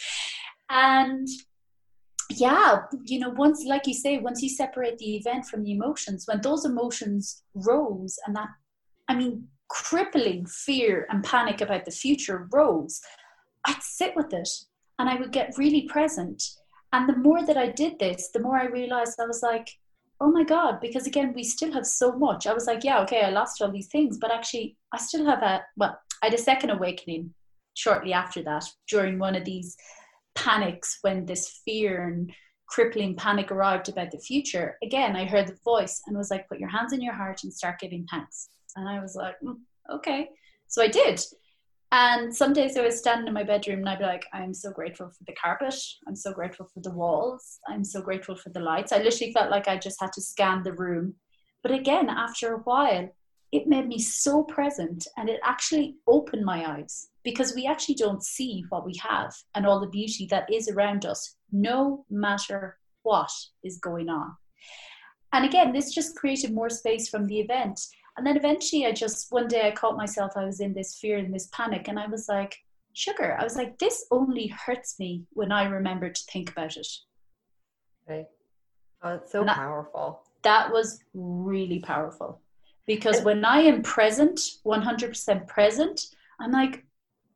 And 0.70 1.28
yeah 2.30 2.82
you 3.04 3.20
know 3.20 3.30
once 3.30 3.64
like 3.66 3.86
you 3.86 3.94
say 3.94 4.18
once 4.18 4.42
you 4.42 4.50
separate 4.50 4.98
the 4.98 5.16
event 5.16 5.46
from 5.46 5.64
the 5.64 5.72
emotions 5.72 6.26
when 6.26 6.42
those 6.42 6.66
emotions 6.66 7.44
rose 7.54 8.18
and 8.26 8.36
that 8.36 8.48
i 9.08 9.16
mean 9.16 9.48
crippling 9.70 10.46
fear 10.46 11.08
and 11.10 11.24
panic 11.24 11.62
about 11.62 11.86
the 11.86 11.92
future 11.92 12.48
rose 12.52 13.02
i'd 13.66 13.82
sit 13.82 14.16
with 14.16 14.34
it 14.34 14.50
and 15.00 15.10
i 15.10 15.16
would 15.16 15.32
get 15.32 15.58
really 15.58 15.84
present. 15.84 16.42
And 16.94 17.10
the 17.10 17.18
more 17.18 17.46
that 17.46 17.58
i 17.58 17.68
did 17.68 18.00
this 18.00 18.30
the 18.34 18.40
more 18.40 18.58
i 18.58 18.66
realized 18.66 19.20
i 19.20 19.26
was 19.26 19.44
like 19.44 19.70
oh 20.22 20.32
my 20.32 20.44
god 20.44 20.80
because 20.82 21.06
again 21.08 21.34
we 21.36 21.44
still 21.44 21.74
have 21.74 21.86
so 21.86 22.14
much. 22.14 22.48
I 22.48 22.54
was 22.54 22.68
like 22.68 22.84
yeah 22.84 23.02
okay 23.02 23.22
i 23.24 23.30
lost 23.30 23.62
all 23.62 23.72
these 23.72 23.90
things 23.90 24.18
but 24.18 24.32
actually 24.32 24.78
i 24.94 24.98
still 24.98 25.26
have 25.26 25.44
a 25.44 25.62
well 25.76 26.00
i 26.24 26.28
had 26.28 26.34
a 26.34 26.38
second 26.38 26.70
awakening 26.70 27.34
shortly 27.74 28.14
after 28.14 28.42
that 28.44 28.64
during 28.90 29.20
one 29.20 29.36
of 29.36 29.44
these 29.44 29.76
panics 30.36 31.00
when 31.02 31.26
this 31.26 31.62
fear 31.66 32.08
and 32.08 32.32
crippling 32.68 33.16
panic 33.16 33.52
arrived 33.52 33.90
about 33.90 34.12
the 34.12 34.20
future, 34.20 34.78
again, 34.84 35.16
I 35.16 35.26
heard 35.26 35.48
the 35.48 35.58
voice 35.64 36.02
and 36.06 36.18
was 36.18 36.32
like, 36.32 36.48
put 36.48 36.60
your 36.60 36.70
hands 36.70 36.94
in 36.94 37.02
your 37.02 37.14
heart 37.14 37.44
and 37.44 37.54
start 37.54 37.80
giving 37.80 38.06
thanks. 38.10 38.50
And 38.76 38.88
I 38.88 39.00
was 39.00 39.16
like, 39.16 39.36
mm, 39.44 39.56
okay. 39.92 40.30
So 40.68 40.82
I 40.82 40.88
did. 40.88 41.22
And 41.92 42.36
some 42.36 42.52
days 42.52 42.76
I 42.76 42.82
was 42.82 42.98
standing 42.98 43.28
in 43.28 43.34
my 43.34 43.44
bedroom 43.44 43.80
and 43.80 43.90
I'd 43.90 44.00
be 44.00 44.06
like, 44.06 44.26
I'm 44.34 44.54
so 44.54 44.72
grateful 44.72 45.08
for 45.08 45.24
the 45.26 45.36
carpet. 45.42 45.76
I'm 46.08 46.16
so 46.16 46.34
grateful 46.34 46.68
for 46.74 46.82
the 46.82 46.92
walls. 46.92 47.60
I'm 47.68 47.84
so 47.84 48.02
grateful 48.02 48.36
for 48.36 48.50
the 48.50 48.60
lights. 48.60 48.92
I 48.92 48.98
literally 48.98 49.32
felt 49.32 49.52
like 49.52 49.68
I 49.68 49.78
just 49.78 50.02
had 50.02 50.12
to 50.14 50.22
scan 50.22 50.64
the 50.64 50.74
room. 50.74 51.14
But 51.64 51.72
again, 51.72 52.10
after 52.10 52.54
a 52.54 52.60
while, 52.60 53.10
it 53.56 53.68
made 53.68 53.88
me 53.88 53.98
so 53.98 54.44
present 54.44 55.08
and 55.16 55.30
it 55.30 55.40
actually 55.42 55.96
opened 56.08 56.44
my 56.44 56.78
eyes 56.78 57.08
because 57.24 57.56
we 57.56 57.66
actually 57.66 57.96
don't 57.96 58.22
see 58.22 58.66
what 58.68 58.86
we 58.86 58.94
have 59.02 59.34
and 59.56 59.66
all 59.66 59.80
the 59.80 59.88
beauty 59.88 60.28
that 60.30 60.52
is 60.52 60.68
around 60.68 61.06
us, 61.06 61.38
no 61.54 62.06
matter 62.10 62.78
what 63.04 63.32
is 63.64 63.78
going 63.78 64.10
on. 64.10 64.36
And 65.32 65.46
again, 65.46 65.72
this 65.72 65.94
just 65.94 66.18
created 66.18 66.54
more 66.54 66.70
space 66.70 67.08
from 67.08 67.28
the 67.28 67.40
event. 67.40 67.80
And 68.18 68.28
then 68.28 68.36
eventually, 68.36 68.86
I 68.86 68.92
just, 68.92 69.32
one 69.32 69.48
day, 69.48 69.68
I 69.68 69.72
caught 69.72 69.98
myself, 69.98 70.34
I 70.36 70.44
was 70.44 70.60
in 70.60 70.74
this 70.74 70.98
fear 71.00 71.18
and 71.18 71.34
this 71.34 71.50
panic, 71.52 71.88
and 71.88 72.00
I 72.00 72.08
was 72.08 72.28
like, 72.28 72.56
sugar. 72.94 73.38
I 73.40 73.44
was 73.44 73.56
like, 73.56 73.78
this 73.78 74.06
only 74.12 74.48
hurts 74.48 75.00
me 75.00 75.24
when 75.32 75.52
I 75.52 75.66
remember 75.66 76.10
to 76.10 76.22
think 76.32 76.52
about 76.52 76.78
it. 76.78 76.88
Right. 78.08 78.28
Oh, 79.02 79.16
it's 79.16 79.32
so 79.32 79.42
and 79.42 79.50
powerful. 79.50 80.24
that 80.44 80.72
was 80.72 81.00
really 81.14 81.80
powerful 81.80 82.42
because 82.88 83.22
when 83.22 83.44
I 83.44 83.60
am 83.62 83.82
present, 83.82 84.40
100% 84.66 85.48
present, 85.48 86.02
I'm 86.40 86.52
like, 86.52 86.86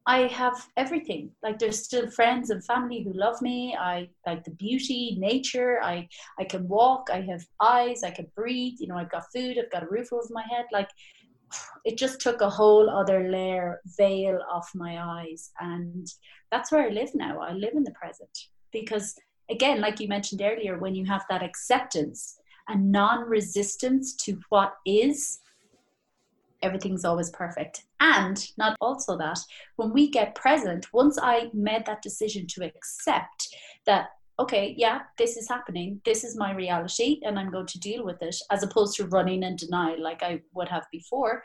I 0.05 0.21
have 0.27 0.67
everything. 0.75 1.29
Like 1.43 1.59
there's 1.59 1.83
still 1.83 2.09
friends 2.09 2.49
and 2.49 2.65
family 2.65 3.03
who 3.03 3.13
love 3.13 3.41
me. 3.43 3.75
I 3.79 4.09
like 4.25 4.43
the 4.43 4.51
beauty, 4.51 5.15
nature. 5.19 5.79
I 5.83 6.07
I 6.39 6.45
can 6.45 6.67
walk. 6.67 7.09
I 7.13 7.21
have 7.21 7.45
eyes. 7.61 8.03
I 8.03 8.09
can 8.09 8.25
breathe. 8.35 8.77
You 8.79 8.87
know, 8.87 8.97
I've 8.97 9.11
got 9.11 9.31
food. 9.31 9.57
I've 9.59 9.71
got 9.71 9.83
a 9.83 9.89
roof 9.89 10.11
over 10.11 10.25
my 10.31 10.43
head. 10.49 10.65
Like 10.71 10.89
it 11.85 11.95
just 11.97 12.19
took 12.21 12.41
a 12.41 12.49
whole 12.49 12.89
other 12.89 13.29
layer 13.29 13.81
veil 13.97 14.39
off 14.51 14.71
my 14.73 14.99
eyes, 15.21 15.51
and 15.59 16.07
that's 16.51 16.71
where 16.71 16.87
I 16.87 16.89
live 16.89 17.13
now. 17.13 17.39
I 17.41 17.53
live 17.53 17.73
in 17.75 17.83
the 17.83 17.91
present 17.91 18.35
because 18.71 19.15
again, 19.51 19.79
like 19.79 19.99
you 19.99 20.07
mentioned 20.07 20.41
earlier, 20.41 20.79
when 20.79 20.95
you 20.95 21.05
have 21.05 21.25
that 21.29 21.43
acceptance 21.43 22.38
and 22.69 22.91
non-resistance 22.91 24.15
to 24.17 24.39
what 24.49 24.75
is 24.85 25.39
everything's 26.61 27.05
always 27.05 27.29
perfect. 27.29 27.85
And 27.99 28.45
not 28.57 28.75
also 28.81 29.17
that, 29.17 29.39
when 29.77 29.93
we 29.93 30.09
get 30.09 30.35
present, 30.35 30.87
once 30.93 31.17
I 31.21 31.49
made 31.53 31.85
that 31.85 32.01
decision 32.01 32.47
to 32.47 32.65
accept 32.65 33.47
that, 33.85 34.09
okay, 34.39 34.73
yeah, 34.77 34.99
this 35.17 35.37
is 35.37 35.47
happening, 35.47 36.01
this 36.05 36.23
is 36.23 36.37
my 36.37 36.53
reality, 36.53 37.19
and 37.23 37.39
I'm 37.39 37.51
going 37.51 37.67
to 37.67 37.79
deal 37.79 38.03
with 38.05 38.21
it, 38.21 38.35
as 38.51 38.63
opposed 38.63 38.95
to 38.97 39.07
running 39.07 39.43
and 39.43 39.57
denial 39.57 40.01
like 40.01 40.21
I 40.21 40.41
would 40.53 40.69
have 40.69 40.85
before, 40.91 41.43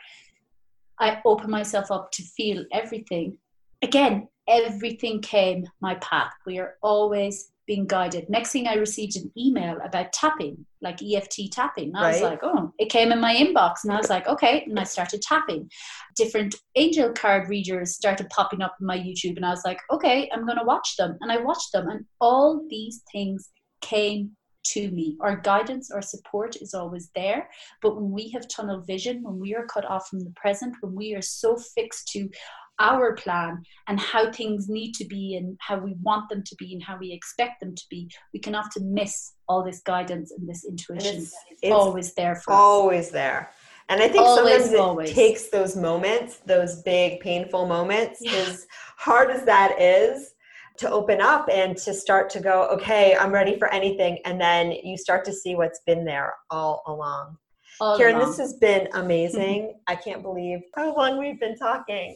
I 0.99 1.21
open 1.25 1.49
myself 1.49 1.91
up 1.91 2.11
to 2.13 2.23
feel 2.23 2.63
everything. 2.71 3.37
Again, 3.81 4.27
everything 4.47 5.21
came 5.21 5.65
my 5.81 5.95
path. 5.95 6.31
We 6.45 6.59
are 6.59 6.75
always 6.81 7.51
being 7.67 7.85
guided. 7.87 8.29
Next 8.29 8.51
thing 8.51 8.67
I 8.67 8.75
received 8.75 9.17
an 9.17 9.31
email 9.37 9.77
about 9.83 10.13
tapping, 10.13 10.65
like 10.81 11.01
EFT 11.01 11.51
tapping. 11.51 11.89
And 11.89 11.97
I 11.97 12.11
was 12.11 12.21
like, 12.21 12.39
oh, 12.43 12.71
it 12.77 12.89
came 12.89 13.11
in 13.11 13.19
my 13.19 13.35
inbox. 13.35 13.83
And 13.83 13.91
I 13.91 13.97
was 13.97 14.09
like, 14.09 14.27
okay. 14.27 14.63
And 14.65 14.79
I 14.79 14.83
started 14.83 15.21
tapping. 15.21 15.69
Different 16.15 16.55
angel 16.75 17.11
card 17.13 17.49
readers 17.49 17.95
started 17.95 18.29
popping 18.29 18.61
up 18.61 18.75
in 18.79 18.85
my 18.85 18.97
YouTube. 18.97 19.35
And 19.37 19.45
I 19.45 19.49
was 19.49 19.63
like, 19.65 19.79
okay, 19.91 20.29
I'm 20.31 20.45
going 20.45 20.59
to 20.59 20.63
watch 20.65 20.95
them. 20.97 21.17
And 21.21 21.31
I 21.31 21.37
watched 21.37 21.71
them. 21.73 21.89
And 21.89 22.05
all 22.21 22.65
these 22.69 23.01
things 23.11 23.49
came 23.81 24.31
to 24.65 24.91
me. 24.91 25.15
Our 25.21 25.37
guidance, 25.37 25.91
our 25.91 26.01
support 26.01 26.55
is 26.57 26.73
always 26.73 27.09
there. 27.15 27.49
But 27.81 27.95
when 27.95 28.11
we 28.11 28.29
have 28.31 28.47
tunnel 28.47 28.81
vision, 28.81 29.23
when 29.23 29.39
we 29.39 29.55
are 29.55 29.65
cut 29.65 29.85
off 29.85 30.07
from 30.07 30.19
the 30.19 30.33
present, 30.35 30.75
when 30.81 30.95
we 30.95 31.13
are 31.15 31.21
so 31.21 31.55
fixed 31.57 32.07
to 32.09 32.29
our 32.79 33.13
plan 33.13 33.63
and 33.87 33.99
how 33.99 34.31
things 34.31 34.67
need 34.67 34.93
to 34.93 35.05
be 35.05 35.35
and 35.35 35.57
how 35.61 35.77
we 35.77 35.95
want 36.01 36.29
them 36.29 36.43
to 36.45 36.55
be 36.55 36.73
and 36.73 36.83
how 36.83 36.97
we 36.97 37.11
expect 37.11 37.59
them 37.61 37.73
to 37.75 37.83
be, 37.89 38.09
we 38.33 38.39
can 38.39 38.55
often 38.55 38.93
miss 38.93 39.33
all 39.47 39.63
this 39.63 39.81
guidance 39.81 40.31
and 40.31 40.47
this 40.47 40.65
intuition. 40.65 41.17
It's, 41.17 41.35
it's 41.61 41.71
always 41.71 42.13
there 42.13 42.35
for 42.35 42.53
us. 42.53 42.59
always 42.59 43.05
us. 43.07 43.11
there. 43.11 43.51
And 43.87 44.01
I 44.01 44.07
think 44.07 44.23
always, 44.23 44.53
sometimes 44.53 44.73
it 44.73 44.79
always. 44.79 45.13
takes 45.13 45.49
those 45.49 45.75
moments, 45.75 46.37
those 46.45 46.81
big 46.81 47.19
painful 47.19 47.67
moments, 47.67 48.19
yeah. 48.21 48.31
as 48.31 48.65
hard 48.97 49.29
as 49.29 49.45
that 49.45 49.79
is, 49.79 50.33
to 50.77 50.89
open 50.89 51.21
up 51.21 51.47
and 51.51 51.77
to 51.77 51.93
start 51.93 52.29
to 52.31 52.39
go, 52.39 52.67
okay, 52.69 53.15
I'm 53.15 53.31
ready 53.31 53.57
for 53.57 53.71
anything. 53.73 54.19
And 54.25 54.41
then 54.41 54.71
you 54.71 54.97
start 54.97 55.23
to 55.25 55.33
see 55.33 55.55
what's 55.55 55.79
been 55.85 56.03
there 56.03 56.33
all 56.49 56.83
along. 56.87 57.37
All 57.79 57.97
Karen, 57.97 58.15
along. 58.15 58.29
this 58.29 58.37
has 58.39 58.53
been 58.53 58.87
amazing. 58.93 59.73
I 59.87 59.95
can't 59.95 60.21
believe 60.21 60.59
how 60.75 60.95
long 60.95 61.19
we've 61.19 61.39
been 61.39 61.55
talking. 61.55 62.15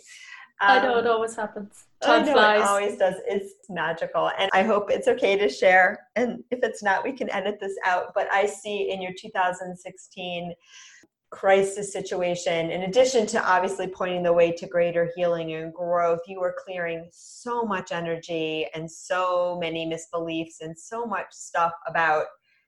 Um, 0.62 0.70
I 0.70 0.82
know 0.82 0.98
it 0.98 1.08
always 1.08 1.36
happens. 1.36 1.86
Time 2.04 2.26
know, 2.26 2.34
flies. 2.34 2.62
It 2.62 2.68
always 2.68 2.98
does. 2.98 3.16
It's 3.26 3.54
magical. 3.70 4.30
And 4.38 4.50
I 4.54 4.64
hope 4.64 4.92
it's 4.92 5.08
okay 5.08 5.38
to 5.38 5.48
share. 5.48 6.08
And 6.16 6.44
if 6.52 6.60
it's 6.64 6.84
not, 6.84 7.04
we 7.04 7.14
can 7.14 7.30
edit 7.32 7.60
this 7.62 7.76
out. 7.86 8.14
But 8.14 8.28
I 8.32 8.46
see 8.46 8.92
in 8.92 9.02
your 9.02 9.14
2016 9.18 10.54
crisis 11.32 11.94
situation, 11.94 12.72
in 12.72 12.84
addition 12.84 13.26
to 13.28 13.44
obviously 13.50 13.88
pointing 13.88 14.24
the 14.24 14.34
way 14.34 14.52
to 14.52 14.68
greater 14.68 15.10
healing 15.16 15.54
and 15.54 15.74
growth, 15.74 16.22
you 16.28 16.42
were 16.42 16.56
clearing 16.66 17.08
so 17.12 17.64
much 17.64 17.92
energy 17.92 18.68
and 18.74 18.90
so 18.90 19.58
many 19.62 19.86
misbeliefs 19.86 20.62
and 20.62 20.78
so 20.78 21.06
much 21.06 21.28
stuff 21.32 21.72
about 21.88 22.26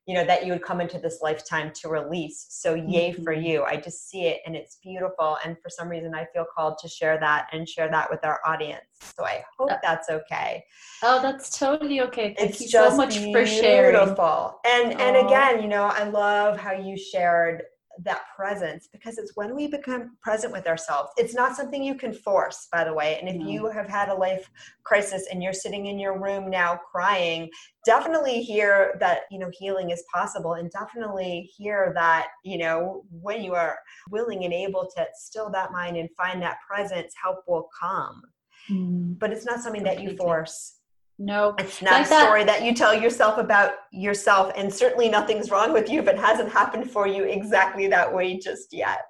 you 0.08 0.16
know 0.16 0.26
that 0.26 0.46
you 0.46 0.52
would 0.52 0.64
come 0.64 0.82
into 0.82 0.98
this 0.98 1.20
lifetime 1.22 1.72
to 1.82 1.90
release. 1.90 2.48
So 2.50 2.74
yay 2.74 3.12
mm-hmm. 3.12 3.24
for 3.24 3.34
you. 3.34 3.64
I 3.64 3.78
just 3.78 4.10
see 4.10 4.24
it 4.24 4.42
and 4.46 4.56
it's 4.56 4.78
beautiful. 4.84 5.38
And 5.46 5.58
for 5.62 5.70
some 5.70 5.88
reason 5.90 6.16
i 6.16 6.26
feel 6.34 6.46
called 6.56 6.78
to 6.80 6.88
share 6.88 7.20
that 7.20 7.48
and 7.52 7.68
share 7.68 7.90
that 7.92 8.10
with 8.10 8.24
our 8.26 8.40
audience. 8.46 8.82
So 9.18 9.26
i 9.26 9.44
hope 9.58 9.72
uh, 9.72 9.78
that's 9.84 10.10
okay. 10.10 10.64
oh 11.04 11.22
that's 11.22 11.58
totally 11.58 12.02
okay. 12.02 12.34
Thank 12.38 12.52
it's 12.52 12.62
you 12.62 12.68
so 12.68 12.96
much 12.96 13.20
for 13.20 13.46
sharing. 13.46 13.96
beautiful. 13.96 14.60
And 14.66 15.00
and 15.00 15.18
again 15.18 15.62
you 15.62 15.68
know 15.68 15.84
i 15.86 16.04
love 16.04 16.58
how 16.58 16.74
you 16.74 16.98
shared 16.98 17.64
that 18.04 18.24
presence 18.36 18.88
because 18.92 19.18
it's 19.18 19.36
when 19.36 19.56
we 19.56 19.68
become 19.68 20.18
present 20.22 20.52
with 20.52 20.68
ourselves. 20.68 21.10
It's 21.18 21.34
not 21.34 21.56
something 21.56 21.84
you 21.84 21.96
can 21.96 22.14
force, 22.14 22.68
by 22.72 22.84
the 22.84 22.94
way. 22.94 23.18
And 23.20 23.30
if 23.30 23.48
you 23.48 23.70
have 23.70 23.88
had 23.88 24.10
a 24.10 24.14
life 24.14 24.50
crisis 24.84 25.28
and 25.32 25.42
you're 25.42 25.54
sitting 25.54 25.88
in 25.88 26.00
your 26.00 26.20
room 26.20 26.50
now 26.50 26.80
crying, 26.92 27.50
definitely 27.86 28.42
hear 28.42 28.96
that, 29.00 29.22
you 29.30 29.40
know, 29.40 29.50
healing 29.52 29.92
is 29.92 30.04
possible 30.14 30.54
and 30.54 30.72
definitely 30.72 31.50
hear 31.56 31.92
that, 31.96 32.28
you 32.44 32.58
know, 32.58 33.04
when 33.12 33.44
you 33.44 33.54
are 33.54 33.78
willing 34.10 34.44
and 34.46 34.54
able 34.54 34.90
to 34.96 35.06
still 35.14 35.50
that 35.52 35.72
mind 35.72 35.98
and 35.98 36.10
find 36.18 36.42
that 36.42 36.58
presence, 36.68 37.14
help 37.22 37.44
will 37.48 37.70
come. 37.80 38.22
Mm. 38.70 39.20
But 39.20 39.32
it's 39.32 39.46
not 39.46 39.62
something 39.62 39.84
that 39.84 40.02
you 40.02 40.16
force 40.16 40.81
no, 41.22 41.54
it's 41.60 41.84
not 41.84 41.92
like 41.94 42.02
a 42.04 42.06
story 42.08 42.44
that. 42.44 42.60
that 42.60 42.66
you 42.66 42.74
tell 42.74 43.00
yourself 43.00 43.38
about 43.38 43.74
yourself, 43.92 44.52
and 44.58 44.74
certainly 44.74 45.08
nothing's 45.08 45.52
wrong 45.52 45.72
with 45.72 45.88
you 45.88 46.02
if 46.02 46.08
it 46.08 46.18
hasn't 46.18 46.52
happened 46.52 46.90
for 46.90 47.06
you 47.06 47.26
exactly 47.26 47.88
that 47.88 48.12
way 48.12 48.40
just 48.40 48.74
yet. 48.74 49.06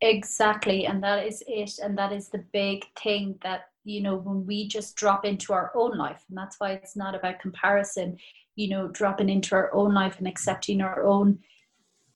Exactly, 0.00 0.86
and 0.86 1.00
that 1.04 1.24
is 1.24 1.44
it, 1.46 1.78
and 1.80 1.96
that 1.96 2.12
is 2.12 2.28
the 2.28 2.44
big 2.52 2.84
thing 3.00 3.38
that 3.44 3.66
you 3.84 4.00
know 4.00 4.16
when 4.16 4.44
we 4.44 4.66
just 4.66 4.96
drop 4.96 5.24
into 5.24 5.52
our 5.52 5.70
own 5.76 5.96
life, 5.96 6.24
and 6.28 6.36
that's 6.36 6.56
why 6.58 6.72
it's 6.72 6.96
not 6.96 7.14
about 7.14 7.38
comparison. 7.38 8.18
You 8.56 8.70
know, 8.70 8.88
dropping 8.88 9.28
into 9.28 9.54
our 9.54 9.72
own 9.72 9.94
life 9.94 10.18
and 10.18 10.26
accepting 10.26 10.80
our 10.80 11.04
own 11.04 11.38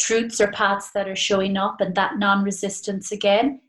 truths 0.01 0.41
or 0.41 0.51
paths 0.51 0.91
that 0.93 1.09
are 1.09 1.17
showing 1.17 1.57
up, 1.57 1.81
and 1.81 1.95
that 1.95 2.19
non-resistance 2.19 3.13
again. 3.13 3.61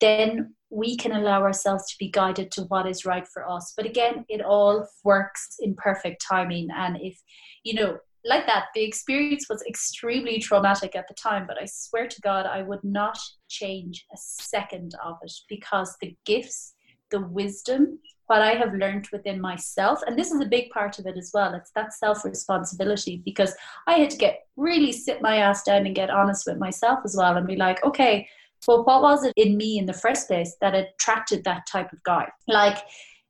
Then 0.00 0.53
we 0.74 0.96
can 0.96 1.12
allow 1.12 1.40
ourselves 1.42 1.90
to 1.90 1.96
be 1.98 2.10
guided 2.10 2.50
to 2.50 2.62
what 2.62 2.86
is 2.86 3.04
right 3.04 3.26
for 3.28 3.48
us. 3.48 3.72
But 3.76 3.86
again, 3.86 4.24
it 4.28 4.40
all 4.40 4.86
works 5.04 5.56
in 5.60 5.76
perfect 5.76 6.24
timing. 6.28 6.68
And 6.74 6.98
if, 7.00 7.20
you 7.62 7.74
know, 7.74 7.98
like 8.24 8.46
that, 8.46 8.66
the 8.74 8.82
experience 8.82 9.46
was 9.48 9.62
extremely 9.68 10.38
traumatic 10.38 10.96
at 10.96 11.06
the 11.06 11.14
time, 11.14 11.46
but 11.46 11.60
I 11.60 11.66
swear 11.66 12.08
to 12.08 12.20
God, 12.22 12.46
I 12.46 12.62
would 12.62 12.82
not 12.82 13.18
change 13.48 14.04
a 14.12 14.16
second 14.18 14.94
of 15.04 15.16
it 15.22 15.32
because 15.48 15.94
the 16.00 16.16
gifts, 16.24 16.74
the 17.10 17.20
wisdom, 17.20 17.98
what 18.26 18.40
I 18.40 18.54
have 18.54 18.72
learned 18.72 19.08
within 19.12 19.40
myself, 19.40 20.00
and 20.06 20.18
this 20.18 20.32
is 20.32 20.40
a 20.40 20.46
big 20.46 20.70
part 20.70 20.98
of 20.98 21.06
it 21.06 21.18
as 21.18 21.30
well, 21.34 21.54
it's 21.54 21.70
that 21.72 21.92
self 21.92 22.24
responsibility 22.24 23.20
because 23.24 23.54
I 23.86 23.98
had 23.98 24.10
to 24.10 24.16
get 24.16 24.46
really 24.56 24.92
sit 24.92 25.20
my 25.20 25.36
ass 25.36 25.62
down 25.62 25.84
and 25.84 25.94
get 25.94 26.10
honest 26.10 26.46
with 26.46 26.56
myself 26.56 27.00
as 27.04 27.14
well 27.16 27.36
and 27.36 27.46
be 27.46 27.56
like, 27.56 27.84
okay, 27.84 28.26
but 28.66 28.86
what 28.86 29.02
was 29.02 29.24
it 29.24 29.32
in 29.36 29.56
me 29.56 29.78
in 29.78 29.86
the 29.86 29.92
first 29.92 30.28
place 30.28 30.56
that 30.60 30.74
attracted 30.74 31.44
that 31.44 31.66
type 31.66 31.92
of 31.92 32.02
guy? 32.04 32.28
Like, 32.48 32.78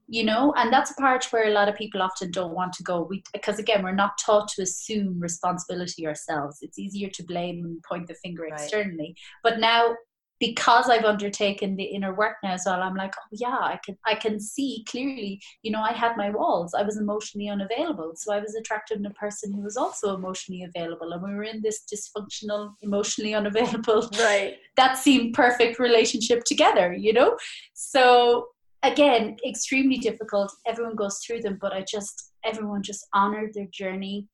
you 0.06 0.22
know, 0.22 0.52
and 0.56 0.72
that's 0.72 0.90
a 0.90 0.94
part 0.94 1.24
where 1.32 1.48
a 1.48 1.52
lot 1.52 1.68
of 1.68 1.76
people 1.76 2.02
often 2.02 2.30
don't 2.30 2.54
want 2.54 2.74
to 2.74 2.82
go. 2.82 3.06
We, 3.08 3.22
because 3.32 3.58
again, 3.58 3.82
we're 3.82 3.94
not 3.94 4.18
taught 4.24 4.48
to 4.48 4.62
assume 4.62 5.18
responsibility 5.18 6.06
ourselves. 6.06 6.58
It's 6.60 6.78
easier 6.78 7.08
to 7.10 7.22
blame 7.24 7.64
and 7.64 7.82
point 7.82 8.08
the 8.08 8.14
finger 8.14 8.42
right. 8.42 8.52
externally. 8.52 9.16
But 9.42 9.60
now 9.60 9.94
because 10.40 10.90
I've 10.90 11.04
undertaken 11.04 11.76
the 11.76 11.84
inner 11.84 12.14
work 12.14 12.36
now 12.42 12.52
as 12.52 12.64
well, 12.66 12.82
I'm 12.82 12.96
like, 12.96 13.14
oh 13.16 13.28
yeah, 13.32 13.58
I 13.60 13.78
can 13.84 13.96
I 14.04 14.14
can 14.14 14.40
see 14.40 14.84
clearly, 14.88 15.40
you 15.62 15.70
know, 15.70 15.80
I 15.80 15.92
had 15.92 16.16
my 16.16 16.30
walls. 16.30 16.74
I 16.74 16.82
was 16.82 16.96
emotionally 16.96 17.48
unavailable. 17.48 18.12
So 18.16 18.32
I 18.32 18.40
was 18.40 18.54
attracted 18.54 19.02
to 19.02 19.10
a 19.10 19.12
person 19.14 19.52
who 19.52 19.62
was 19.62 19.76
also 19.76 20.14
emotionally 20.14 20.64
available. 20.64 21.12
And 21.12 21.22
we 21.22 21.34
were 21.34 21.44
in 21.44 21.62
this 21.62 21.82
dysfunctional, 21.92 22.72
emotionally 22.82 23.34
unavailable 23.40 24.08
right. 24.18 24.56
that 24.76 24.98
seemed 24.98 25.34
perfect 25.34 25.78
relationship 25.78 26.44
together, 26.44 26.92
you 26.92 27.12
know? 27.12 27.36
So 27.74 28.48
again, 28.82 29.36
extremely 29.46 29.98
difficult. 29.98 30.52
Everyone 30.66 30.96
goes 30.96 31.18
through 31.18 31.42
them, 31.42 31.58
but 31.60 31.72
I 31.72 31.84
just 31.88 32.32
everyone 32.44 32.82
just 32.82 33.06
honored 33.14 33.54
their 33.54 33.68
journey 33.72 34.28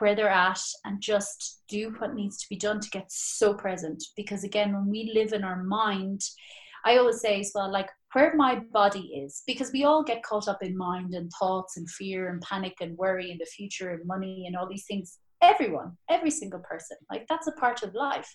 where 0.00 0.14
they're 0.14 0.28
at 0.28 0.60
and 0.84 1.00
just 1.00 1.62
do 1.68 1.94
what 1.98 2.14
needs 2.14 2.38
to 2.38 2.48
be 2.48 2.56
done 2.56 2.80
to 2.80 2.90
get 2.90 3.06
so 3.10 3.54
present. 3.54 4.02
Because 4.16 4.44
again, 4.44 4.72
when 4.72 4.88
we 4.88 5.12
live 5.14 5.32
in 5.32 5.44
our 5.44 5.62
mind, 5.62 6.22
I 6.84 6.96
always 6.96 7.20
say 7.20 7.40
as 7.40 7.52
well, 7.54 7.70
like 7.70 7.88
where 8.12 8.34
my 8.34 8.60
body 8.72 9.22
is, 9.24 9.42
because 9.46 9.72
we 9.72 9.84
all 9.84 10.02
get 10.02 10.22
caught 10.22 10.48
up 10.48 10.62
in 10.62 10.76
mind 10.76 11.14
and 11.14 11.30
thoughts 11.38 11.76
and 11.76 11.88
fear 11.90 12.30
and 12.30 12.40
panic 12.40 12.74
and 12.80 12.96
worry 12.96 13.30
in 13.30 13.38
the 13.38 13.46
future 13.46 13.90
and 13.90 14.06
money 14.06 14.44
and 14.46 14.56
all 14.56 14.68
these 14.68 14.86
things. 14.86 15.18
Everyone, 15.42 15.96
every 16.10 16.30
single 16.30 16.60
person, 16.60 16.96
like 17.10 17.26
that's 17.28 17.46
a 17.46 17.52
part 17.52 17.82
of 17.82 17.94
life. 17.94 18.34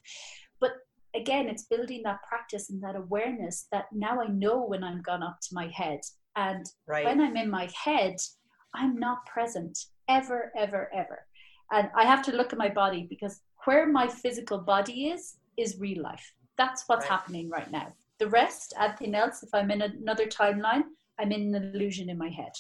But 0.60 0.72
again, 1.16 1.48
it's 1.48 1.66
building 1.66 2.02
that 2.04 2.24
practice 2.28 2.70
and 2.70 2.82
that 2.84 2.96
awareness 2.96 3.68
that 3.72 3.86
now 3.92 4.22
I 4.22 4.28
know 4.28 4.64
when 4.66 4.84
I'm 4.84 5.02
gone 5.02 5.24
up 5.24 5.38
to 5.42 5.54
my 5.54 5.68
head. 5.68 6.00
And 6.36 6.66
right. 6.88 7.06
when 7.06 7.22
I'm 7.22 7.38
in 7.38 7.50
my 7.50 7.70
head, 7.82 8.16
I'm 8.74 8.98
not 8.98 9.26
present 9.26 9.78
ever, 10.10 10.52
ever, 10.58 10.90
ever. 10.94 11.26
And 11.72 11.90
I 11.96 12.06
have 12.06 12.22
to 12.24 12.36
look 12.36 12.54
at 12.54 12.60
my 12.60 12.70
body 12.70 13.08
because 13.10 13.42
where 13.66 13.88
my 13.88 14.08
physical 14.08 14.60
body 14.60 15.08
is, 15.08 15.38
is 15.58 15.80
real 15.80 16.04
life. 16.04 16.34
That's 16.58 16.84
what's 16.88 17.06
right. 17.06 17.12
happening 17.12 17.50
right 17.50 17.72
now. 17.72 17.94
The 18.20 18.28
rest, 18.28 18.74
everything 18.80 19.16
else, 19.16 19.44
if 19.44 19.50
I'm 19.54 19.72
in 19.72 19.82
another 19.82 20.26
timeline, 20.28 20.84
I'm 21.20 21.32
in 21.32 21.54
an 21.54 21.72
illusion 21.74 22.10
in 22.10 22.18
my 22.18 22.30
head. 22.30 22.52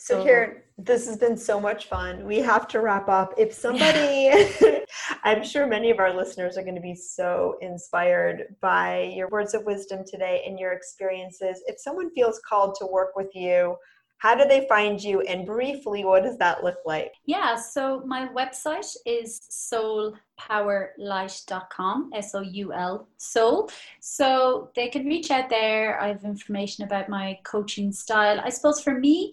So, 0.00 0.22
Karen, 0.22 0.62
this 0.78 1.06
has 1.08 1.16
been 1.16 1.36
so 1.36 1.60
much 1.60 1.86
fun. 1.86 2.24
We 2.24 2.38
have 2.38 2.68
to 2.68 2.80
wrap 2.80 3.08
up. 3.08 3.34
If 3.36 3.52
somebody, 3.52 4.30
I'm 5.24 5.42
sure 5.42 5.66
many 5.66 5.90
of 5.90 5.98
our 5.98 6.14
listeners 6.14 6.56
are 6.56 6.62
going 6.62 6.76
to 6.76 6.80
be 6.80 6.94
so 6.94 7.56
inspired 7.60 8.54
by 8.60 9.12
your 9.14 9.28
words 9.28 9.54
of 9.54 9.64
wisdom 9.64 10.04
today 10.06 10.44
and 10.46 10.56
your 10.56 10.70
experiences. 10.70 11.62
If 11.66 11.80
someone 11.80 12.10
feels 12.14 12.40
called 12.48 12.76
to 12.78 12.86
work 12.86 13.16
with 13.16 13.34
you, 13.34 13.74
how 14.18 14.34
do 14.34 14.46
they 14.46 14.66
find 14.68 15.02
you? 15.02 15.22
And 15.22 15.46
briefly, 15.46 16.04
what 16.04 16.24
does 16.24 16.36
that 16.38 16.64
look 16.64 16.78
like? 16.84 17.14
Yeah, 17.24 17.54
so 17.54 18.02
my 18.04 18.26
website 18.28 18.94
is 19.06 19.40
soulpowerlight.com, 19.50 22.10
S 22.14 22.34
O 22.34 22.40
U 22.40 22.72
L, 22.72 23.06
soul. 23.16 23.70
So 24.00 24.72
they 24.74 24.88
can 24.88 25.06
reach 25.06 25.30
out 25.30 25.48
there. 25.48 26.00
I 26.00 26.08
have 26.08 26.24
information 26.24 26.82
about 26.84 27.08
my 27.08 27.38
coaching 27.44 27.92
style. 27.92 28.40
I 28.44 28.50
suppose 28.50 28.82
for 28.82 28.98
me, 28.98 29.32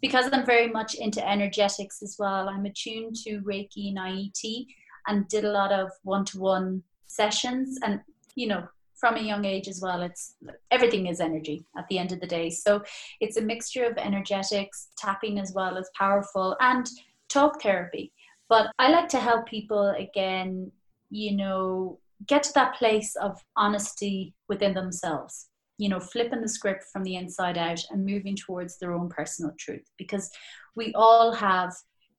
because 0.00 0.30
I'm 0.32 0.46
very 0.46 0.68
much 0.68 0.94
into 0.94 1.22
energetics 1.26 2.02
as 2.02 2.16
well, 2.18 2.48
I'm 2.48 2.64
attuned 2.64 3.16
to 3.24 3.40
Reiki 3.40 3.88
and 3.88 3.98
IET 3.98 4.66
and 5.08 5.28
did 5.28 5.44
a 5.44 5.52
lot 5.52 5.72
of 5.72 5.90
one 6.02 6.24
to 6.26 6.38
one 6.38 6.84
sessions. 7.06 7.78
And, 7.82 8.00
you 8.34 8.48
know, 8.48 8.68
from 8.98 9.16
a 9.16 9.20
young 9.20 9.44
age 9.44 9.68
as 9.68 9.80
well, 9.80 10.02
it's 10.02 10.34
everything 10.70 11.06
is 11.06 11.20
energy 11.20 11.64
at 11.76 11.86
the 11.88 11.98
end 11.98 12.12
of 12.12 12.20
the 12.20 12.26
day. 12.26 12.50
So 12.50 12.82
it's 13.20 13.36
a 13.36 13.42
mixture 13.42 13.84
of 13.84 13.98
energetics, 13.98 14.88
tapping 14.96 15.38
as 15.38 15.52
well 15.54 15.76
as 15.76 15.90
powerful, 15.96 16.56
and 16.60 16.88
talk 17.28 17.62
therapy. 17.62 18.12
But 18.48 18.70
I 18.78 18.90
like 18.90 19.08
to 19.08 19.20
help 19.20 19.46
people 19.46 19.90
again, 19.98 20.70
you 21.10 21.36
know, 21.36 21.98
get 22.26 22.42
to 22.44 22.52
that 22.54 22.76
place 22.76 23.14
of 23.16 23.42
honesty 23.56 24.34
within 24.48 24.74
themselves 24.74 25.48
you 25.78 25.88
know, 25.88 26.00
flipping 26.00 26.40
the 26.40 26.48
script 26.48 26.84
from 26.92 27.02
the 27.02 27.16
inside 27.16 27.58
out 27.58 27.84
and 27.90 28.04
moving 28.04 28.36
towards 28.36 28.78
their 28.78 28.92
own 28.92 29.08
personal 29.08 29.52
truth 29.58 29.84
because 29.98 30.30
we 30.74 30.92
all 30.94 31.32
have 31.32 31.74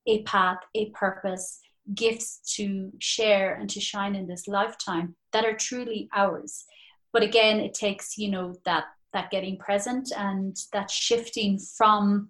a 0.07 0.23
path, 0.23 0.59
a 0.75 0.89
purpose, 0.91 1.59
gifts 1.93 2.39
to 2.55 2.91
share 2.99 3.55
and 3.55 3.69
to 3.69 3.79
shine 3.79 4.15
in 4.15 4.27
this 4.27 4.47
lifetime 4.47 5.15
that 5.31 5.45
are 5.45 5.55
truly 5.55 6.09
ours. 6.13 6.65
But 7.13 7.23
again, 7.23 7.59
it 7.59 7.73
takes, 7.73 8.17
you 8.17 8.29
know, 8.29 8.55
that 8.65 8.85
that 9.13 9.31
getting 9.31 9.57
present 9.57 10.11
and 10.15 10.55
that 10.73 10.91
shifting 10.91 11.57
from 11.57 12.29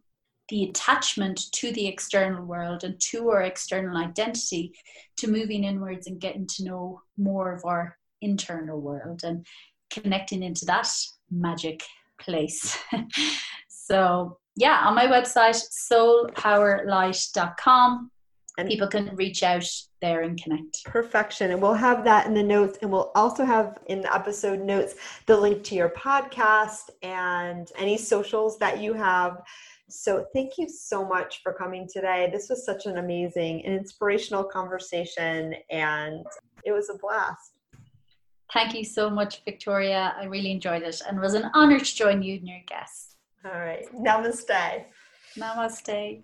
the 0.49 0.65
attachment 0.65 1.51
to 1.51 1.71
the 1.73 1.87
external 1.87 2.45
world 2.45 2.83
and 2.83 2.99
to 2.99 3.29
our 3.29 3.41
external 3.41 3.97
identity 3.97 4.71
to 5.17 5.27
moving 5.27 5.63
inwards 5.63 6.05
and 6.07 6.21
getting 6.21 6.47
to 6.47 6.63
know 6.63 7.01
more 7.17 7.53
of 7.53 7.65
our 7.65 7.97
internal 8.21 8.79
world 8.79 9.21
and 9.23 9.45
connecting 9.89 10.43
into 10.43 10.65
that 10.65 10.87
magic 11.29 11.83
place. 12.19 12.77
so, 13.67 14.37
yeah, 14.55 14.83
on 14.85 14.95
my 14.95 15.07
website, 15.07 15.61
soulpowerlight.com, 15.91 18.11
and 18.57 18.67
people 18.67 18.87
can 18.87 19.15
reach 19.15 19.43
out 19.43 19.67
there 20.01 20.21
and 20.21 20.41
connect. 20.41 20.83
Perfection. 20.85 21.51
And 21.51 21.61
we'll 21.61 21.73
have 21.73 22.03
that 22.03 22.25
in 22.25 22.33
the 22.33 22.43
notes. 22.43 22.79
And 22.81 22.91
we'll 22.91 23.11
also 23.15 23.45
have 23.45 23.77
in 23.87 24.01
the 24.01 24.13
episode 24.13 24.59
notes 24.59 24.95
the 25.27 25.37
link 25.37 25.63
to 25.65 25.75
your 25.75 25.89
podcast 25.89 26.89
and 27.03 27.67
any 27.77 27.97
socials 27.97 28.57
that 28.57 28.81
you 28.81 28.93
have. 28.93 29.41
So 29.89 30.25
thank 30.33 30.57
you 30.57 30.67
so 30.67 31.05
much 31.05 31.41
for 31.43 31.53
coming 31.53 31.87
today. 31.91 32.29
This 32.31 32.49
was 32.49 32.65
such 32.65 32.87
an 32.87 32.97
amazing 32.97 33.65
and 33.65 33.75
inspirational 33.75 34.43
conversation, 34.43 35.55
and 35.69 36.25
it 36.65 36.73
was 36.73 36.89
a 36.89 36.97
blast. 36.97 37.53
Thank 38.53 38.73
you 38.75 38.83
so 38.83 39.09
much, 39.09 39.43
Victoria. 39.45 40.15
I 40.19 40.25
really 40.25 40.51
enjoyed 40.51 40.81
it 40.81 41.01
and 41.07 41.17
it 41.17 41.21
was 41.21 41.33
an 41.33 41.49
honor 41.53 41.79
to 41.79 41.95
join 41.95 42.21
you 42.21 42.35
and 42.35 42.47
your 42.47 42.61
guests. 42.65 43.15
All 43.45 43.51
right. 43.51 43.85
Namaste. 43.93 44.85
Namaste. 45.37 46.23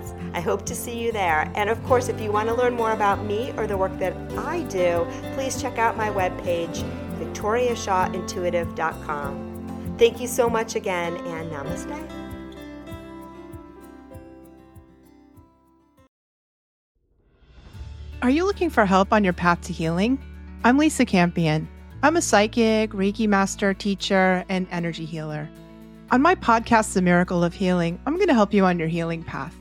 I 0.33 0.41
hope 0.41 0.65
to 0.67 0.75
see 0.75 0.99
you 0.99 1.11
there. 1.11 1.51
And 1.55 1.69
of 1.69 1.83
course, 1.83 2.09
if 2.09 2.21
you 2.21 2.31
want 2.31 2.49
to 2.49 2.55
learn 2.55 2.73
more 2.73 2.91
about 2.91 3.23
me 3.25 3.51
or 3.57 3.67
the 3.67 3.77
work 3.77 3.97
that 3.99 4.15
I 4.37 4.63
do, 4.63 5.07
please 5.33 5.61
check 5.61 5.77
out 5.77 5.95
my 5.97 6.09
webpage, 6.09 6.83
victoriashawintuitive.com. 7.19 9.95
Thank 9.97 10.19
you 10.19 10.27
so 10.27 10.49
much 10.49 10.75
again, 10.75 11.15
and 11.17 11.51
namaste. 11.51 12.09
Are 18.21 18.29
you 18.29 18.45
looking 18.45 18.69
for 18.69 18.85
help 18.85 19.13
on 19.13 19.23
your 19.23 19.33
path 19.33 19.61
to 19.61 19.73
healing? 19.73 20.19
I'm 20.63 20.77
Lisa 20.77 21.05
Campion. 21.05 21.67
I'm 22.03 22.17
a 22.17 22.21
psychic, 22.21 22.91
Reiki 22.91 23.27
master, 23.27 23.73
teacher, 23.73 24.45
and 24.47 24.67
energy 24.71 25.05
healer. 25.05 25.49
On 26.11 26.21
my 26.21 26.35
podcast, 26.35 26.93
The 26.93 27.01
Miracle 27.01 27.43
of 27.43 27.53
Healing, 27.53 27.99
I'm 28.05 28.15
going 28.15 28.27
to 28.27 28.33
help 28.33 28.53
you 28.53 28.65
on 28.65 28.77
your 28.77 28.87
healing 28.87 29.23
path. 29.23 29.55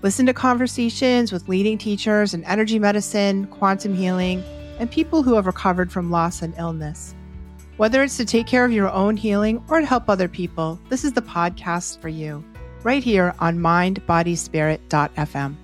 Listen 0.00 0.26
to 0.26 0.32
conversations 0.32 1.32
with 1.32 1.48
leading 1.48 1.76
teachers 1.76 2.32
in 2.32 2.44
energy 2.44 2.78
medicine, 2.78 3.46
quantum 3.48 3.96
healing, 3.96 4.44
and 4.78 4.88
people 4.88 5.24
who 5.24 5.34
have 5.34 5.46
recovered 5.46 5.90
from 5.90 6.10
loss 6.10 6.40
and 6.42 6.54
illness. 6.56 7.16
Whether 7.78 8.04
it's 8.04 8.16
to 8.18 8.24
take 8.24 8.46
care 8.46 8.64
of 8.64 8.70
your 8.72 8.90
own 8.90 9.16
healing 9.16 9.60
or 9.68 9.80
to 9.80 9.86
help 9.86 10.08
other 10.08 10.28
people, 10.28 10.78
this 10.88 11.04
is 11.04 11.12
the 11.12 11.22
podcast 11.22 12.00
for 12.00 12.08
you, 12.08 12.44
right 12.84 13.02
here 13.02 13.34
on 13.40 13.58
mindbodyspirit.fm. 13.58 15.56